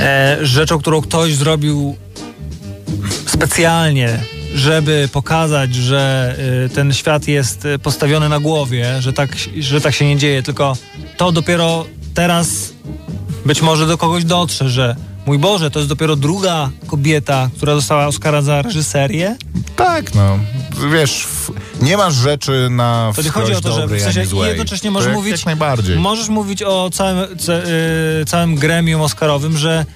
e, 0.00 0.38
rzeczą, 0.42 0.78
którą 0.78 1.00
ktoś 1.00 1.34
zrobił 1.34 1.96
specjalnie, 3.26 4.18
żeby 4.54 5.08
pokazać, 5.12 5.74
że 5.74 6.34
e, 6.64 6.68
ten 6.68 6.92
świat 6.92 7.28
jest 7.28 7.66
e, 7.66 7.78
postawiony 7.78 8.28
na 8.28 8.40
głowie, 8.40 9.02
że 9.02 9.12
tak, 9.12 9.36
że 9.58 9.80
tak 9.80 9.94
się 9.94 10.06
nie 10.06 10.16
dzieje, 10.16 10.42
tylko 10.42 10.76
to 11.16 11.32
dopiero 11.32 11.86
teraz 12.14 12.72
być 13.46 13.62
może 13.62 13.86
do 13.86 13.98
kogoś 13.98 14.24
dotrze, 14.24 14.68
że 14.68 14.96
mój 15.30 15.38
Boże, 15.38 15.70
to 15.70 15.78
jest 15.78 15.88
dopiero 15.88 16.16
druga 16.16 16.70
kobieta, 16.86 17.50
która 17.56 17.74
dostała 17.74 18.06
Oscara 18.06 18.42
za 18.42 18.62
reżyserię. 18.62 19.36
Tak, 19.76 20.14
no. 20.14 20.38
Wiesz, 20.92 21.26
nie 21.82 21.96
masz 21.96 22.14
rzeczy 22.14 22.68
na 22.70 23.12
To 23.16 23.22
nie 23.22 23.30
chodzi 23.30 23.54
o 23.54 23.60
to, 23.60 23.72
że 23.72 23.86
w 23.86 24.00
sensie 24.00 24.46
jednocześnie 24.46 24.90
możesz 24.90 25.06
jak, 25.06 25.16
mówić. 25.16 25.32
Jak 25.32 25.46
najbardziej. 25.46 25.98
Możesz 25.98 26.28
mówić 26.28 26.62
o 26.62 26.90
całym, 26.92 27.38
ce, 27.38 27.62
y, 28.20 28.24
całym 28.24 28.54
gremium 28.54 29.00
Oscarowym, 29.00 29.58
że, 29.58 29.86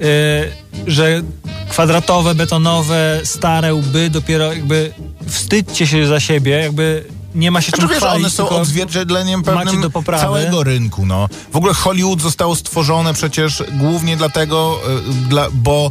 y, 0.00 0.90
że 0.90 1.22
kwadratowe, 1.68 2.34
betonowe, 2.34 3.20
stare 3.24 3.74
łby 3.74 4.10
dopiero 4.10 4.52
jakby 4.52 4.92
wstydźcie 5.26 5.86
się 5.86 6.06
za 6.06 6.20
siebie, 6.20 6.50
jakby 6.50 7.04
nie 7.38 7.50
ma 7.50 7.60
się 7.60 7.72
czym 7.72 7.88
wiesz, 7.88 7.98
chwalić. 7.98 8.24
one 8.24 8.30
są 8.30 8.48
odzwierciedleniem 8.48 9.42
pewnym 9.42 9.80
do 9.80 9.90
poprawy. 9.90 10.22
całego 10.24 10.64
rynku, 10.64 11.06
no. 11.06 11.28
W 11.52 11.56
ogóle 11.56 11.74
Hollywood 11.74 12.20
zostało 12.20 12.56
stworzone 12.56 13.14
przecież 13.14 13.62
głównie 13.72 14.16
dlatego, 14.16 14.80
e, 15.08 15.28
dla, 15.28 15.46
bo 15.52 15.90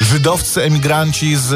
żydowscy 0.00 0.62
emigranci 0.62 1.36
z, 1.36 1.48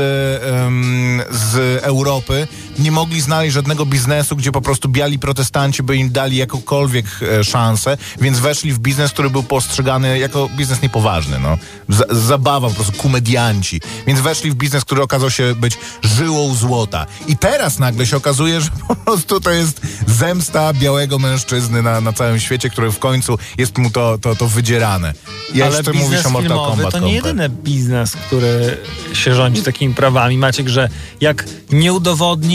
z 1.31 1.83
Europy 1.83 2.49
nie 2.79 2.93
mogli 2.93 3.21
znaleźć 3.21 3.55
żadnego 3.55 3.87
biznesu, 3.87 4.37
gdzie 4.37 4.53
po 4.53 4.61
prostu 4.61 4.89
biali 4.89 5.19
protestanci 5.19 5.83
by 5.83 5.97
im 5.97 6.11
dali 6.13 6.37
jakąkolwiek 6.37 7.07
e, 7.23 7.45
szansę, 7.45 7.97
więc 8.21 8.39
weszli 8.39 8.73
w 8.73 8.79
biznes, 8.79 9.11
który 9.11 9.31
był 9.31 9.43
postrzegany 9.43 10.19
jako 10.19 10.49
biznes 10.57 10.83
niepoważny, 10.83 11.39
no. 11.39 11.59
Z, 11.89 12.13
zabawa, 12.13 12.69
po 12.69 12.75
prostu 12.75 13.03
komedianci. 13.03 13.81
Więc 14.07 14.21
weszli 14.21 14.51
w 14.51 14.55
biznes, 14.55 14.85
który 14.85 15.03
okazał 15.03 15.31
się 15.31 15.55
być 15.55 15.79
żyłą 16.03 16.55
złota. 16.55 17.07
I 17.27 17.37
teraz 17.37 17.79
nagle 17.79 18.07
się 18.07 18.17
okazuje, 18.17 18.61
że 18.61 18.71
po 18.89 18.97
prostu 18.97 19.41
to 19.41 19.51
jest 19.51 19.81
zemsta 20.07 20.73
białego 20.73 21.19
mężczyzny 21.19 21.83
na, 21.83 22.01
na 22.01 22.13
całym 22.13 22.41
świecie, 22.41 22.71
który 22.71 22.93
w 22.93 22.99
końcu 22.99 23.39
jest 23.59 23.79
mu 23.79 23.91
to, 23.91 24.19
to, 24.19 24.37
to 24.37 24.49
wydzierane. 24.49 25.15
Ja 25.55 25.67
Ale 25.67 25.77
jeszcze 25.77 25.93
biznes 25.93 26.11
mówisz 26.11 26.27
o 26.27 26.31
Mortal 26.31 26.59
Kombat. 26.59 26.93
to 26.93 26.99
nie 26.99 27.15
jedyny 27.15 27.49
biznes, 27.49 28.17
który 28.17 28.79
się 29.13 29.35
rządzi 29.35 29.63
takimi 29.63 29.95
prawami. 29.95 30.39
Maciek, 30.39 30.69
że 30.69 30.89
jak 31.21 31.45
nie 31.73 31.93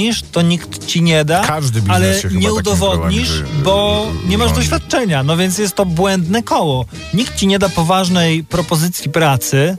udowodnisz, 0.09 0.21
to 0.31 0.41
nikt 0.41 0.85
ci 0.85 1.01
nie 1.01 1.25
da, 1.25 1.41
Każdy 1.41 1.81
ale 1.87 2.21
nie 2.31 2.53
udowodnisz, 2.53 3.43
bo 3.63 4.07
nie 4.27 4.37
masz 4.37 4.51
doświadczenia. 4.51 5.23
No 5.23 5.37
więc 5.37 5.57
jest 5.57 5.75
to 5.75 5.85
błędne 5.85 6.43
koło. 6.43 6.85
Nikt 7.13 7.35
ci 7.35 7.47
nie 7.47 7.59
da 7.59 7.69
poważnej 7.69 8.43
propozycji 8.43 9.11
pracy 9.11 9.77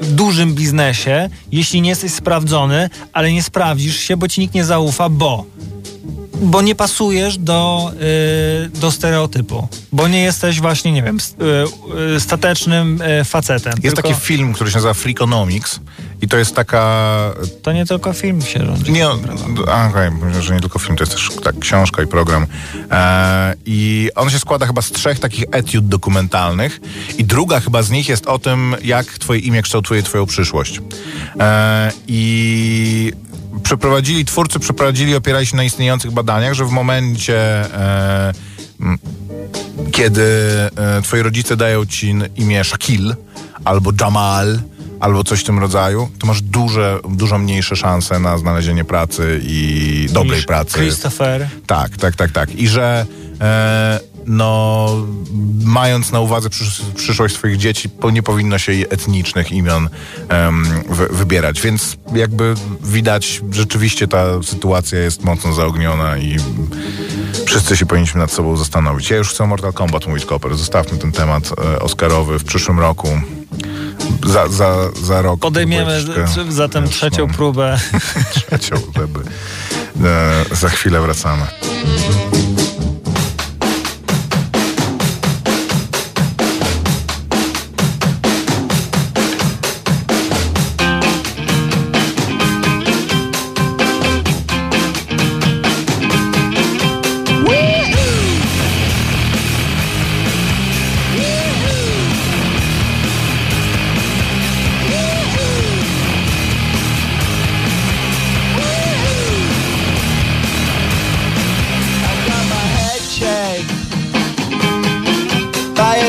w 0.00 0.14
dużym 0.14 0.54
biznesie, 0.54 1.28
jeśli 1.52 1.82
nie 1.82 1.90
jesteś 1.90 2.12
sprawdzony, 2.12 2.90
ale 3.12 3.32
nie 3.32 3.42
sprawdzisz 3.42 3.96
się, 3.96 4.16
bo 4.16 4.28
ci 4.28 4.40
nikt 4.40 4.54
nie 4.54 4.64
zaufa, 4.64 5.08
bo 5.08 5.44
bo 6.42 6.62
nie 6.62 6.74
pasujesz 6.74 7.38
do, 7.38 7.92
y, 8.66 8.78
do 8.78 8.90
stereotypu, 8.90 9.68
bo 9.92 10.08
nie 10.08 10.22
jesteś 10.22 10.60
właśnie, 10.60 10.92
nie 10.92 11.02
wiem, 11.02 11.18
y, 12.16 12.20
statecznym 12.20 13.02
y, 13.20 13.24
facetem. 13.24 13.72
Jest 13.82 13.96
Tylko 13.96 14.08
taki 14.08 14.20
film, 14.20 14.52
który 14.52 14.70
się 14.70 14.76
nazywa 14.76 14.94
Freakonomics 14.94 15.80
i 16.22 16.28
to 16.28 16.36
jest 16.36 16.54
taka 16.54 17.16
To 17.62 17.72
nie 17.72 17.86
tylko 17.86 18.12
film 18.12 18.42
się 18.42 18.66
rządzi. 18.66 18.92
Nie, 18.92 19.08
okej, 19.88 20.10
myślę, 20.22 20.42
że 20.42 20.54
nie 20.54 20.60
tylko 20.60 20.78
film, 20.78 20.96
to 20.96 21.02
jest 21.02 21.12
też 21.12 21.30
tak, 21.44 21.58
książka 21.58 22.02
i 22.02 22.06
program. 22.06 22.46
E, 22.90 23.54
I 23.66 24.10
on 24.14 24.30
się 24.30 24.38
składa 24.38 24.66
chyba 24.66 24.82
z 24.82 24.90
trzech 24.90 25.18
takich 25.18 25.44
etiud 25.50 25.88
dokumentalnych 25.88 26.80
i 27.18 27.24
druga 27.24 27.60
chyba 27.60 27.82
z 27.82 27.90
nich 27.90 28.08
jest 28.08 28.26
o 28.26 28.38
tym, 28.38 28.76
jak 28.84 29.06
twoje 29.06 29.40
imię 29.40 29.62
kształtuje 29.62 30.02
twoją 30.02 30.26
przyszłość. 30.26 30.80
E, 31.40 31.92
I 32.08 33.12
przeprowadzili, 33.62 34.24
twórcy 34.24 34.58
przeprowadzili, 34.58 35.14
opierali 35.14 35.46
się 35.46 35.56
na 35.56 35.64
istniejących 35.64 36.10
badaniach, 36.10 36.54
że 36.54 36.64
w 36.64 36.70
momencie 36.70 37.38
e, 37.74 38.32
kiedy 39.92 40.22
e, 40.76 41.02
twoi 41.02 41.22
rodzice 41.22 41.56
dają 41.56 41.86
ci 41.86 42.14
imię 42.36 42.64
Shakil 42.64 43.14
albo 43.64 43.90
Jamal 44.00 44.58
albo 45.00 45.24
coś 45.24 45.40
w 45.40 45.44
tym 45.44 45.58
rodzaju, 45.58 46.08
to 46.18 46.26
masz 46.26 46.42
duże, 46.42 47.00
dużo 47.08 47.38
mniejsze 47.38 47.76
szanse 47.76 48.18
na 48.18 48.38
znalezienie 48.38 48.84
pracy 48.84 49.40
i 49.42 50.08
dobrej 50.12 50.36
Niż 50.36 50.46
pracy. 50.46 50.78
Christopher. 50.78 51.48
Tak, 51.66 51.96
tak, 51.96 52.16
tak, 52.16 52.30
tak. 52.30 52.54
I 52.54 52.68
że 52.68 53.06
e, 53.40 54.00
no, 54.26 54.88
mając 55.64 56.12
na 56.12 56.20
uwadze 56.20 56.50
przysz, 56.50 56.82
przyszłość 56.96 57.34
swoich 57.34 57.56
dzieci, 57.56 57.88
po, 57.88 58.10
nie 58.10 58.22
powinno 58.22 58.58
się 58.58 58.72
jej 58.72 58.82
etnicznych 58.90 59.52
imion 59.52 59.88
em, 60.28 60.64
wy, 60.88 61.08
wybierać. 61.10 61.60
Więc 61.60 61.96
jakby 62.14 62.54
widać, 62.82 63.42
rzeczywiście 63.50 64.08
ta 64.08 64.42
sytuacja 64.42 64.98
jest 64.98 65.24
mocno 65.24 65.52
zaogniona 65.52 66.18
i 66.18 66.36
wszyscy 67.46 67.76
się 67.76 67.86
powinniśmy 67.86 68.20
nad 68.20 68.32
sobą 68.32 68.56
zastanowić. 68.56 69.10
Ja 69.10 69.16
już 69.16 69.30
chcę 69.30 69.46
Mortal 69.46 69.72
Kombat 69.72 70.06
mówić, 70.06 70.24
Koper. 70.24 70.56
Zostawmy 70.56 70.98
ten 70.98 71.12
temat 71.12 71.50
e, 71.74 71.80
Oscarowy 71.80 72.38
w 72.38 72.44
przyszłym 72.44 72.80
roku. 72.80 73.08
Za, 74.26 74.48
za, 74.48 74.90
za 75.02 75.22
rok. 75.22 75.40
Podejmiemy 75.40 76.00
zatem 76.48 76.84
wiesz, 76.84 76.96
trzecią 76.96 77.26
no, 77.26 77.34
próbę. 77.34 77.78
trzecią, 78.34 78.76
żeby... 78.96 79.20
E, 80.04 80.44
za 80.56 80.68
chwilę 80.68 81.00
wracamy. 81.00 81.46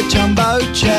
chumbo 0.09 0.59
chum. 0.73 0.96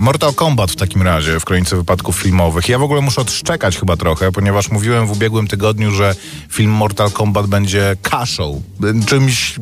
Mortal 0.00 0.34
Kombat 0.34 0.70
w 0.70 0.76
takim 0.76 1.02
razie 1.02 1.40
w 1.40 1.44
kronice 1.44 1.76
wypadków 1.76 2.16
filmowych. 2.16 2.68
Ja 2.68 2.78
w 2.78 2.82
ogóle 2.82 3.00
muszę 3.00 3.20
odszczekać 3.20 3.78
chyba 3.78 3.96
trochę, 3.96 4.32
ponieważ 4.32 4.70
mówiłem 4.70 5.06
w 5.06 5.10
ubiegłym 5.10 5.46
tygodniu, 5.46 5.90
że 5.90 6.14
film 6.50 6.70
Mortal 6.70 7.10
Kombat 7.10 7.46
będzie 7.46 7.96
kaszą. 8.02 8.62
Czymś, 9.06 9.54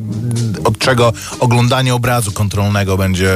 od 0.91 0.97
czego 0.97 1.13
oglądanie 1.39 1.95
obrazu 1.95 2.31
kontrolnego 2.31 2.97
będzie 2.97 3.31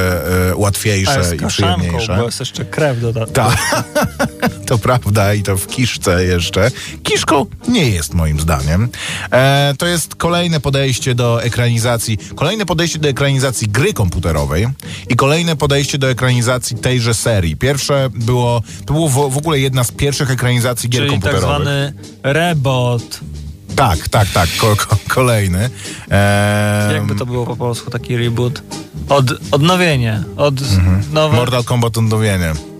e, 0.50 0.56
łatwiejsze 0.56 1.22
i 1.44 1.46
przyjemniejsze. 1.46 2.16
bo 2.16 2.22
jest 2.24 2.40
jeszcze 2.40 2.64
krew 2.64 3.00
dodatkowa. 3.00 3.50
Tak, 3.50 3.84
to 4.68 4.78
prawda 4.78 5.34
i 5.34 5.42
to 5.42 5.56
w 5.56 5.66
kiszce 5.66 6.24
jeszcze. 6.24 6.70
Kiszką 7.02 7.46
nie 7.68 7.90
jest 7.90 8.14
moim 8.14 8.40
zdaniem. 8.40 8.88
E, 9.32 9.74
to 9.78 9.86
jest 9.86 10.14
kolejne 10.14 10.60
podejście 10.60 11.14
do 11.14 11.42
ekranizacji, 11.42 12.18
kolejne 12.34 12.66
podejście 12.66 12.98
do 12.98 13.08
ekranizacji 13.08 13.68
gry 13.68 13.92
komputerowej 13.92 14.66
i 15.08 15.16
kolejne 15.16 15.56
podejście 15.56 15.98
do 15.98 16.10
ekranizacji 16.10 16.76
tejże 16.76 17.14
serii. 17.14 17.56
Pierwsze 17.56 18.10
było, 18.14 18.62
to 18.86 18.94
było 18.94 19.08
w, 19.08 19.34
w 19.34 19.38
ogóle 19.38 19.58
jedna 19.58 19.84
z 19.84 19.90
pierwszych 19.92 20.30
ekranizacji 20.30 20.88
gier 20.88 21.02
Czyli 21.02 21.12
tak 21.20 21.22
komputerowych. 21.22 21.66
zwany 21.66 21.92
rebot. 22.22 23.20
Tak, 23.74 24.08
tak, 24.08 24.28
tak, 24.30 24.48
ko, 24.56 24.76
ko, 24.76 24.96
kolejny. 25.08 25.70
Jakby 26.94 27.14
to 27.14 27.26
było 27.26 27.46
po 27.46 27.56
polsku, 27.56 27.90
taki 27.90 28.16
reboot. 28.16 28.62
Od, 29.08 29.26
odnowienie. 29.50 30.22
Od 30.36 30.54
nowe... 31.12 31.36
Mortal 31.36 31.64
Kombat 31.64 31.98
odnowienie. 31.98 32.73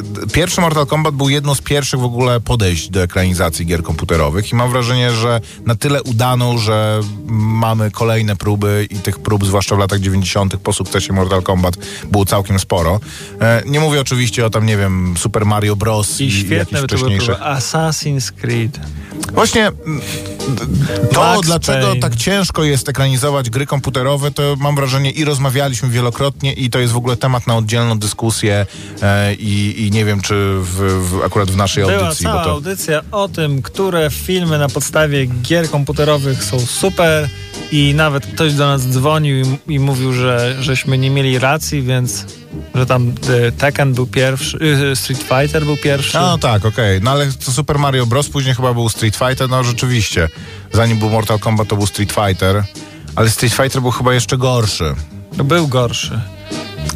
D- 0.00 0.26
pierwszy 0.32 0.60
Mortal 0.60 0.86
Kombat 0.86 1.14
był 1.14 1.28
jedną 1.28 1.54
z 1.54 1.60
pierwszych 1.60 2.00
w 2.00 2.04
ogóle 2.04 2.40
podejść 2.40 2.90
do 2.90 3.02
ekranizacji 3.02 3.66
gier 3.66 3.82
komputerowych 3.82 4.52
i 4.52 4.54
mam 4.54 4.70
wrażenie, 4.70 5.12
że 5.12 5.40
na 5.66 5.74
tyle 5.74 6.02
udaną, 6.02 6.58
że 6.58 7.00
mamy 7.26 7.90
kolejne 7.90 8.36
próby 8.36 8.86
i 8.90 8.96
tych 8.96 9.18
prób, 9.18 9.46
zwłaszcza 9.46 9.76
w 9.76 9.78
latach 9.78 10.00
90. 10.00 10.56
po 10.56 10.72
sukcesie 10.72 11.12
Mortal 11.12 11.42
Kombat 11.42 11.74
było 12.10 12.24
całkiem 12.24 12.58
sporo. 12.58 13.00
E, 13.40 13.62
nie 13.66 13.80
mówię 13.80 14.00
oczywiście 14.00 14.46
o 14.46 14.50
tam, 14.50 14.66
nie 14.66 14.76
wiem, 14.76 15.14
Super 15.18 15.46
Mario 15.46 15.76
Bros. 15.76 16.20
I 16.20 16.24
i 16.24 16.32
świetne 16.32 16.82
wcześniejszych. 16.82 17.38
Assassin's 17.40 18.32
Creed. 18.32 18.80
Właśnie 19.34 19.72
to, 21.12 21.20
Max 21.20 21.46
dlaczego 21.46 21.86
Payne. 21.86 22.00
tak 22.00 22.16
ciężko 22.16 22.64
jest 22.64 22.88
ekranizować 22.88 23.50
gry 23.50 23.66
komputerowe, 23.66 24.30
to 24.30 24.42
mam 24.58 24.74
wrażenie 24.76 25.10
i 25.10 25.24
rozmawialiśmy 25.24 25.88
wielokrotnie 25.88 26.52
i 26.52 26.70
to 26.70 26.78
jest 26.78 26.92
w 26.92 26.96
ogóle 26.96 27.16
temat 27.16 27.46
na 27.46 27.56
oddzielną 27.56 27.98
dyskusję 27.98 28.49
e, 29.02 29.34
i, 29.34 29.86
i 29.86 29.90
nie 29.90 30.04
wiem, 30.04 30.20
czy 30.20 30.34
w, 30.60 30.74
w, 31.10 31.22
akurat 31.24 31.50
w 31.50 31.56
naszej 31.56 31.84
Była 31.84 31.98
audycji, 31.98 32.24
cała 32.24 32.38
bo 32.38 32.44
to... 32.44 32.50
audycja 32.50 33.02
o 33.12 33.28
tym, 33.28 33.62
które 33.62 34.10
filmy 34.10 34.58
na 34.58 34.68
podstawie 34.68 35.26
gier 35.26 35.70
komputerowych 35.70 36.44
są 36.44 36.60
super 36.60 37.28
i 37.72 37.94
nawet 37.94 38.26
ktoś 38.26 38.54
do 38.54 38.66
nas 38.66 38.88
dzwonił 38.88 39.36
i, 39.36 39.74
i 39.74 39.78
mówił, 39.78 40.12
że 40.12 40.56
żeśmy 40.60 40.98
nie 40.98 41.10
mieli 41.10 41.38
racji, 41.38 41.82
więc 41.82 42.24
że 42.74 42.86
tam 42.86 43.08
y, 43.48 43.52
Tekken 43.52 43.94
był 43.94 44.06
pierwszy, 44.06 44.58
y, 44.92 44.96
Street 44.96 45.22
Fighter 45.22 45.64
był 45.64 45.76
pierwszy. 45.76 46.18
No 46.18 46.38
tak, 46.38 46.64
okej. 46.64 47.00
No 47.02 47.10
ale 47.10 47.32
to 47.44 47.52
Super 47.52 47.78
Mario 47.78 48.06
Bros. 48.06 48.28
później 48.28 48.54
chyba 48.54 48.74
był 48.74 48.88
Street 48.88 49.16
Fighter, 49.16 49.50
no 49.50 49.64
rzeczywiście. 49.64 50.28
Zanim 50.72 50.98
był 50.98 51.10
Mortal 51.10 51.38
Kombat, 51.38 51.68
to 51.68 51.76
był 51.76 51.86
Street 51.86 52.12
Fighter. 52.12 52.64
Ale 53.16 53.30
Street 53.30 53.54
Fighter 53.54 53.82
był 53.82 53.90
chyba 53.90 54.14
jeszcze 54.14 54.38
gorszy. 54.38 54.94
Był 55.44 55.68
gorszy. 55.68 56.20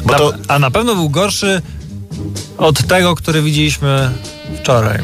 Bo 0.05 0.11
Na, 0.11 0.17
to, 0.17 0.33
A 0.47 0.59
na 0.59 0.71
pewno 0.71 0.95
był 0.95 1.09
gorszy 1.09 1.61
od 2.57 2.87
tego, 2.87 3.15
który 3.15 3.41
widzieliśmy 3.41 4.11
wczoraj. 4.61 4.99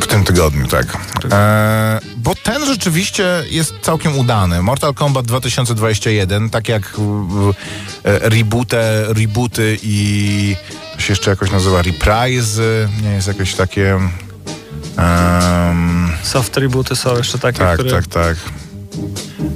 W 0.00 0.06
tym 0.06 0.24
tygodniu, 0.24 0.66
tak. 0.66 0.96
E, 1.32 2.00
bo 2.16 2.34
ten 2.34 2.66
rzeczywiście 2.66 3.44
jest 3.50 3.74
całkiem 3.82 4.18
udany. 4.18 4.62
Mortal 4.62 4.94
Kombat 4.94 5.26
2021, 5.26 6.50
tak 6.50 6.68
jak 6.68 6.82
e, 8.04 8.28
rebootę, 8.28 9.04
rebooty 9.08 9.78
i 9.82 10.56
to 10.94 11.00
się 11.00 11.12
jeszcze 11.12 11.30
jakoś 11.30 11.50
nazywa 11.50 11.82
reprise, 11.82 12.88
nie 13.02 13.10
jest 13.10 13.28
jakieś 13.28 13.54
takie... 13.54 13.98
em, 14.96 16.10
Soft 16.22 16.56
rebooty 16.56 16.96
są 16.96 17.16
jeszcze 17.16 17.38
takie, 17.38 17.58
tak, 17.58 17.74
które... 17.78 17.90
tak, 17.90 18.06
tak. 18.06 18.36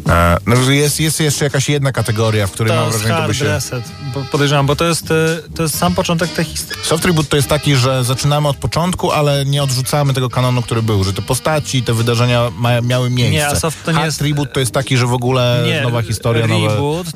E, 0.09 0.37
no, 0.47 0.71
jest, 0.71 1.01
jest 1.01 1.21
jeszcze 1.21 1.45
jakaś 1.45 1.69
jedna 1.69 1.93
kategoria, 1.93 2.47
w 2.47 2.51
której 2.51 2.73
To 2.73 2.81
mam 2.81 2.91
wrażenie, 2.91 3.11
to 3.15 3.21
by 3.21 3.23
hard 3.27 3.37
się... 3.39 3.45
reset, 3.45 3.85
bo 4.15 4.21
podejrzewam, 4.33 4.67
bo 4.67 4.77
to 4.77 4.85
jest, 4.85 5.11
y, 5.11 5.43
to 5.57 5.63
jest 5.63 5.79
sam 5.79 5.95
początek 5.95 6.31
tej 6.33 6.45
historii. 6.45 6.85
Soft 6.85 7.05
reboot 7.05 7.29
to 7.29 7.37
jest 7.37 7.49
taki, 7.49 7.77
że 7.77 8.05
zaczynamy 8.05 8.49
od 8.49 8.57
początku, 8.57 9.13
ale 9.13 9.45
nie 9.45 9.63
odrzucamy 9.63 10.15
tego 10.15 10.31
kanonu, 10.31 10.63
który 10.63 10.83
był, 10.83 11.05
że 11.05 11.13
te 11.13 11.23
postaci, 11.23 11.83
te 11.83 11.95
wydarzenia 11.95 12.51
ma, 12.57 12.81
miały 12.81 13.11
miejsce. 13.11 13.33
Nie, 13.37 13.47
a 13.49 13.57
soft 13.57 13.85
to 13.85 13.91
nie 13.91 13.95
Hard 13.95 14.07
jest- 14.07 14.21
reboot 14.21 14.53
to 14.53 14.61
jest 14.61 14.73
taki, 14.73 14.97
że 14.97 15.07
w 15.07 15.13
ogóle 15.13 15.65
nowa 15.83 16.03
historia, 16.03 16.47
nowe, 16.47 16.69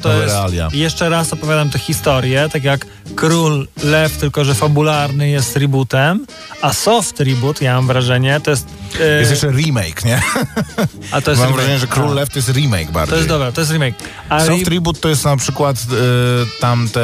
to 0.02 0.08
nowe 0.08 0.22
jest, 0.22 0.34
realia. 0.34 0.68
jeszcze 0.72 1.08
raz 1.08 1.32
opowiadam 1.32 1.70
tę 1.70 1.78
historię, 1.78 2.48
tak 2.52 2.64
jak 2.64 2.86
Król 3.16 3.68
Lew, 3.84 4.16
tylko 4.16 4.44
że 4.44 4.54
fabularny 4.54 5.28
jest 5.28 5.56
rebootem, 5.56 6.26
a 6.62 6.72
soft 6.72 7.20
reboot, 7.20 7.62
ja 7.62 7.74
mam 7.74 7.86
wrażenie, 7.86 8.40
to 8.40 8.50
jest... 8.50 8.66
y, 9.00 9.18
Jest 9.18 9.30
jeszcze 9.30 9.50
remake, 9.50 10.04
nie? 10.04 10.22
a 11.12 11.20
to 11.20 11.30
jest 11.30 11.42
Mam 11.42 11.50
remake. 11.50 11.54
wrażenie, 11.54 11.78
że 11.78 11.86
Król 11.86 12.14
Lew 12.14 12.28
to 12.30 12.38
jest 12.38 12.48
remake 12.48 12.90
bardziej. 12.92 13.10
To 13.10 13.16
jest 13.16 13.28
dobra, 13.28 13.52
to 13.52 13.60
jest 13.60 13.72
remake. 13.72 13.94
A 14.28 14.40
Soft 14.40 14.66
re- 14.66 14.74
reboot 14.74 15.00
to 15.00 15.08
jest 15.08 15.24
na 15.24 15.36
przykład 15.36 15.76
y, 15.76 16.60
tamte... 16.60 17.00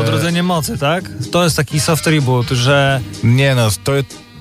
Odrodzenie 0.00 0.42
mocy, 0.42 0.78
tak? 0.78 1.04
To 1.32 1.44
jest 1.44 1.56
taki 1.56 1.80
soft 1.80 2.06
reboot, 2.06 2.48
że, 2.48 3.00
Nie 3.24 3.54
no, 3.54 3.68
to, 3.84 3.92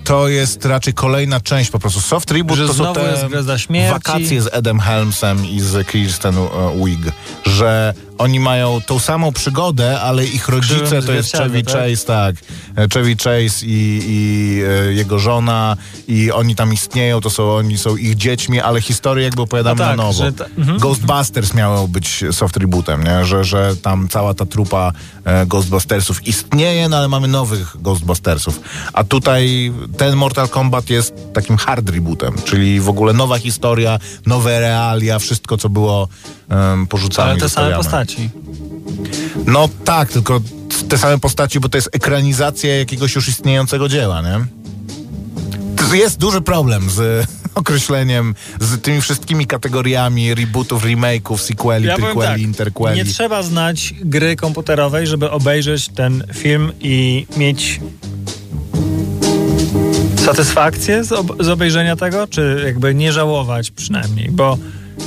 to 0.03 0.27
jest 0.27 0.65
raczej 0.65 0.93
kolejna 0.93 1.39
część 1.39 1.69
po 1.71 1.79
prostu. 1.79 2.01
Soft 2.01 2.31
reboot 2.31 2.57
że 2.57 2.67
to 2.67 2.73
są 2.73 2.93
te 2.93 3.01
jest 3.71 3.91
wakacje 3.91 4.41
z 4.41 4.49
Edem 4.53 4.79
Helmsem 4.79 5.45
i 5.45 5.59
z 5.61 5.87
Kristen 5.87 6.37
e, 6.37 6.49
Wiig, 6.85 6.99
że 7.45 7.93
oni 8.17 8.39
mają 8.39 8.81
tą 8.87 8.99
samą 8.99 9.31
przygodę, 9.31 10.01
ale 10.01 10.25
ich 10.25 10.49
rodzice 10.49 11.01
to 11.01 11.11
jest 11.11 11.31
Chevy 11.31 11.63
tak? 11.63 11.73
Chase, 11.73 12.05
tak. 12.05 12.35
E, 12.77 12.87
Chevy 12.93 13.15
Chase 13.15 13.65
i, 13.65 14.01
i 14.07 14.61
e, 14.87 14.93
jego 14.93 15.19
żona 15.19 15.77
i 16.07 16.31
oni 16.31 16.55
tam 16.55 16.73
istnieją, 16.73 17.21
to 17.21 17.29
są 17.29 17.51
oni 17.55 17.77
są 17.77 17.95
ich 17.97 18.15
dziećmi, 18.15 18.59
ale 18.59 18.81
historię 18.81 19.23
jakby 19.23 19.41
opowiadamy 19.41 19.79
No 19.79 19.85
tak, 19.85 19.97
na 19.97 20.03
nowo. 20.03 20.31
ta- 20.31 20.45
mhm. 20.57 20.77
Ghostbusters 20.79 21.53
miało 21.53 21.87
być 21.87 22.23
soft 22.31 22.57
rebootem, 22.57 23.03
nie? 23.03 23.25
Że, 23.25 23.43
że 23.43 23.75
tam 23.75 24.07
cała 24.09 24.33
ta 24.33 24.45
trupa 24.45 24.91
e, 25.25 25.45
Ghostbustersów 25.45 26.27
istnieje, 26.27 26.89
no 26.89 26.97
ale 26.97 27.07
mamy 27.07 27.27
nowych 27.27 27.75
Ghostbustersów. 27.81 28.59
A 28.93 29.03
tutaj 29.03 29.71
ten 29.97 30.15
Mortal 30.15 30.49
Kombat 30.49 30.89
jest 30.89 31.13
takim 31.33 31.57
hard 31.57 31.89
rebootem, 31.89 32.33
czyli 32.45 32.79
w 32.79 32.89
ogóle 32.89 33.13
nowa 33.13 33.39
historia, 33.39 33.99
nowe 34.25 34.59
realia, 34.59 35.19
wszystko 35.19 35.57
co 35.57 35.69
było 35.69 36.07
um, 36.49 36.87
porzucane 36.87 37.31
Ale 37.31 37.39
te 37.39 37.49
same 37.49 37.75
postaci. 37.75 38.29
No 39.45 39.69
tak, 39.85 40.09
tylko 40.11 40.41
te 40.89 40.97
same 40.97 41.19
postaci, 41.19 41.59
bo 41.59 41.69
to 41.69 41.77
jest 41.77 41.89
ekranizacja 41.91 42.77
jakiegoś 42.77 43.15
już 43.15 43.27
istniejącego 43.27 43.89
dzieła, 43.89 44.21
nie? 44.21 44.45
To 45.75 45.95
jest 45.95 46.19
duży 46.19 46.41
problem 46.41 46.89
z 46.89 47.27
określeniem, 47.55 48.35
z 48.59 48.81
tymi 48.81 49.01
wszystkimi 49.01 49.45
kategoriami 49.47 50.35
rebootów, 50.35 50.83
remake'ów, 50.85 51.37
sequeli, 51.37 51.87
Ja 51.87 51.95
prequeli, 51.95 52.19
tak, 52.27 52.39
interqueli. 52.41 52.95
nie 52.95 53.05
trzeba 53.05 53.43
znać 53.43 53.93
gry 54.01 54.35
komputerowej, 54.35 55.07
żeby 55.07 55.31
obejrzeć 55.31 55.89
ten 55.89 56.23
film 56.33 56.71
i 56.81 57.25
mieć 57.37 57.79
satysfakcję 60.25 61.03
z, 61.03 61.11
ob- 61.11 61.43
z 61.43 61.49
obejrzenia 61.49 61.95
tego, 61.95 62.27
czy 62.27 62.61
jakby 62.65 62.95
nie 62.95 63.11
żałować 63.13 63.71
przynajmniej, 63.71 64.31
bo 64.31 64.57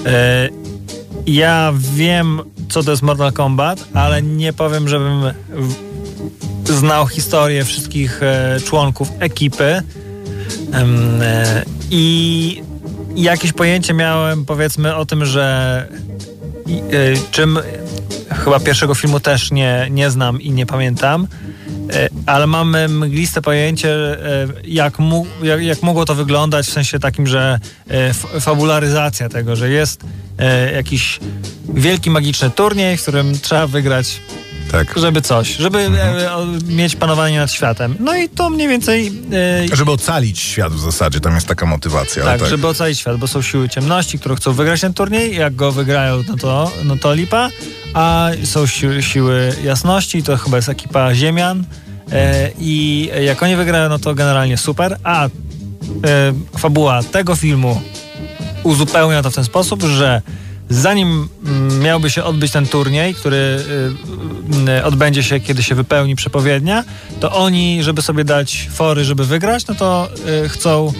e, 0.07 0.49
ja 1.27 1.72
wiem, 1.95 2.41
co 2.68 2.83
to 2.83 2.91
jest 2.91 3.03
Mortal 3.03 3.33
Kombat, 3.33 3.85
ale 3.95 4.22
nie 4.22 4.53
powiem, 4.53 4.89
żebym 4.89 5.22
znał 6.64 7.07
historię 7.07 7.64
wszystkich 7.64 8.22
e, 8.22 8.57
członków 8.64 9.09
ekipy. 9.18 9.83
E, 10.74 11.64
i 11.91 12.62
jakieś 13.16 13.53
pojęcie 13.53 13.95
miałem 13.95 14.45
powiedzmy 14.45 14.97
o 14.97 15.07
tym, 15.07 15.27
że 15.27 15.89
e, 16.68 17.31
czym 17.31 17.59
chyba 18.31 18.61
pierwszego 18.61 18.95
filmu 18.95 19.20
też 19.20 19.51
nie, 19.51 19.89
nie 19.91 20.11
znam 20.11 20.41
i 20.41 20.51
nie 20.51 20.66
pamiętam, 20.66 21.27
ale 22.27 22.47
mamy 22.47 22.89
mgliste 22.89 23.43
pojęcie, 23.43 23.91
e, 23.93 24.47
jak, 24.64 24.99
mu, 24.99 25.27
jak, 25.43 25.62
jak 25.62 25.83
mogło 25.83 26.05
to 26.05 26.14
wyglądać 26.14 26.66
w 26.66 26.72
sensie 26.72 26.99
takim, 26.99 27.27
że 27.27 27.59
e, 27.89 28.14
fabularyzacja 28.41 29.29
tego, 29.29 29.57
że 29.57 29.70
jest 29.70 30.01
e, 30.39 30.72
jakiś 30.72 31.20
wielki 31.74 32.11
magiczny 32.11 32.51
turniej, 32.51 32.97
w 32.97 33.03
którym 33.03 33.39
trzeba 33.41 33.66
wygrać 33.66 34.20
Tak. 34.72 34.95
żeby 34.99 35.22
coś, 35.22 35.57
żeby 35.57 35.89
o, 36.31 36.47
mieć 36.68 36.97
panowanie 36.97 37.39
nad 37.39 37.53
światem. 37.53 37.97
No 38.01 38.16
i 38.16 38.29
to 38.29 38.51
mniej 38.51 38.68
więcej 38.68 39.12
Żeby 39.72 39.91
ocalić 39.91 40.41
świat 40.41 40.72
w 40.72 40.81
zasadzie, 40.81 41.20
tam 41.20 41.35
jest 41.35 41.47
taka 41.47 41.66
motywacja. 41.66 42.24
ale 42.24 42.39
tak, 42.39 42.49
żeby 42.49 42.66
ocalić 42.66 42.99
świat, 42.99 43.16
bo 43.16 43.27
są 43.27 43.43
siły 43.43 43.68
ciemności, 43.68 44.18
które 44.18 44.37
chcą 44.37 44.53
wygrać 44.53 44.81
ten 44.81 44.95
turniej. 44.95 45.37
Jak 45.37 45.55
go 45.57 45.72
wygrają, 45.72 46.22
no 46.29 46.37
to, 46.37 46.72
no 46.85 46.97
to 46.97 47.14
lipa. 47.14 47.51
A 47.95 48.29
są 48.45 48.66
siły, 48.66 49.03
siły 49.03 49.53
jasności, 49.64 50.22
to 50.22 50.37
chyba 50.37 50.57
jest 50.57 50.68
ekipa 50.68 51.14
Ziemian. 51.14 51.64
E, 52.13 52.51
I 52.59 53.11
jak 53.25 53.43
oni 53.43 53.57
wygrają, 53.57 53.89
no 53.89 53.99
to 53.99 54.15
generalnie 54.15 54.57
super. 54.57 54.99
A 55.05 55.27
e, 55.27 55.31
fabuła 56.59 57.03
tego 57.03 57.37
filmu 57.37 57.81
uzupełnia 58.63 59.23
to 59.23 59.31
w 59.31 59.35
ten 59.35 59.45
sposób, 59.45 59.83
że 59.83 60.23
zanim 60.69 61.29
mm, 61.47 61.81
miałby 61.81 62.11
się 62.11 62.25
odbyć 62.25 62.53
ten 62.53 62.67
turniej, 62.67 63.15
który 63.15 63.37
y, 63.37 64.71
y, 64.71 64.85
odbędzie 64.85 65.23
się, 65.23 65.41
kiedy 65.41 65.63
się 65.63 65.75
wypełni 65.75 66.17
przepowiednia, 66.17 66.85
to 67.21 67.33
oni, 67.33 67.83
żeby 67.83 68.03
sobie 68.03 68.25
dać 68.25 68.69
fory, 68.73 69.05
żeby 69.05 69.27
wygrać, 69.27 69.67
no 69.67 69.75
to 69.75 70.09
y, 70.45 70.49
chcą 70.49 70.93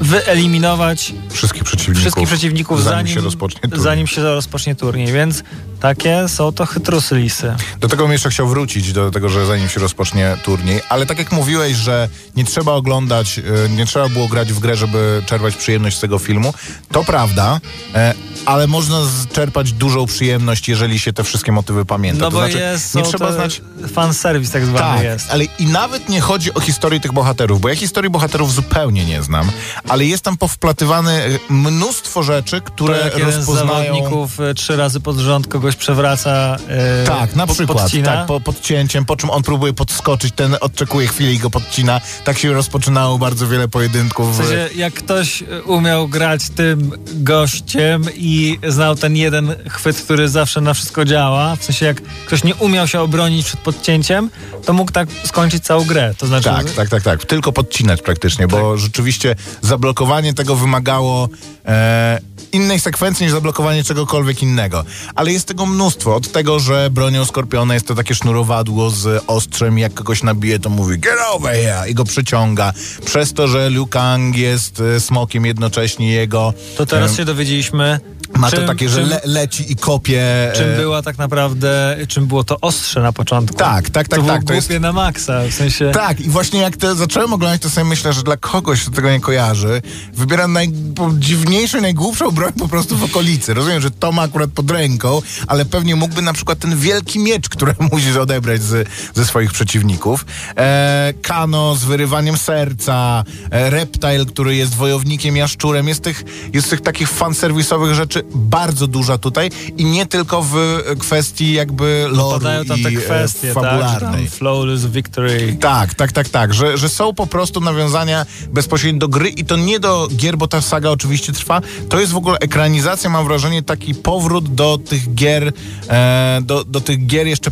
wyeliminować 0.00 1.14
Wszystkich 1.30 1.64
przeciwników. 1.64 2.00
wszystkich 2.00 2.28
przeciwników, 2.28 2.82
zanim, 2.82 2.98
zanim, 2.98 3.14
się 3.14 3.20
rozpocznie 3.20 3.60
turniej. 3.60 3.80
zanim 3.80 4.06
się 4.06 4.22
rozpocznie 4.22 4.74
turniej. 4.74 5.12
Więc 5.12 5.42
takie 5.80 6.28
są 6.28 6.52
to 6.52 6.66
chytrusy 6.66 7.16
lisy. 7.16 7.54
Do 7.80 7.88
tego 7.88 8.02
bym 8.02 8.12
jeszcze 8.12 8.30
chciał 8.30 8.48
wrócić, 8.48 8.92
do 8.92 9.10
tego, 9.10 9.28
że 9.28 9.46
zanim 9.46 9.68
się 9.68 9.80
rozpocznie 9.80 10.36
turniej, 10.44 10.80
ale 10.88 11.06
tak 11.06 11.18
jak 11.18 11.32
mówiłeś, 11.32 11.76
że 11.76 12.08
nie 12.36 12.44
trzeba 12.44 12.72
oglądać, 12.72 13.38
e, 13.38 13.68
nie 13.68 13.86
trzeba 13.86 14.08
było 14.08 14.28
grać 14.28 14.52
w 14.52 14.58
grę, 14.58 14.76
żeby 14.76 15.22
czerpać 15.26 15.56
przyjemność 15.56 15.96
z 15.96 16.00
tego 16.00 16.18
filmu, 16.18 16.54
to 16.92 17.04
prawda, 17.04 17.60
e, 17.94 18.14
ale 18.46 18.66
można 18.66 19.00
czerpać 19.32 19.72
dużą 19.72 20.06
przyjemność, 20.06 20.68
jeżeli 20.68 20.98
się 20.98 21.12
te 21.12 21.24
wszystkie 21.24 21.52
motywy 21.52 21.84
pamięta. 21.84 22.20
No 22.20 22.30
to 22.30 22.36
bo 22.36 22.38
znaczy, 22.38 22.58
jest, 22.58 22.94
nie 22.94 23.02
trzeba 23.02 23.32
znać 23.32 23.62
fanserwis 23.94 24.50
tak 24.50 24.66
zwany 24.66 24.96
tak, 24.96 25.04
jest. 25.04 25.26
ale 25.30 25.44
i 25.44 25.66
nawet 25.66 26.08
nie 26.08 26.20
chodzi 26.20 26.54
o 26.54 26.60
historię 26.60 27.00
tych 27.00 27.12
bohaterów, 27.12 27.60
bo 27.60 27.68
ja 27.68 27.76
historii 27.76 28.10
bohaterów 28.10 28.54
zupełnie 28.54 29.04
nie 29.04 29.22
znam, 29.22 29.50
ale 29.88 30.04
jest 30.04 30.24
tam 30.24 30.36
powplatywane 30.36 31.24
e, 31.24 31.28
mnóstwo 31.50 32.22
rzeczy, 32.22 32.60
To 32.60 32.66
które 32.66 33.10
jeden 33.16 33.32
z 33.32 33.36
rozpoznają... 33.36 33.84
zawodników 33.84 34.40
y, 34.40 34.54
trzy 34.54 34.76
razy 34.76 35.00
pod 35.00 35.18
rząd 35.18 35.46
kogoś 35.46 35.76
przewraca 35.76 36.56
y, 37.02 37.06
Tak, 37.06 37.36
na 37.36 37.46
pod- 37.46 37.56
przykład, 37.56 37.78
podcina. 37.78 38.12
tak, 38.16 38.26
po, 38.26 38.40
podcięciem, 38.40 39.04
po 39.04 39.16
czym 39.16 39.30
on 39.30 39.42
próbuje 39.42 39.72
podskoczyć, 39.72 40.34
ten 40.36 40.56
odczekuje 40.60 41.06
chwilę 41.08 41.32
i 41.32 41.38
go 41.38 41.50
podcina. 41.50 42.00
Tak 42.24 42.38
się 42.38 42.52
rozpoczynało 42.52 43.18
bardzo 43.18 43.46
wiele 43.48 43.68
pojedynków. 43.68 44.34
W 44.34 44.36
sensie, 44.36 44.68
jak 44.76 44.94
ktoś 44.94 45.44
umiał 45.64 46.08
grać 46.08 46.50
tym 46.50 46.92
gościem 47.12 48.04
i 48.16 48.58
znał 48.68 48.94
ten 48.96 49.16
jeden 49.16 49.54
chwyt, 49.68 50.00
który 50.00 50.28
zawsze 50.28 50.60
na 50.60 50.74
wszystko 50.74 51.04
działa, 51.04 51.56
w 51.56 51.64
sensie 51.64 51.86
jak 51.86 52.02
ktoś 52.26 52.44
nie 52.44 52.54
umiał 52.54 52.88
się 52.88 53.00
obronić 53.00 53.46
przed 53.46 53.60
podcięciem, 53.60 54.30
to 54.64 54.72
mógł 54.72 54.92
tak 54.92 55.08
skończyć 55.24 55.64
całą 55.64 55.84
grę. 55.84 56.14
To 56.18 56.26
znaczy, 56.26 56.44
Tak, 56.48 56.70
tak, 56.70 56.88
tak, 56.88 57.02
tak. 57.02 57.24
Tylko 57.24 57.52
podcinać 57.52 58.02
praktycznie, 58.02 58.48
bo 58.48 58.70
Tak. 58.70 58.78
rzeczywiście 58.78 59.36
zablokowanie 59.62 60.34
tego 60.34 60.56
wymagało 60.56 61.28
e, 61.66 62.20
innej 62.52 62.80
sekwencji 62.80 63.24
niż 63.24 63.32
zablokowanie 63.32 63.84
czegokolwiek 63.84 64.42
innego. 64.42 64.84
Ale 65.14 65.32
jest 65.32 65.48
tego 65.48 65.66
mnóstwo. 65.66 66.14
Od 66.14 66.32
tego, 66.32 66.60
że 66.60 66.90
bronią 66.90 67.24
Skorpiona 67.24 67.74
jest 67.74 67.86
to 67.86 67.94
takie 67.94 68.14
sznurowadło 68.14 68.90
z 68.90 69.24
ostrzem, 69.26 69.78
jak 69.78 69.94
kogoś 69.94 70.22
nabije, 70.22 70.58
to 70.58 70.70
mówi 70.70 70.98
get 70.98 71.18
over 71.32 71.54
here 71.54 71.90
i 71.90 71.94
go 71.94 72.04
przyciąga. 72.04 72.72
Przez 73.04 73.32
to, 73.32 73.48
że 73.48 73.70
Liu 73.70 73.86
Kang 73.86 74.36
jest 74.36 74.80
e, 74.80 75.00
smokiem 75.00 75.46
jednocześnie 75.46 76.12
jego... 76.12 76.54
to 76.76 76.86
teraz 76.86 77.12
e, 77.12 77.16
się 77.16 77.24
dowiedzieliśmy, 77.24 78.00
Ma 78.36 78.50
to 78.50 78.56
czym- 78.56 78.66
takie, 78.66 78.88
że 78.88 79.00
czym- 79.00 79.08
le, 79.08 79.20
leci 79.24 79.72
i 79.72 79.76
kopie... 79.76 80.52
czym 80.56 80.68
e, 80.70 80.76
była 80.76 81.02
tak 81.02 81.18
naprawdę, 81.18 81.96
czym 82.08 82.26
było 82.26 82.44
to 82.44 82.60
ostrze 82.60 83.00
na 83.02 83.12
początku. 83.12 83.56
Tak, 83.56 83.90
tak, 83.90 84.08
tak, 84.08 84.20
to 84.20 84.26
tak, 84.26 84.44
to 84.44 84.54
jest- 84.54 84.68
głupie 84.68 84.80
na 84.80 84.92
maksa, 84.92 85.40
w 85.50 85.54
sensie... 85.54 85.90
Tak, 85.94 86.20
i 86.20 86.28
właśnie 86.30 86.60
jak 86.60 86.76
to 86.76 86.94
zacząłem 86.94 87.32
oglądać, 87.32 87.62
to 87.62 87.70
sobie 87.70 87.84
myślę, 87.84 88.12
że 88.12 88.22
dla 88.22 88.36
kogoś, 88.36 88.82
kto 88.82 88.90
tego 88.90 89.10
nie 89.10 89.20
kojarzy, 89.20 89.82
wybiera 90.14 90.48
najdziwniejszą, 90.48 91.80
najgłupszą 91.80 92.30
broń 92.30 92.52
po 92.52 92.68
prostu 92.68 92.96
w 92.96 93.04
okolicy. 93.04 93.54
Rozumiem, 93.54 93.80
że 93.80 93.90
to 93.90 94.12
ma 94.12 94.22
akurat 94.22 94.50
pod 94.50 94.70
ręką, 94.70 95.22
ale 95.46 95.64
pewnie 95.64 95.96
mógłby 95.96 96.22
na 96.22 96.32
przykład 96.32 96.58
ten 96.58 96.78
wielki 96.78 97.18
miecz, 97.18 97.48
który 97.48 97.74
musisz 97.92 98.16
odebrać 98.16 98.62
z, 98.62 98.88
ze 99.14 99.24
swoich 99.24 99.52
przeciwników. 99.52 100.26
E, 100.56 101.14
Kano 101.22 101.74
z 101.76 101.84
wyrywaniem 101.84 102.36
serca, 102.38 103.24
e, 103.50 103.70
Reptile, 103.70 104.26
który 104.26 104.56
jest 104.56 104.74
wojownikiem 104.74 105.36
jaszczurem. 105.36 105.88
Jest 105.88 106.02
tych, 106.02 106.24
jest 106.52 106.70
tych 106.70 106.80
takich 106.80 107.08
fanserwisowych 107.10 107.94
rzeczy 107.94 108.17
bardzo 108.34 108.86
duża 108.86 109.18
tutaj 109.18 109.50
i 109.76 109.84
nie 109.84 110.06
tylko 110.06 110.42
w 110.42 110.54
kwestii 110.98 111.52
jakby 111.52 112.06
loru 112.10 112.38
Padają 112.38 112.64
tam 112.64 112.82
te 112.82 112.92
i 112.92 112.96
kwestie, 112.96 113.50
e, 113.50 113.54
tak, 113.54 113.64
że 113.64 113.70
fabularnej. 113.70 114.26
tam 114.26 114.36
flawless 114.36 114.86
victory. 114.86 115.56
Tak, 115.60 115.94
tak, 115.94 116.12
tak, 116.12 116.28
tak, 116.28 116.54
że, 116.54 116.78
że 116.78 116.88
są 116.88 117.14
po 117.14 117.26
prostu 117.26 117.60
nawiązania 117.60 118.26
bezpośrednio 118.52 118.98
do 118.98 119.08
gry 119.08 119.28
i 119.28 119.44
to 119.44 119.56
nie 119.56 119.80
do 119.80 120.08
gier, 120.16 120.36
bo 120.36 120.48
ta 120.48 120.60
saga 120.60 120.90
oczywiście 120.90 121.32
trwa. 121.32 121.60
To 121.88 122.00
jest 122.00 122.12
w 122.12 122.16
ogóle 122.16 122.38
ekranizacja, 122.38 123.10
mam 123.10 123.24
wrażenie, 123.24 123.62
taki 123.62 123.94
powrót 123.94 124.54
do 124.54 124.78
tych 124.78 125.14
gier, 125.14 125.52
e, 125.88 126.40
do, 126.42 126.64
do 126.64 126.80
tych 126.80 127.06
gier 127.06 127.26
jeszcze 127.26 127.50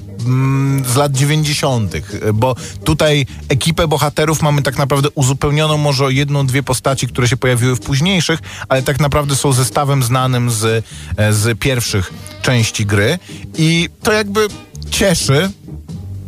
z 0.87 0.97
lat 0.97 1.13
90., 1.13 1.93
bo 2.35 2.57
tutaj 2.85 3.27
ekipę 3.49 3.89
bohaterów 3.89 4.43
mamy 4.43 4.63
tak 4.63 4.79
naprawdę 4.79 5.09
uzupełnioną 5.15 5.79
może 5.79 6.05
o 6.05 6.11
jedną, 6.11 6.47
dwie 6.47 6.63
postaci, 6.63 7.09
które 7.09 7.29
się 7.29 7.37
pojawiły 7.37 7.77
w 7.77 7.81
późniejszych, 7.81 8.41
ale 8.69 8.83
tak 8.83 9.01
naprawdę 9.01 9.37
są 9.37 9.53
zestawem 9.53 10.03
znanym 10.03 10.51
z, 10.51 10.85
e, 11.17 11.33
z 11.33 11.59
pierwszych 11.59 12.13
części 12.43 12.87
gry 12.87 13.19
i 13.59 13.89
to 14.03 14.13
jakby 14.13 14.49
cieszy, 14.91 15.51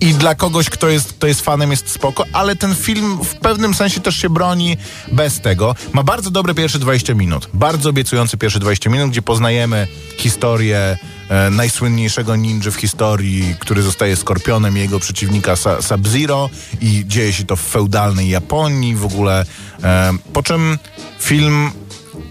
i 0.01 0.14
dla 0.14 0.34
kogoś, 0.34 0.70
kto 0.70 0.88
jest, 0.88 1.12
kto 1.12 1.26
jest 1.26 1.40
fanem, 1.40 1.70
jest 1.70 1.90
spoko, 1.90 2.24
ale 2.32 2.57
ten 2.57 2.74
film 2.74 3.18
w 3.24 3.34
pewnym 3.34 3.74
sensie 3.74 4.01
też 4.01 4.16
się 4.16 4.30
broni 4.30 4.76
bez 5.12 5.40
tego. 5.40 5.74
Ma 5.92 6.03
bardzo 6.03 6.30
dobre 6.30 6.55
pierwsze 6.55 6.78
20 6.78 7.14
minut. 7.14 7.49
Bardzo 7.55 7.90
obiecujący 7.90 8.36
pierwsze 8.36 8.61
20 8.61 8.90
minut, 8.90 9.11
gdzie 9.11 9.22
poznajemy 9.22 9.88
historię 10.16 10.99
e, 11.29 11.51
najsłynniejszego 11.51 12.37
ninja 12.37 12.70
w 12.70 12.74
historii, 12.74 13.57
który 13.59 13.83
zostaje 13.83 14.16
skorpionem 14.16 14.76
jego 14.76 15.01
przeciwnika 15.01 15.57
Sub-Zero 15.81 16.51
i 16.81 17.05
dzieje 17.07 17.33
się 17.33 17.45
to 17.45 17.57
w 17.57 17.61
feudalnej 17.61 18.29
Japonii 18.29 18.95
w 18.95 19.05
ogóle. 19.05 19.45
E, 19.83 20.12
po 20.33 20.43
czym 20.43 20.79
film 21.20 21.70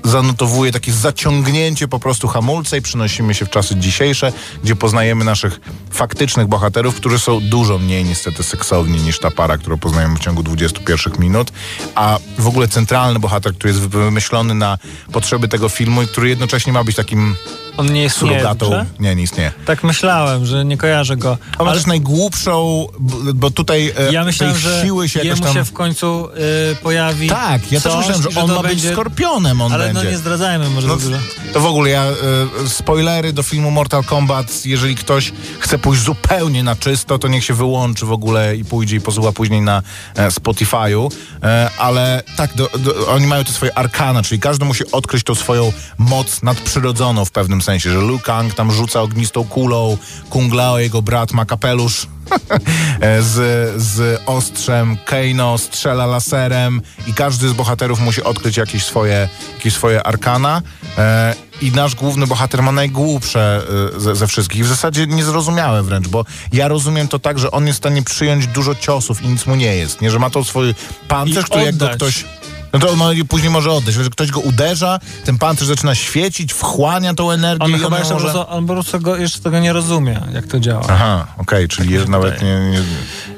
zanotowuje 0.03 0.71
takie 0.71 0.93
zaciągnięcie 0.93 1.87
po 1.87 1.99
prostu 1.99 2.27
hamulca 2.27 2.77
i 2.77 2.81
przenosimy 2.81 3.33
się 3.33 3.45
w 3.45 3.49
czasy 3.49 3.75
dzisiejsze, 3.75 4.33
gdzie 4.63 4.75
poznajemy 4.75 5.25
naszych 5.25 5.59
faktycznych 5.91 6.47
bohaterów, 6.47 6.95
którzy 6.95 7.19
są 7.19 7.39
dużo 7.39 7.77
mniej 7.77 8.05
niestety 8.05 8.43
seksowni 8.43 9.01
niż 9.01 9.19
ta 9.19 9.31
para, 9.31 9.57
którą 9.57 9.77
poznajemy 9.77 10.15
w 10.15 10.19
ciągu 10.19 10.43
21 10.43 11.13
minut, 11.19 11.51
a 11.95 12.19
w 12.37 12.47
ogóle 12.47 12.67
centralny 12.67 13.19
bohater, 13.19 13.53
który 13.53 13.73
jest 13.73 13.87
wymyślony 13.87 14.53
na 14.53 14.77
potrzeby 15.11 15.47
tego 15.47 15.69
filmu 15.69 16.01
i 16.01 16.07
który 16.07 16.29
jednocześnie 16.29 16.73
ma 16.73 16.83
być 16.83 16.95
takim 16.95 17.35
On 17.77 17.93
nie 17.93 18.05
istnieje 18.05 18.09
w 18.09 18.13
surogatą. 18.13 18.85
Nie, 18.99 19.15
nie 19.15 19.23
istnieje. 19.23 19.51
Tak 19.65 19.83
myślałem, 19.83 20.45
że 20.45 20.65
nie 20.65 20.77
kojarzę 20.77 21.17
go. 21.17 21.37
On 21.57 21.65
ma 21.65 21.71
Ale 21.71 21.79
też 21.79 21.87
najgłupszą, 21.87 22.87
bo 23.35 23.51
tutaj 23.51 23.93
e, 23.97 24.13
ja 24.13 24.23
myślałem, 24.23 24.57
że 24.57 24.81
siły 24.83 25.09
się 25.09 25.19
jakoś 25.19 25.29
jemu 25.29 25.43
tam... 25.43 25.53
się 25.53 25.65
w 25.65 25.73
końcu 25.73 26.27
y, 26.71 26.75
pojawi 26.75 27.29
Tak, 27.29 27.71
ja 27.71 27.81
też 27.81 27.93
coś 27.93 28.07
myślałem, 28.07 28.31
że 28.31 28.41
on 28.41 28.51
ma 28.51 28.61
być 28.61 28.71
będzie... 28.71 28.91
skorpionem, 28.91 29.61
on 29.61 29.73
Ale 29.73 29.86
no 29.93 30.03
nie 30.03 30.17
zdradzajmy 30.17 30.69
może 30.69 30.87
No, 30.87 30.97
za 30.97 31.09
dużo. 31.09 31.17
to 31.53 31.59
w 31.59 31.65
ogóle 31.65 31.89
ja, 31.89 32.03
e, 32.03 32.69
spoilery 32.69 33.33
do 33.33 33.43
filmu 33.43 33.71
Mortal 33.71 34.03
Kombat, 34.03 34.65
jeżeli 34.65 34.95
ktoś 34.95 35.33
chce 35.59 35.77
pójść 35.79 36.03
zupełnie 36.03 36.63
na 36.63 36.75
czysto, 36.75 37.19
to 37.19 37.27
niech 37.27 37.43
się 37.43 37.53
wyłączy 37.53 38.05
w 38.05 38.11
ogóle 38.11 38.55
i 38.55 38.65
pójdzie 38.65 38.95
i 38.95 39.01
posłucha 39.01 39.31
później 39.31 39.61
na 39.61 39.81
e, 40.15 40.27
Spotify'u. 40.27 41.11
E, 41.43 41.69
ale 41.77 42.23
tak, 42.37 42.55
do, 42.55 42.69
do, 42.79 43.07
oni 43.07 43.27
mają 43.27 43.43
te 43.43 43.51
swoje 43.51 43.77
arkana, 43.77 44.23
czyli 44.23 44.39
każdy 44.41 44.65
musi 44.65 44.91
odkryć 44.91 45.23
tą 45.23 45.35
swoją 45.35 45.73
moc 45.97 46.43
nadprzyrodzoną 46.43 47.25
w 47.25 47.31
pewnym 47.31 47.61
sensie, 47.61 47.89
że 47.91 48.01
Liu 48.01 48.19
Kang 48.19 48.53
tam 48.53 48.71
rzuca 48.71 49.01
ognistą 49.01 49.43
kulą, 49.43 49.97
Kung 50.29 50.53
Lao, 50.53 50.79
jego 50.79 51.01
brat 51.01 51.33
ma 51.33 51.45
kapelusz 51.45 52.07
z, 53.19 53.73
z 53.81 54.21
ostrzem, 54.25 54.97
Keino 55.05 55.57
strzela 55.57 56.05
laserem 56.05 56.81
i 57.07 57.13
każdy 57.13 57.49
z 57.49 57.53
bohaterów 57.53 57.99
musi 57.99 58.23
odkryć 58.23 58.57
jakieś 58.57 58.85
swoje, 58.85 59.29
jakieś 59.53 59.73
swoje 59.73 60.03
arkana. 60.03 60.61
E, 60.97 61.35
I 61.61 61.71
nasz 61.71 61.95
główny 61.95 62.27
bohater 62.27 62.63
ma 62.63 62.71
najgłupsze 62.71 63.61
e, 63.95 63.99
ze, 63.99 64.15
ze 64.15 64.27
wszystkich. 64.27 64.65
W 64.65 64.67
zasadzie 64.67 65.07
niezrozumiałe 65.07 65.83
wręcz, 65.83 66.07
bo 66.07 66.25
ja 66.53 66.67
rozumiem 66.67 67.07
to 67.07 67.19
tak, 67.19 67.39
że 67.39 67.51
on 67.51 67.67
jest 67.67 67.79
w 67.79 67.81
stanie 67.81 68.03
przyjąć 68.03 68.47
dużo 68.47 68.75
ciosów 68.75 69.21
i 69.21 69.27
nic 69.27 69.45
mu 69.45 69.55
nie 69.55 69.75
jest. 69.75 70.01
Nie, 70.01 70.11
że 70.11 70.19
ma 70.19 70.29
to 70.29 70.43
swój 70.43 70.75
pancerz, 71.07 71.45
I 71.45 71.49
który 71.49 71.63
jak 71.63 71.77
go 71.77 71.85
oddać. 71.85 71.97
ktoś... 71.97 72.25
No 72.73 72.79
to 72.79 72.89
on 72.89 72.99
później 73.27 73.51
może 73.51 73.71
oddać, 73.71 73.95
że 73.95 74.09
ktoś 74.09 74.31
go 74.31 74.39
uderza, 74.39 74.99
ten 75.25 75.37
pancerz 75.37 75.67
zaczyna 75.67 75.95
świecić, 75.95 76.53
wchłania 76.53 77.13
tą 77.13 77.31
energię 77.31 77.65
On 77.65 77.71
i 77.71 77.79
chyba 77.79 77.99
jeszcze, 77.99 78.13
może... 78.13 78.27
po 78.27 78.33
prostu, 78.33 78.53
on 78.53 78.65
po 78.65 78.73
prostu 78.73 78.99
go, 78.99 79.17
jeszcze 79.17 79.39
tego 79.39 79.59
nie 79.59 79.73
rozumie, 79.73 80.21
jak 80.33 80.47
to 80.47 80.59
działa. 80.59 80.85
Aha, 80.89 81.27
okej, 81.37 81.67
czyli 81.67 81.93
jest 81.93 82.07
nawet 82.07 82.41
nie... 82.41 82.69
nie... 82.71 82.81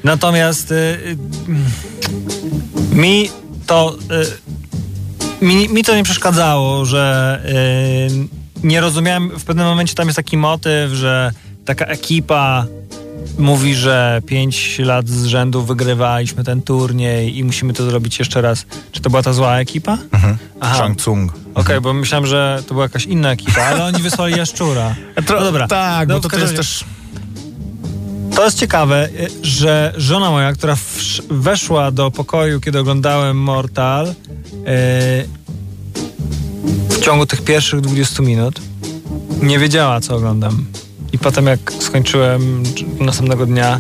Natomiast 0.04 0.72
y, 0.72 0.76
y, 0.76 1.18
mi 2.96 3.30
to 3.68 3.96
y, 5.42 5.46
mi, 5.46 5.70
mi 5.70 5.84
to 5.84 5.96
nie 5.96 6.04
przeszkadzało, 6.04 6.86
że 6.86 7.42
y, 7.46 8.28
nie 8.64 8.82
rozumiałem, 8.82 9.40
w 9.40 9.46
pewnym 9.46 9.66
momencie 9.66 9.96
tam 9.96 10.08
jest 10.08 10.16
taki 10.16 10.38
motyw, 10.38 10.92
że 10.92 11.32
taka 11.66 11.86
ekipa 11.86 12.66
mówi, 13.38 13.76
że 13.76 14.22
pięć 14.26 14.80
lat 14.80 15.10
z 15.10 15.26
rzędu 15.26 15.64
wygrywaliśmy 15.64 16.44
ten 16.44 16.62
turniej 16.62 17.38
i 17.38 17.44
musimy 17.44 17.74
to 17.74 17.84
zrobić 17.90 18.20
jeszcze 18.20 18.42
raz. 18.42 18.66
Czy 18.92 19.02
to 19.02 19.10
była 19.10 19.24
ta 19.24 19.34
zła 19.34 19.60
ekipa? 19.60 19.98
Aha. 20.12 20.38
Shang 20.76 20.98
Tsung. 20.98 21.34
Okej, 21.54 21.82
bo 21.82 21.94
myślałem, 21.94 22.28
że 22.28 22.64
to 22.68 22.74
była 22.74 22.86
jakaś 22.86 23.06
inna 23.06 23.32
ekipa, 23.32 23.62
ale 23.62 23.86
oni 23.86 24.02
wysłali 24.02 24.38
jaszczura. 24.38 24.96
No 25.30 25.40
dobra. 25.44 25.68
Tak, 25.68 26.10
No, 26.10 26.16
bo 26.16 26.20
to, 26.22 26.30
to 26.30 26.40
jest 26.40 26.56
też... 26.56 26.84
To 28.36 28.46
jest 28.46 28.60
ciekawe, 28.60 29.10
y, 29.20 29.30
że 29.44 29.94
żona 29.98 30.32
moja, 30.32 30.54
która 30.54 30.76
weszła 31.30 31.92
do 31.92 32.12
pokoju, 32.12 32.60
kiedy 32.60 32.80
oglądałem 32.80 33.38
Mortal, 33.38 34.08
y, 34.08 34.14
w 36.90 37.00
ciągu 37.02 37.26
tych 37.26 37.42
pierwszych 37.42 37.82
20 37.82 38.24
minut 38.24 38.62
nie 39.42 39.60
wiedziała, 39.60 40.00
co 40.02 40.16
oglądam. 40.16 40.66
I 41.14 41.18
potem, 41.20 41.46
jak 41.46 41.74
skończyłem 41.80 42.64
czy- 42.76 43.04
następnego 43.04 43.46
dnia, 43.46 43.80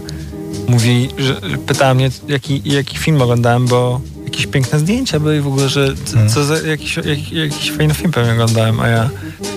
mówi, 0.67 1.09
że 1.17 1.36
pytała 1.67 1.93
mnie, 1.93 2.09
jaki, 2.27 2.61
jaki 2.65 2.97
film 2.97 3.21
oglądałem, 3.21 3.67
bo 3.67 4.01
jakieś 4.25 4.47
piękne 4.47 4.80
zdjęcia 4.80 5.19
były 5.19 5.38
i 5.38 5.41
w 5.41 5.47
ogóle, 5.47 5.69
że 5.69 5.93
co, 6.05 6.34
co 6.34 6.43
za 6.43 6.67
jakiś, 6.67 6.97
jakiś, 6.97 7.32
jakiś 7.32 7.71
fajny 7.71 7.93
film 7.93 8.11
pewnie 8.11 8.34
oglądałem, 8.34 8.80
a 8.80 8.88
ja 8.88 9.09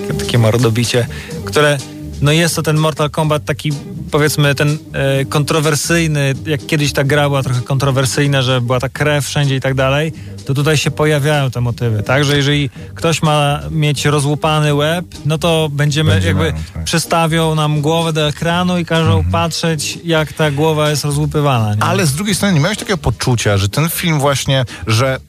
takie, 0.07 0.19
takie 0.19 0.37
mordobicie, 0.37 1.07
które, 1.45 1.77
no 2.21 2.31
jest 2.31 2.55
to 2.55 2.61
ten 2.63 2.77
Mortal 2.77 3.09
Kombat 3.09 3.45
taki, 3.45 3.71
powiedzmy, 4.13 4.55
ten 4.55 4.77
e, 4.93 5.25
kontrowersyjny, 5.25 6.33
jak 6.45 6.65
kiedyś 6.65 6.93
ta 6.93 7.03
gra 7.03 7.29
była 7.29 7.43
trochę 7.43 7.61
kontrowersyjna, 7.61 8.41
że 8.41 8.61
była 8.61 8.79
ta 8.79 8.89
krew 8.89 9.25
wszędzie 9.25 9.55
i 9.55 9.61
tak 9.61 9.73
dalej, 9.73 10.13
to 10.45 10.53
tutaj 10.53 10.77
się 10.77 10.91
pojawiają 10.91 11.51
te 11.51 11.61
motywy, 11.61 12.03
tak, 12.03 12.25
że 12.25 12.37
jeżeli 12.37 12.69
ktoś 12.95 13.21
ma 13.21 13.59
mieć 13.71 14.05
rozłupany 14.05 14.73
łeb, 14.73 15.05
no 15.25 15.37
to 15.37 15.69
będziemy, 15.71 16.11
Będzie 16.11 16.27
jakby 16.27 16.53
tak. 16.73 16.83
przestawią 16.83 17.55
nam 17.55 17.81
głowę 17.81 18.13
do 18.13 18.27
ekranu 18.27 18.77
i 18.77 18.85
każą 18.85 19.23
patrzeć, 19.31 19.99
jak 20.03 20.33
ta 20.33 20.51
głowa 20.51 20.89
jest 20.89 21.05
rozłupywana. 21.05 21.75
Nie? 21.75 21.83
Ale 21.83 22.05
z 22.05 22.13
drugiej 22.13 22.35
strony 22.35 22.53
nie 22.53 22.59
miałeś 22.59 22.77
takiego 22.77 22.97
poczucia, 22.97 23.57
że 23.57 23.69
ten 23.69 23.89
film 23.89 24.19
właśnie, 24.19 24.65
że 24.87 25.19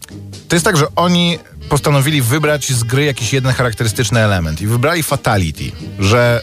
to 0.48 0.56
jest 0.56 0.64
tak, 0.64 0.76
że 0.76 0.86
oni 0.96 1.38
postanowili 1.68 2.22
wybrać 2.22 2.72
z 2.72 2.84
gry 2.84 3.04
jakiś 3.04 3.32
jeden 3.32 3.52
charakterystyczny 3.52 4.20
element 4.20 4.60
i 4.60 4.66
wybrali 4.66 5.02
Fatality, 5.02 5.72
że 5.98 6.40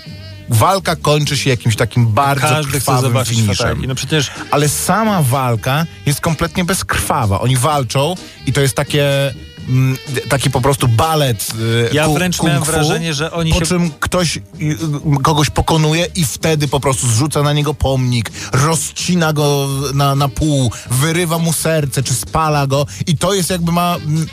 walka 0.51 0.95
kończy 0.95 1.37
się 1.37 1.49
jakimś 1.49 1.75
takim 1.75 2.07
bardzo 2.07 2.47
Każdy 2.47 2.71
krwawym 2.71 3.25
finiszem. 3.25 3.85
No 3.87 3.95
przecież 3.95 4.31
Ale 4.51 4.69
sama 4.69 5.21
walka 5.21 5.85
jest 6.05 6.21
kompletnie 6.21 6.65
bezkrwawa. 6.65 7.41
Oni 7.41 7.57
walczą 7.57 8.15
i 8.45 8.53
to 8.53 8.61
jest 8.61 8.75
takie... 8.75 9.33
mm, 9.71 9.97
Taki 10.29 10.49
po 10.49 10.61
prostu 10.61 10.87
balet. 10.87 11.47
y, 11.59 11.89
Ja 11.93 12.05
ku- 12.05 12.13
wręcz 12.13 12.41
miałem 12.43 12.65
fu, 12.65 12.71
wrażenie, 12.71 13.13
że 13.13 13.31
oni 13.31 13.53
po 13.53 13.59
się- 13.59 13.65
czym 13.65 13.91
ktoś 13.99 14.37
y, 14.37 14.41
y, 14.61 14.77
kogoś 15.23 15.49
pokonuje 15.49 16.05
i 16.15 16.25
wtedy 16.25 16.67
po 16.67 16.79
prostu 16.79 17.07
zrzuca 17.07 17.41
na 17.43 17.53
niego 17.53 17.73
pomnik, 17.73 18.31
rozcina 18.53 19.33
go 19.33 19.67
na, 19.93 20.15
na 20.15 20.29
pół, 20.29 20.71
wyrywa 20.91 21.37
mu 21.37 21.53
serce, 21.53 22.03
czy 22.03 22.13
spala 22.13 22.67
go 22.67 22.85
i 23.07 23.17
to 23.17 23.33
jest 23.33 23.49
jakby 23.49 23.71
ma, 23.71 23.95
mm, 23.95 24.25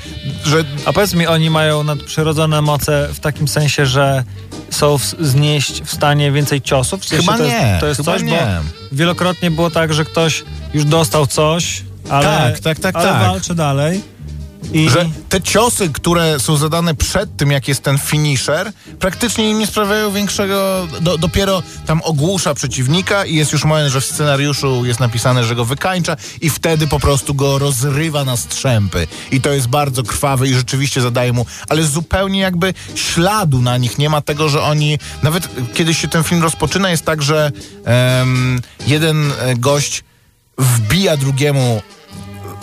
że 0.45 0.65
A 0.85 0.93
powiedz 0.93 1.15
mi, 1.15 1.27
oni 1.27 1.51
mają 1.51 1.83
nadprzyrodzone 1.83 2.63
moce 2.63 3.09
w 3.15 3.21
takim 3.21 3.49
sensie, 3.49 3.87
że 3.87 4.25
są 4.71 4.99
w, 4.99 5.03
znieść 5.21 5.83
w 5.83 5.91
stanie 5.93 6.33
więcej 6.33 6.63
ciosów? 6.63 7.01
Chyba 7.11 7.37
to 7.39 7.45
jest, 7.45 7.57
nie, 7.57 7.77
To 7.81 7.87
jest 7.87 8.01
chyba 8.01 8.13
coś, 8.13 8.23
nie. 8.23 8.31
bo 8.31 8.97
wielokrotnie 8.97 9.51
było 9.51 9.71
tak, 9.71 9.95
że 9.95 10.05
ktoś 10.05 10.45
już 10.75 10.85
dostał 10.85 11.27
coś, 11.27 11.83
ale, 12.11 12.25
Tak, 12.25 12.59
tak, 12.61 12.79
tak, 12.81 12.97
ale 12.97 13.05
tak. 13.09 13.21
walczy 13.21 13.55
dalej. 13.55 14.01
I, 14.73 14.91
że 14.91 15.09
te 15.29 15.41
ciosy, 15.41 15.89
które 15.89 16.41
są 16.41 16.57
zadane 16.57 16.95
przed 16.95 17.37
tym, 17.37 17.51
jak 17.51 17.69
jest 17.69 17.83
ten 17.83 17.99
finisher, 17.99 18.73
praktycznie 18.99 19.51
im 19.51 19.59
nie 19.59 19.67
sprawiają 19.67 20.13
większego. 20.13 20.89
Do, 21.01 21.19
dopiero 21.19 21.63
tam 21.87 22.01
ogłusza 22.05 22.55
przeciwnika 22.55 23.25
i 23.25 23.35
jest 23.35 23.53
już 23.53 23.65
moment, 23.65 23.93
że 23.93 24.01
w 24.01 24.05
scenariuszu 24.05 24.85
jest 24.85 25.01
napisane, 25.01 25.45
że 25.45 25.55
go 25.55 25.65
wykańcza 25.65 26.17
i 26.41 26.51
wtedy 26.51 26.87
po 26.87 27.01
prostu 27.01 27.35
go 27.35 27.59
rozrywa 27.59 28.25
na 28.25 28.37
strzępy. 28.37 29.07
I 29.31 29.41
to 29.41 29.53
jest 29.53 29.69
bardzo 29.69 30.03
krwawe 30.03 30.49
i 30.49 30.55
rzeczywiście 30.55 31.01
zadaje 31.01 31.33
mu, 31.33 31.47
ale 31.69 31.83
zupełnie 31.83 32.41
jakby 32.41 32.75
śladu 32.95 33.63
na 33.63 33.77
nich 33.77 33.99
nie 33.99 34.11
ma 34.11 34.21
tego, 34.21 34.49
że 34.49 34.63
oni. 34.63 34.99
Nawet 35.23 35.49
kiedy 35.75 35.95
się 35.95 36.09
ten 36.09 36.25
film 36.25 36.43
rozpoczyna, 36.43 36.91
jest 36.91 37.05
tak, 37.05 37.23
że 37.23 37.53
em, 37.85 38.61
jeden 38.87 39.33
e, 39.39 39.57
gość 39.57 40.05
wbija 40.59 41.17
drugiemu 41.17 41.83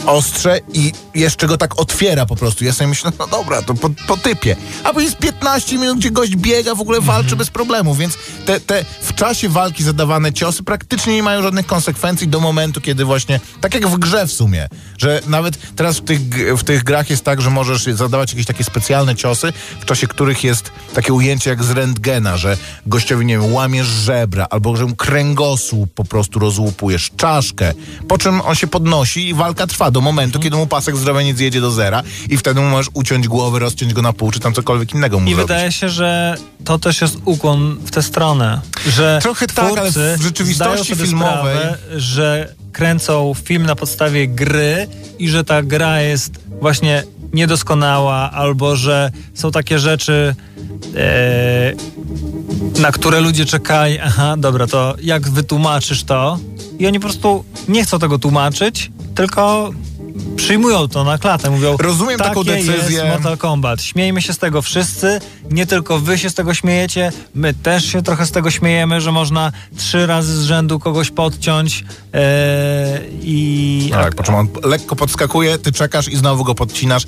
ostrze 0.06 0.60
i 0.74 0.91
jeszcze 1.16 1.47
go 1.47 1.58
tak 1.58 1.80
otwiera 1.80 2.26
po 2.26 2.36
prostu. 2.36 2.66
Ja 2.66 2.74
sobie 2.74 2.88
myślę, 2.88 3.12
no 3.20 3.28
dobra, 3.28 3.62
to 3.62 3.74
po, 3.74 3.89
po 4.08 4.18
typie. 4.18 4.56
A 4.84 4.93
bo 4.93 4.99
jest 4.99 5.18
15 5.18 5.78
minut, 5.78 5.97
gdzie 5.97 6.12
gość 6.12 6.36
biega, 6.36 6.76
w 6.76 6.82
ogóle 6.82 7.01
walczy 7.01 7.36
bez 7.36 7.49
problemu, 7.49 7.95
więc 7.95 8.18
te, 8.45 8.60
te 8.60 8.86
w 9.01 9.14
czasie 9.14 9.49
walki 9.49 9.84
zadawane 9.84 10.34
ciosy 10.34 10.64
praktycznie 10.64 11.16
nie 11.16 11.24
mają 11.24 11.41
żadnych 11.41 11.66
konsekwencji 11.66 12.28
do 12.28 12.39
momentu, 12.39 12.82
kiedy 12.82 13.06
właśnie, 13.06 13.39
tak 13.62 13.74
jak 13.74 13.88
w 13.88 13.97
grze 13.97 14.28
w 14.28 14.32
sumie, 14.32 14.68
że 14.97 15.22
nawet 15.28 15.76
teraz 15.76 15.97
w 15.97 16.01
tych, 16.01 16.20
w 16.58 16.64
tych 16.64 16.84
grach 16.84 17.10
jest 17.10 17.24
tak, 17.24 17.41
że 17.41 17.49
możesz 17.49 17.84
zadawać 17.84 18.32
jakieś 18.32 18.45
takie 18.45 18.64
specjalne 18.64 19.16
ciosy, 19.16 19.53
w 19.80 19.86
czasie 19.86 20.08
których 20.08 20.43
jest 20.43 20.72
takie 20.93 21.14
ujęcie 21.14 21.49
jak 21.49 21.64
z 21.64 21.72
rentgena, 21.72 22.38
że 22.38 22.58
gościowi, 22.86 23.26
nie 23.26 23.39
wiem, 23.39 23.53
łamiesz 23.53 23.88
żebra, 23.88 24.47
albo 24.49 24.76
że 24.76 24.86
mu 24.86 24.95
kręgosłup 24.95 25.93
po 25.93 26.06
prostu 26.06 26.39
rozłupujesz, 26.39 27.12
czaszkę, 27.18 27.74
po 28.08 28.18
czym 28.18 28.41
on 28.41 28.56
się 28.56 28.68
podnosi 28.68 29.28
i 29.28 29.34
walka 29.34 29.68
trwa 29.68 29.91
do 29.96 30.02
momentu, 30.02 30.39
kiedy 30.39 30.58
mu 30.58 30.68
pasek 30.68 30.98
zdrowia 30.98 31.22
nie 31.22 31.36
zjedzie 31.36 31.62
do 31.62 31.72
zera 31.72 32.04
i 32.30 32.38
wtedy 32.38 32.62
mu 32.62 32.70
możesz 32.70 32.89
uciąć 32.93 33.28
głowę, 33.28 33.60
rozciąć 33.60 33.93
go 33.93 34.02
na 34.02 34.14
pół, 34.14 34.32
czy 34.32 34.39
tam 34.39 34.54
cokolwiek 34.54 34.93
innego 34.93 35.20
mu 35.20 35.30
I 35.30 35.36
wydaje 35.36 35.72
się, 35.72 35.89
że 35.89 36.36
to 36.66 36.80
też 36.80 37.02
jest 37.02 37.18
ukłon 37.26 37.78
w 37.86 37.91
tę 37.91 38.04
stronę, 38.04 38.62
że 38.88 39.20
Trochę 39.22 39.48
tak, 39.48 39.78
ale 39.78 39.91
w 40.18 40.22
rzeczywistości 40.22 40.96
filmowej- 40.96 41.08
sprawę, 41.08 41.78
że 41.96 42.56
kręcą 42.72 43.34
film 43.43 43.66
na 43.66 43.76
podstawie 43.76 44.28
gry 44.28 44.88
i 45.20 45.30
że 45.30 45.43
ta 45.43 45.64
gra 45.64 46.02
jest 46.02 46.32
właśnie 46.62 47.04
niedoskonała, 47.34 48.32
albo 48.32 48.76
że 48.76 49.12
są 49.34 49.52
takie 49.52 49.80
rzeczy, 49.80 50.36
e, 50.96 51.74
na 52.82 52.91
które 52.91 53.22
ludzie 53.22 53.46
czekają. 53.46 54.02
Aha, 54.04 54.36
dobra, 54.38 54.68
to 54.68 54.96
jak 55.02 55.30
wytłumaczysz 55.30 56.04
to? 56.04 56.39
I 56.80 56.88
oni 56.88 56.99
po 56.99 57.03
prostu 57.03 57.43
nie 57.67 57.84
chcą 57.84 57.99
tego 57.99 58.19
tłumaczyć, 58.19 58.91
tylko 59.15 59.71
przyjmują 60.36 60.88
to 60.88 61.03
na 61.03 61.18
klatę. 61.18 61.49
Mówią, 61.49 61.78
Rozumiem 61.80 62.20
taką 62.20 62.43
decyzję. 62.43 62.76
jest 62.76 63.09
Mortal 63.09 63.38
Kombat. 63.38 63.82
Śmiejmy 63.82 64.22
się 64.22 64.34
z 64.34 64.38
tego 64.38 64.61
wszyscy, 64.61 65.20
nie 65.51 65.66
tylko 65.66 65.99
wy 65.99 66.18
się 66.18 66.30
z 66.30 66.34
tego 66.34 66.53
śmiejecie, 66.53 67.11
my 67.36 67.53
też 67.53 67.86
się 67.86 68.01
trochę 68.01 68.26
z 68.26 68.32
tego 68.32 68.51
śmiejemy, 68.51 69.01
że 69.01 69.11
można 69.11 69.51
trzy 69.78 70.05
razy 70.05 70.41
z 70.41 70.43
rzędu 70.43 70.80
kogoś 70.80 71.11
podciąć 71.11 71.86
e, 72.13 73.01
i... 73.22 73.89
Tak, 73.91 74.16
po 74.16 74.24
czym 74.24 74.36
on 74.36 74.47
lekko 74.63 74.95
podskakuje, 74.95 75.57
ty 75.57 75.72
czekasz 75.72 76.07
i 76.07 76.18
znowu 76.18 76.43
go 76.43 76.55
podcinasz, 76.55 77.03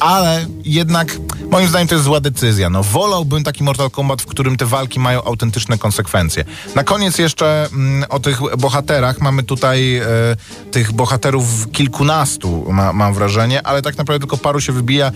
ale 0.00 0.46
jednak 0.64 1.18
Moim 1.50 1.68
zdaniem 1.68 1.88
to 1.88 1.94
jest 1.94 2.04
zła 2.04 2.20
decyzja. 2.20 2.70
No, 2.70 2.82
wolałbym 2.82 3.44
taki 3.44 3.64
Mortal 3.64 3.90
Kombat, 3.90 4.22
w 4.22 4.26
którym 4.26 4.56
te 4.56 4.66
walki 4.66 5.00
mają 5.00 5.24
autentyczne 5.24 5.78
konsekwencje. 5.78 6.44
Na 6.74 6.84
koniec 6.84 7.18
jeszcze 7.18 7.68
mm, 7.72 8.04
o 8.08 8.20
tych 8.20 8.40
bohaterach. 8.58 9.20
Mamy 9.20 9.42
tutaj 9.42 9.96
e, 9.96 10.04
tych 10.70 10.92
bohaterów 10.92 11.72
kilkunastu, 11.72 12.33
ma, 12.70 12.92
mam 12.92 13.14
wrażenie, 13.14 13.66
ale 13.66 13.82
tak 13.82 13.98
naprawdę 13.98 14.20
tylko 14.20 14.36
paru 14.36 14.60
się 14.60 14.72
wybija. 14.72 15.12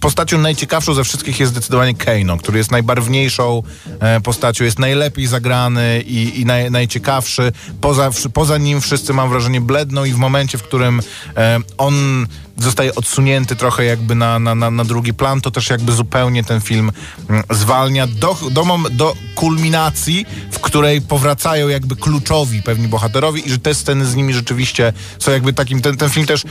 Postacią 0.00 0.38
najciekawszą 0.38 0.94
ze 0.94 1.04
wszystkich 1.04 1.40
jest 1.40 1.52
zdecydowanie 1.52 1.94
Kano, 1.94 2.36
który 2.36 2.58
jest 2.58 2.70
najbarwniejszą 2.70 3.62
e, 4.00 4.20
postacią, 4.20 4.64
jest 4.64 4.78
najlepiej 4.78 5.26
zagrany 5.26 6.02
i, 6.06 6.40
i 6.40 6.44
naj, 6.44 6.70
najciekawszy. 6.70 7.52
Poza, 7.80 8.10
poza 8.32 8.58
nim 8.58 8.80
wszyscy, 8.80 9.12
mam 9.12 9.30
wrażenie, 9.30 9.60
bledną 9.60 10.04
i 10.04 10.12
w 10.12 10.16
momencie, 10.16 10.58
w 10.58 10.62
którym 10.62 11.00
e, 11.36 11.58
on 11.78 12.26
zostaje 12.56 12.94
odsunięty 12.94 13.56
trochę 13.56 13.84
jakby 13.84 14.14
na, 14.14 14.38
na, 14.38 14.54
na, 14.54 14.70
na 14.70 14.84
drugi 14.84 15.14
plan, 15.14 15.40
to 15.40 15.50
też 15.50 15.70
jakby 15.70 15.92
zupełnie 15.92 16.44
ten 16.44 16.60
film 16.60 16.92
mm, 17.28 17.42
zwalnia 17.50 18.06
do, 18.06 18.36
do, 18.50 18.64
do 18.90 19.14
kulminacji, 19.34 20.26
w 20.52 20.58
której 20.58 21.00
powracają 21.00 21.68
jakby 21.68 21.96
kluczowi 21.96 22.62
pewni 22.62 22.88
bohaterowie 22.88 23.40
i 23.40 23.50
że 23.50 23.58
te 23.58 23.74
sceny 23.74 24.06
z 24.06 24.14
nimi 24.14 24.34
rzeczywiście 24.34 24.92
są 25.18 25.30
jakby 25.32 25.52
takim, 25.52 25.82
ten, 25.82 25.96
ten 25.96 26.10
film 26.10 26.26
też 26.26 26.42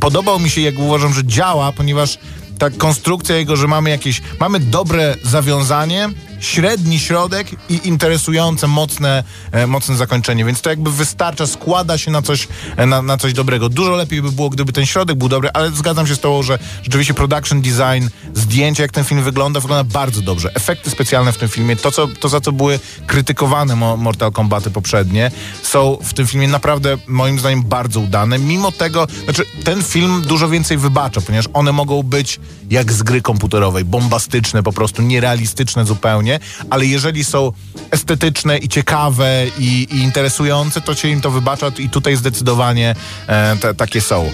podobał 0.00 0.38
mi 0.38 0.50
się, 0.50 0.60
jak 0.60 0.78
uważam, 0.78 1.12
że 1.14 1.24
działa, 1.24 1.72
ponieważ 1.72 2.18
ta 2.58 2.70
konstrukcja 2.70 3.36
jego, 3.36 3.56
że 3.56 3.68
mamy 3.68 3.90
jakieś, 3.90 4.22
mamy 4.40 4.60
dobre 4.60 5.16
zawiązanie, 5.22 6.08
średni 6.40 7.00
środek 7.00 7.46
i 7.68 7.88
interesujące, 7.88 8.66
mocne, 8.66 9.24
e, 9.52 9.66
mocne 9.66 9.96
zakończenie, 9.96 10.44
więc 10.44 10.60
to 10.60 10.70
jakby 10.70 10.92
wystarcza, 10.92 11.46
składa 11.46 11.98
się 11.98 12.10
na 12.10 12.22
coś, 12.22 12.48
e, 12.76 12.86
na, 12.86 13.02
na 13.02 13.16
coś 13.18 13.32
dobrego. 13.32 13.68
Dużo 13.68 13.90
lepiej 13.90 14.22
by 14.22 14.32
było, 14.32 14.50
gdyby 14.50 14.72
ten 14.72 14.86
środek 14.86 15.18
był 15.18 15.28
dobry, 15.28 15.50
ale 15.54 15.70
zgadzam 15.70 16.06
się 16.06 16.14
z 16.14 16.20
tobą, 16.20 16.42
że 16.42 16.58
rzeczywiście 16.82 17.14
production 17.14 17.62
design, 17.62 18.08
zdjęcie, 18.34 18.82
jak 18.82 18.92
ten 18.92 19.04
film 19.04 19.22
wygląda, 19.22 19.60
wygląda 19.60 19.84
bardzo 19.92 20.22
dobrze. 20.22 20.50
Efekty 20.54 20.90
specjalne 20.90 21.32
w 21.32 21.36
tym 21.38 21.48
filmie, 21.48 21.76
to, 21.76 21.92
co, 21.92 22.08
to 22.08 22.28
za 22.28 22.40
co 22.40 22.52
były 22.52 22.78
krytykowane 23.06 23.76
Mo- 23.76 23.96
Mortal 23.96 24.32
Kombaty 24.32 24.70
poprzednie, 24.70 25.30
są 25.62 25.98
w 26.02 26.14
tym 26.14 26.26
filmie 26.26 26.48
naprawdę, 26.48 26.96
moim 27.06 27.38
zdaniem, 27.38 27.62
bardzo 27.62 28.00
udane. 28.00 28.38
Mimo 28.38 28.72
tego, 28.72 29.06
znaczy, 29.24 29.44
ten 29.64 29.82
film 29.82 30.22
dużo 30.26 30.48
więcej 30.48 30.78
wybacza, 30.78 31.20
ponieważ 31.20 31.48
one 31.52 31.72
mogą 31.72 32.02
być 32.02 32.40
jak 32.70 32.92
z 32.92 33.02
gry 33.02 33.22
komputerowej, 33.22 33.84
bombastyczne, 33.84 34.62
po 34.62 34.72
prostu 34.72 35.02
nierealistyczne 35.02 35.86
zupełnie, 35.86 36.35
ale 36.70 36.86
jeżeli 36.86 37.24
są 37.24 37.52
estetyczne 37.90 38.58
i 38.58 38.68
ciekawe 38.68 39.46
i, 39.58 39.88
i 39.90 39.96
interesujące, 39.96 40.80
to 40.80 40.94
się 40.94 41.08
im 41.08 41.20
to 41.20 41.30
wybacza 41.30 41.72
i 41.78 41.88
tutaj 41.88 42.16
zdecydowanie 42.16 42.94
e, 43.26 43.56
te, 43.56 43.74
takie 43.74 44.00
są. 44.00 44.30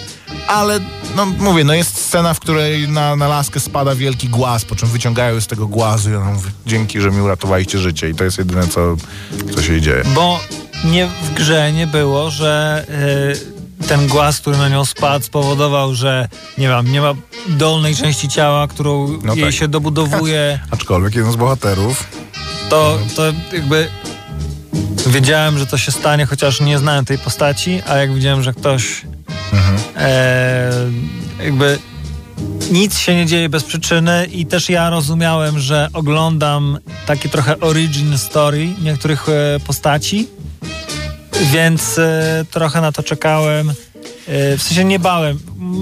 Ale, 0.46 0.80
no 1.16 1.26
mówię, 1.26 1.64
no 1.64 1.74
jest 1.74 1.98
scena, 2.06 2.34
w 2.34 2.40
której 2.40 2.88
na, 2.88 3.16
na 3.16 3.28
laskę 3.28 3.60
spada 3.60 3.94
wielki 3.94 4.28
głaz, 4.28 4.64
po 4.64 4.74
czym 4.76 4.88
wyciągają 4.88 5.40
z 5.40 5.46
tego 5.46 5.66
głazu 5.66 6.10
i 6.10 6.14
ona 6.14 6.30
mówi, 6.30 6.50
dzięki, 6.66 7.00
że 7.00 7.10
mi 7.10 7.20
uratowaliście 7.20 7.78
życie 7.78 8.08
i 8.08 8.14
to 8.14 8.24
jest 8.24 8.38
jedyne, 8.38 8.68
co, 8.68 8.96
co 9.54 9.62
się 9.62 9.80
dzieje. 9.80 10.02
Bo 10.14 10.40
nie 10.84 11.06
w 11.22 11.34
grze 11.34 11.72
nie 11.72 11.86
było, 11.86 12.30
że 12.30 12.84
y, 13.48 13.51
ten 13.88 14.06
głaz, 14.08 14.40
który 14.40 14.56
na 14.56 14.68
nią 14.68 14.84
spadł, 14.84 15.24
spowodował, 15.24 15.94
że 15.94 16.28
nie 16.58 16.68
wiem, 16.68 16.92
nie 16.92 17.00
ma 17.00 17.14
dolnej 17.48 17.96
części 17.96 18.28
ciała, 18.28 18.66
którą 18.66 19.18
No 19.24 19.34
jej 19.34 19.44
tak. 19.44 19.54
się 19.54 19.68
dobudowuje. 19.68 20.60
Aczkolwiek 20.70 21.14
jeden 21.14 21.32
z 21.32 21.36
bohaterów 21.36 22.04
To, 22.70 22.98
to 23.16 23.22
jakby 23.52 23.88
wiedziałem, 25.06 25.58
że 25.58 25.66
to 25.66 25.78
się 25.78 25.92
stanie, 25.92 26.26
chociaż 26.26 26.60
nie 26.60 26.78
znałem 26.78 27.04
tej 27.04 27.18
postaci, 27.18 27.82
a 27.88 27.96
jak 27.96 28.14
widziałem, 28.14 28.42
że 28.42 28.52
ktoś 28.52 29.02
e, 29.96 30.70
jakby 31.44 31.78
nic 32.70 32.98
się 32.98 33.14
nie 33.14 33.26
dzieje 33.26 33.48
bez 33.48 33.64
przyczyny 33.64 34.26
i 34.32 34.46
też 34.46 34.68
ja 34.70 34.90
rozumiałem, 34.90 35.58
że 35.58 35.88
oglądam 35.92 36.78
takie 37.06 37.28
trochę 37.28 37.60
origin 37.60 38.18
story 38.18 38.68
niektórych 38.82 39.28
e, 39.28 39.60
postaci, 39.66 40.28
więc 41.40 41.98
e, 41.98 42.44
trochę 42.50 42.80
na 42.80 42.92
to 42.92 43.02
czekałem. 43.02 43.70
E, 43.70 44.56
w 44.56 44.62
sensie 44.62 44.84
nie 44.84 44.98
bałem, 44.98 45.38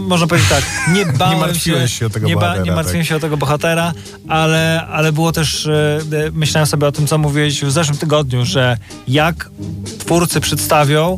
można 0.08 0.26
powiedzieć 0.26 0.50
tak, 0.50 0.64
nie 0.94 1.06
bałem 1.18 1.38
martwiłeś 1.38 1.98
się 1.98 2.06
o 2.06 2.10
tego 2.10 2.26
nie, 2.26 2.34
bohatera, 2.34 2.64
nie 2.64 2.72
martwiłem 2.72 3.02
tak. 3.02 3.08
się 3.08 3.16
o 3.16 3.20
tego 3.20 3.36
bohatera, 3.36 3.92
ale, 4.28 4.86
ale 4.86 5.12
było 5.12 5.32
też, 5.32 5.66
e, 5.66 5.98
myślałem 6.32 6.66
sobie 6.66 6.86
o 6.86 6.92
tym, 6.92 7.06
co 7.06 7.18
mówiłeś 7.18 7.64
w 7.64 7.70
zeszłym 7.70 7.98
tygodniu, 7.98 8.44
że 8.44 8.76
jak 9.08 9.50
twórcy 9.98 10.40
przedstawią 10.40 11.16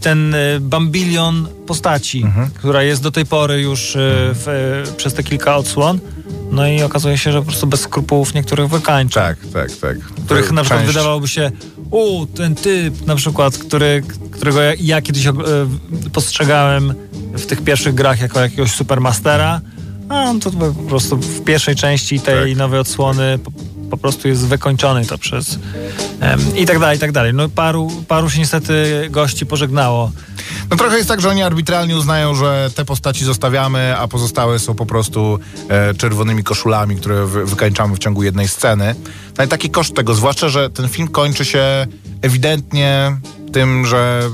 ten 0.00 0.36
bambilion 0.60 1.48
postaci, 1.66 2.22
Mhm. 2.22 2.50
która 2.50 2.82
jest 2.82 3.02
do 3.02 3.10
tej 3.10 3.26
pory 3.26 3.60
już 3.60 3.92
w, 3.96 4.92
przez 4.96 5.14
te 5.14 5.22
kilka 5.22 5.56
odsłon. 5.56 5.98
No 6.50 6.66
i 6.68 6.82
okazuje 6.82 7.18
się, 7.18 7.32
że 7.32 7.38
po 7.38 7.44
prostu 7.44 7.66
bez 7.66 7.80
skrupułów 7.80 8.34
niektórych 8.34 8.68
wykańcza. 8.68 9.20
Tak, 9.20 9.38
tak, 9.52 9.70
tak. 9.80 9.98
Których 10.24 10.52
na 10.52 10.62
przykład 10.62 10.80
Część- 10.80 10.92
wydawałoby 10.92 11.28
się, 11.28 11.50
o, 11.90 12.26
ten 12.34 12.54
typ 12.54 13.06
na 13.06 13.16
przykład, 13.16 13.58
który, 13.58 14.02
którego 14.30 14.62
ja, 14.62 14.72
ja 14.80 15.02
kiedyś 15.02 15.26
e, 15.26 15.32
postrzegałem 16.12 16.94
w 17.32 17.46
tych 17.46 17.62
pierwszych 17.62 17.94
grach 17.94 18.20
jako 18.20 18.40
jakiegoś 18.40 18.70
supermastera, 18.70 19.60
a 20.08 20.24
on 20.24 20.40
to 20.40 20.50
po 20.50 20.72
prostu 20.72 21.16
w 21.16 21.44
pierwszej 21.44 21.76
części 21.76 22.20
tej 22.20 22.50
Tak. 22.50 22.58
nowej 22.58 22.80
odsłony 22.80 23.38
po, 23.90 23.96
prostu 23.96 24.28
jest 24.28 24.46
wykończony 24.46 25.06
to 25.06 25.18
przez 25.18 25.58
em, 26.20 26.56
i 26.56 26.66
tak 26.66 26.78
dalej, 26.78 26.96
i 26.96 27.00
tak 27.00 27.12
dalej. 27.12 27.34
No 27.34 27.48
paru, 27.48 27.90
paru 28.08 28.30
się 28.30 28.38
niestety 28.38 29.06
gości 29.10 29.46
pożegnało. 29.46 30.12
No 30.70 30.76
trochę 30.76 30.96
jest 30.96 31.08
tak, 31.08 31.20
że 31.20 31.30
oni 31.30 31.42
arbitralnie 31.42 31.96
uznają, 31.96 32.34
że 32.34 32.70
te 32.74 32.84
postaci 32.84 33.24
zostawiamy, 33.24 33.96
a 33.98 34.08
pozostałe 34.08 34.58
są 34.58 34.74
po 34.74 34.86
prostu 34.86 35.38
e, 35.68 35.94
czerwonymi 35.94 36.44
koszulami, 36.44 36.96
które 36.96 37.26
wy, 37.26 37.46
wykańczamy 37.46 37.96
w 37.96 37.98
ciągu 37.98 38.22
jednej 38.22 38.48
sceny. 38.48 38.94
No 39.38 39.44
i 39.44 39.48
taki 39.48 39.70
koszt 39.70 39.94
tego, 39.94 40.14
zwłaszcza, 40.14 40.48
że 40.48 40.70
ten 40.70 40.88
film 40.88 41.08
kończy 41.08 41.44
się 41.44 41.86
ewidentnie 42.22 43.16
tym, 43.52 43.86
że 43.86 44.30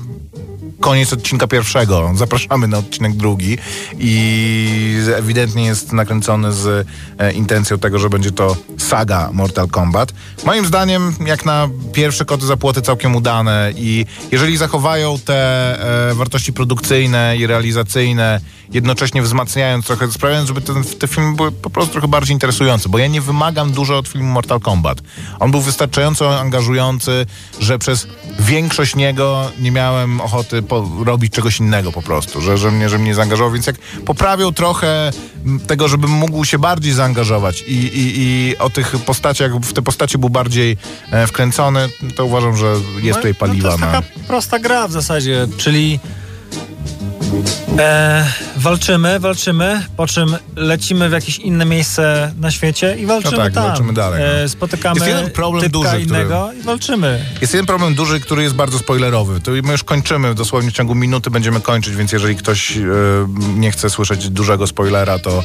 koniec 0.80 1.12
odcinka 1.12 1.46
pierwszego. 1.46 2.12
Zapraszamy 2.14 2.68
na 2.68 2.78
odcinek 2.78 3.12
drugi 3.12 3.58
i 3.98 4.96
ewidentnie 5.16 5.64
jest 5.64 5.92
nakręcony 5.92 6.52
z 6.52 6.86
e, 7.18 7.32
intencją 7.32 7.78
tego, 7.78 7.98
że 7.98 8.10
będzie 8.10 8.32
to 8.32 8.56
saga 8.78 9.30
Mortal 9.32 9.68
Kombat. 9.68 10.12
Moim 10.44 10.66
zdaniem, 10.66 11.14
jak 11.26 11.44
na 11.44 11.68
pierwsze 11.92 12.24
koty 12.24 12.46
za 12.46 12.56
płoty 12.56 12.82
całkiem 12.82 13.16
udane 13.16 13.72
i 13.76 14.06
jeżeli 14.30 14.56
zachowają 14.56 15.18
te 15.18 16.10
e, 16.10 16.14
wartości 16.14 16.52
produkcyjne 16.52 17.36
i 17.36 17.46
realizacyjne, 17.46 18.40
jednocześnie 18.72 19.22
wzmacniając 19.22 19.86
trochę, 19.86 20.12
sprawiając, 20.12 20.48
żeby 20.48 20.60
ten, 20.60 20.84
te 20.98 21.08
filmy 21.08 21.36
były 21.36 21.52
po 21.52 21.70
prostu 21.70 21.92
trochę 21.92 22.08
bardziej 22.08 22.32
interesujące, 22.32 22.88
bo 22.88 22.98
ja 22.98 23.06
nie 23.06 23.20
wymagam 23.20 23.72
dużo 23.72 23.98
od 23.98 24.08
filmu 24.08 24.32
Mortal 24.32 24.60
Kombat. 24.60 24.98
On 25.40 25.50
był 25.50 25.60
wystarczająco 25.60 26.40
angażujący, 26.40 27.26
że 27.60 27.78
przez 27.78 28.06
większość 28.38 28.96
niego 28.96 29.50
nie 29.58 29.70
miałem 29.70 30.20
ochoty 30.20 30.62
po, 30.70 31.04
robić 31.04 31.32
czegoś 31.32 31.60
innego 31.60 31.92
po 31.92 32.02
prostu, 32.02 32.40
że, 32.40 32.58
że, 32.58 32.70
mnie, 32.70 32.88
że 32.88 32.98
mnie 32.98 33.14
zaangażował, 33.14 33.52
więc 33.52 33.66
jak 33.66 33.76
poprawił 34.06 34.52
trochę 34.52 35.10
tego, 35.66 35.88
żebym 35.88 36.10
mógł 36.10 36.44
się 36.44 36.58
bardziej 36.58 36.92
zaangażować 36.92 37.62
i, 37.62 37.74
i, 37.74 38.12
i 38.16 38.58
o 38.58 38.70
tych 38.70 38.96
postaciach, 39.06 39.56
w 39.56 39.72
te 39.72 39.82
postacie 39.82 40.18
był 40.18 40.30
bardziej 40.30 40.76
e, 41.10 41.26
wkręcony, 41.26 41.88
to 42.16 42.24
uważam, 42.24 42.56
że 42.56 42.74
jest 43.02 43.18
tutaj 43.18 43.34
paliwa 43.34 43.70
no 43.70 43.78
to 43.78 43.84
jest 43.84 43.92
na... 43.92 44.02
taka 44.02 44.26
prosta 44.26 44.58
gra 44.58 44.88
w 44.88 44.92
zasadzie, 44.92 45.46
czyli 45.56 46.00
e, 47.78 48.26
walczymy, 48.56 49.20
walczymy, 49.20 49.82
po 49.96 50.06
czym 50.06 50.36
lecimy 50.56 51.08
w 51.08 51.12
jakieś 51.12 51.38
inne 51.38 51.64
miejsce 51.64 52.32
na 52.40 52.50
świecie 52.50 52.96
i 52.98 53.06
walczymy 53.06 53.36
No 53.36 53.42
tak, 53.42 53.52
tam. 53.54 53.64
walczymy 53.64 53.92
dalej, 53.92 54.20
no. 54.20 54.26
E, 54.42 54.48
spotykamy 54.48 54.94
Jest 54.94 55.06
jeden 55.06 55.30
problem 55.30 55.70
duży, 55.70 55.88
który- 55.88 56.02
innego 56.02 56.50
i 56.60 56.62
walczymy. 56.62 57.24
Jest 57.40 57.52
jeden 57.54 57.66
problem 57.66 57.94
duży, 57.94 58.20
który 58.20 58.42
jest 58.42 58.54
bardzo 58.54 58.78
spoilerowy. 58.78 59.40
To 59.40 59.50
my 59.50 59.72
już 59.72 59.84
kończymy, 59.84 60.34
dosłownie 60.34 60.70
w 60.70 60.74
ciągu 60.74 60.94
minuty 60.94 61.30
będziemy 61.30 61.60
kończyć, 61.60 61.96
więc 61.96 62.12
jeżeli 62.12 62.36
ktoś 62.36 62.76
e, 62.76 62.80
nie 63.56 63.70
chce 63.72 63.90
słyszeć 63.90 64.28
dużego 64.30 64.66
spoilera, 64.66 65.18
to, 65.18 65.44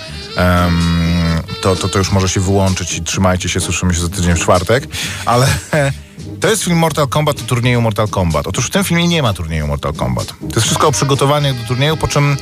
to, 1.61 1.75
to, 1.75 1.89
to 1.89 1.99
już 1.99 2.11
może 2.11 2.29
się 2.29 2.39
wyłączyć 2.39 2.93
i 2.97 3.01
trzymajcie 3.03 3.49
się, 3.49 3.59
słyszymy 3.59 3.93
się 3.93 4.01
za 4.01 4.09
tydzień 4.09 4.33
w 4.35 4.39
czwartek. 4.39 4.87
Ale 5.25 5.47
to 6.41 6.49
jest 6.49 6.63
film 6.63 6.77
Mortal 6.77 7.07
Kombat 7.07 7.41
o 7.41 7.43
turnieju 7.43 7.81
Mortal 7.81 8.07
Kombat. 8.07 8.47
Otóż 8.47 8.65
w 8.65 8.69
tym 8.69 8.83
filmie 8.83 9.07
nie 9.07 9.21
ma 9.21 9.33
turnieju 9.33 9.67
Mortal 9.67 9.93
Kombat. 9.93 10.27
To 10.27 10.55
jest 10.55 10.61
wszystko 10.61 10.87
o 10.87 10.91
przygotowaniach 10.91 11.61
do 11.61 11.67
turnieju, 11.67 11.97
po 11.97 12.07
czym 12.07 12.37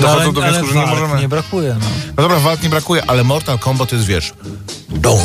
dochodzą 0.00 0.32
do 0.32 0.40
wniosku, 0.40 0.66
że 0.66 0.74
nie 0.74 0.86
możemy... 0.86 1.20
nie 1.20 1.28
brakuje. 1.28 1.76
No. 1.80 1.86
No 2.16 2.22
dobra, 2.22 2.38
walk 2.38 2.62
nie 2.62 2.68
brakuje, 2.68 3.02
ale 3.06 3.24
Mortal 3.24 3.58
Kombat 3.58 3.88
to 3.88 3.96
jest, 3.96 4.08
wiesz, 4.08 4.34
dong 4.88 5.20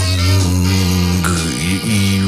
i, 1.62 1.80
i 1.86 2.22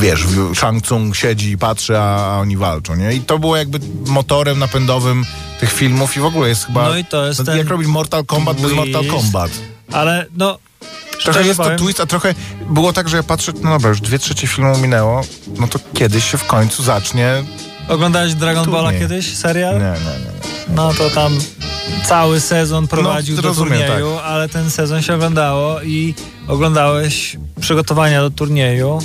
wiesz, 0.00 0.26
Shang 0.54 0.84
Tsung 0.84 1.16
siedzi 1.16 1.50
i 1.50 1.58
patrzy, 1.58 1.98
a, 1.98 2.38
oni 2.40 2.56
walczą, 2.56 2.96
nie? 2.96 3.14
I 3.14 3.20
to 3.20 3.38
było 3.38 3.56
jakby 3.56 3.80
motorem 4.06 4.58
napędowym 4.58 5.24
tych 5.60 5.72
filmów 5.72 6.16
i 6.16 6.20
w 6.20 6.24
ogóle 6.24 6.48
jest 6.48 6.66
chyba... 6.66 6.88
No 6.88 6.96
i 6.96 7.04
to 7.04 7.26
jest 7.26 7.46
ten 7.46 7.58
Jak 7.58 7.68
robić 7.68 7.88
Mortal 7.88 8.24
Kombat 8.24 8.60
bez 8.60 8.72
Mortal. 8.72 9.06
Kombat? 9.06 9.50
Ale 9.92 10.26
no, 10.36 10.58
Trochę 11.24 11.46
jest 11.46 11.60
to 11.60 11.76
twist, 11.76 12.00
a 12.00 12.06
trochę 12.06 12.34
było 12.70 12.92
tak, 12.92 13.08
że 13.08 13.16
ja 13.16 13.22
patrzę, 13.22 13.52
no 13.62 13.70
dobra, 13.70 13.88
już 13.88 14.00
dwie 14.00 14.18
trzecie 14.18 14.46
filmu 14.46 14.78
minęło, 14.78 15.20
no 15.58 15.68
to 15.68 15.78
kiedyś 15.94 16.30
się 16.30 16.38
w 16.38 16.44
końcu 16.46 16.82
zacznie 16.82 17.42
Oglądałeś 17.88 18.34
Dragon 18.34 18.70
Balla 18.70 18.92
kiedyś? 18.92 19.36
Serial? 19.36 19.74
Nie, 19.74 19.80
nie, 19.80 20.18
nie. 20.24 20.74
No 20.76 20.94
to 20.94 21.10
tam 21.10 21.38
cały 22.04 22.40
sezon 22.40 22.88
prowadził 22.88 23.36
No, 23.36 23.42
do 23.42 23.54
turnieju, 23.54 24.18
ale 24.24 24.48
ten 24.48 24.70
sezon 24.70 25.02
się 25.02 25.14
oglądało 25.14 25.82
i 25.82 26.14
oglądałeś 26.48 27.36
przygotowania 27.60 28.20
do 28.20 28.30
turnieju. 28.30 28.98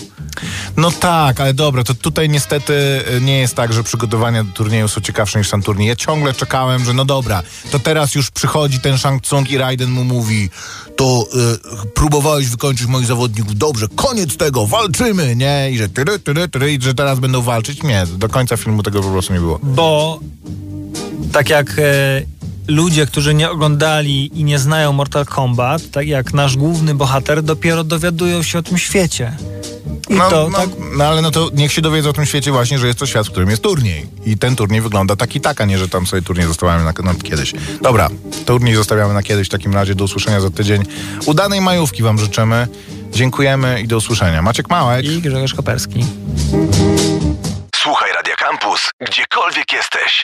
No 0.77 0.91
tak, 0.91 1.41
ale 1.41 1.53
dobra, 1.53 1.83
to 1.83 1.93
tutaj 1.93 2.29
niestety 2.29 2.73
y, 3.17 3.21
nie 3.21 3.39
jest 3.39 3.55
tak, 3.55 3.73
że 3.73 3.83
przygotowania 3.83 4.43
do 4.43 4.53
turnieju 4.53 4.87
są 4.87 5.01
ciekawsze 5.01 5.39
niż 5.39 5.49
sam 5.49 5.63
turniej. 5.63 5.87
Ja 5.87 5.95
ciągle 5.95 6.33
czekałem, 6.33 6.85
że 6.85 6.93
no 6.93 7.05
dobra, 7.05 7.43
to 7.71 7.79
teraz 7.79 8.15
już 8.15 8.31
przychodzi 8.31 8.79
ten 8.79 8.97
Shang 8.97 9.23
Tsung 9.23 9.51
i 9.51 9.57
Raiden 9.57 9.89
mu 9.89 10.03
mówi 10.03 10.49
to 10.95 11.27
y, 11.83 11.91
próbowałeś 11.93 12.47
wykończyć 12.47 12.87
moich 12.87 13.05
zawodników, 13.05 13.55
dobrze, 13.55 13.87
koniec 13.95 14.37
tego, 14.37 14.67
walczymy, 14.67 15.35
nie? 15.35 15.71
I 15.71 15.77
że 15.77 15.89
tyry, 15.89 16.19
tyry, 16.19 16.47
tyry, 16.47 16.73
i 16.73 16.81
że 16.81 16.93
teraz 16.93 17.19
będą 17.19 17.41
walczyć. 17.41 17.83
Nie, 17.83 18.05
do 18.17 18.29
końca 18.29 18.57
filmu 18.57 18.83
tego 18.83 19.01
po 19.01 19.09
prostu 19.09 19.33
nie 19.33 19.39
było. 19.39 19.59
bo 19.63 20.19
tak 21.31 21.49
jak 21.49 21.75
e, 21.79 22.21
ludzie, 22.67 23.05
którzy 23.05 23.33
nie 23.33 23.49
oglądali 23.49 24.39
i 24.39 24.43
nie 24.43 24.59
znają 24.59 24.93
Mortal 24.93 25.25
Kombat, 25.25 25.81
tak 25.91 26.07
jak 26.07 26.33
nasz 26.33 26.57
główny 26.57 26.95
bohater, 26.95 27.43
dopiero 27.43 27.83
dowiadują 27.83 28.43
się 28.43 28.59
o 28.59 28.63
tym 28.63 28.77
świecie. 28.77 29.37
I 30.09 30.13
No, 30.13 30.29
to 30.29 30.49
no, 30.51 30.57
tak. 30.57 30.69
no 30.97 31.03
ale 31.05 31.21
no 31.21 31.31
to 31.31 31.49
niech 31.53 31.73
się 31.73 31.81
dowiedzą 31.81 32.09
o 32.09 32.13
tym 32.13 32.25
świecie 32.25 32.51
właśnie, 32.51 32.79
że 32.79 32.87
jest 32.87 32.99
to 32.99 33.05
świat, 33.05 33.27
w 33.27 33.31
którym 33.31 33.49
jest 33.49 33.63
turniej. 33.63 34.07
I 34.25 34.37
ten 34.37 34.55
turniej 34.55 34.81
wygląda 34.81 35.15
tak 35.15 35.35
i 35.35 35.41
tak, 35.41 35.61
a 35.61 35.65
nie, 35.65 35.77
że 35.77 35.89
tam 35.89 36.07
sobie 36.07 36.21
turniej 36.21 36.47
zostawiamy 36.47 36.83
na, 36.83 36.93
na 37.03 37.15
kiedyś. 37.15 37.53
Dobra, 37.81 38.09
turniej 38.45 38.75
zostawiamy 38.75 39.13
na 39.13 39.23
kiedyś. 39.23 39.47
W 39.47 39.51
takim 39.51 39.73
razie 39.73 39.95
do 39.95 40.03
usłyszenia 40.03 40.41
za 40.41 40.49
tydzień. 40.49 40.83
Udanej 41.25 41.61
majówki 41.61 42.03
wam 42.03 42.19
życzymy. 42.19 42.67
Dziękujemy 43.11 43.81
i 43.81 43.87
do 43.87 43.97
usłyszenia. 43.97 44.41
Maciek 44.41 44.69
Małek. 44.69 45.05
I 45.05 45.21
Grzegorz 45.21 45.53
Koperski. 45.53 46.05
Słuchaj 47.75 48.09
Radio 48.13 48.35
Campus, 48.39 48.81
gdziekolwiek 49.09 49.73
jesteś. 49.73 50.23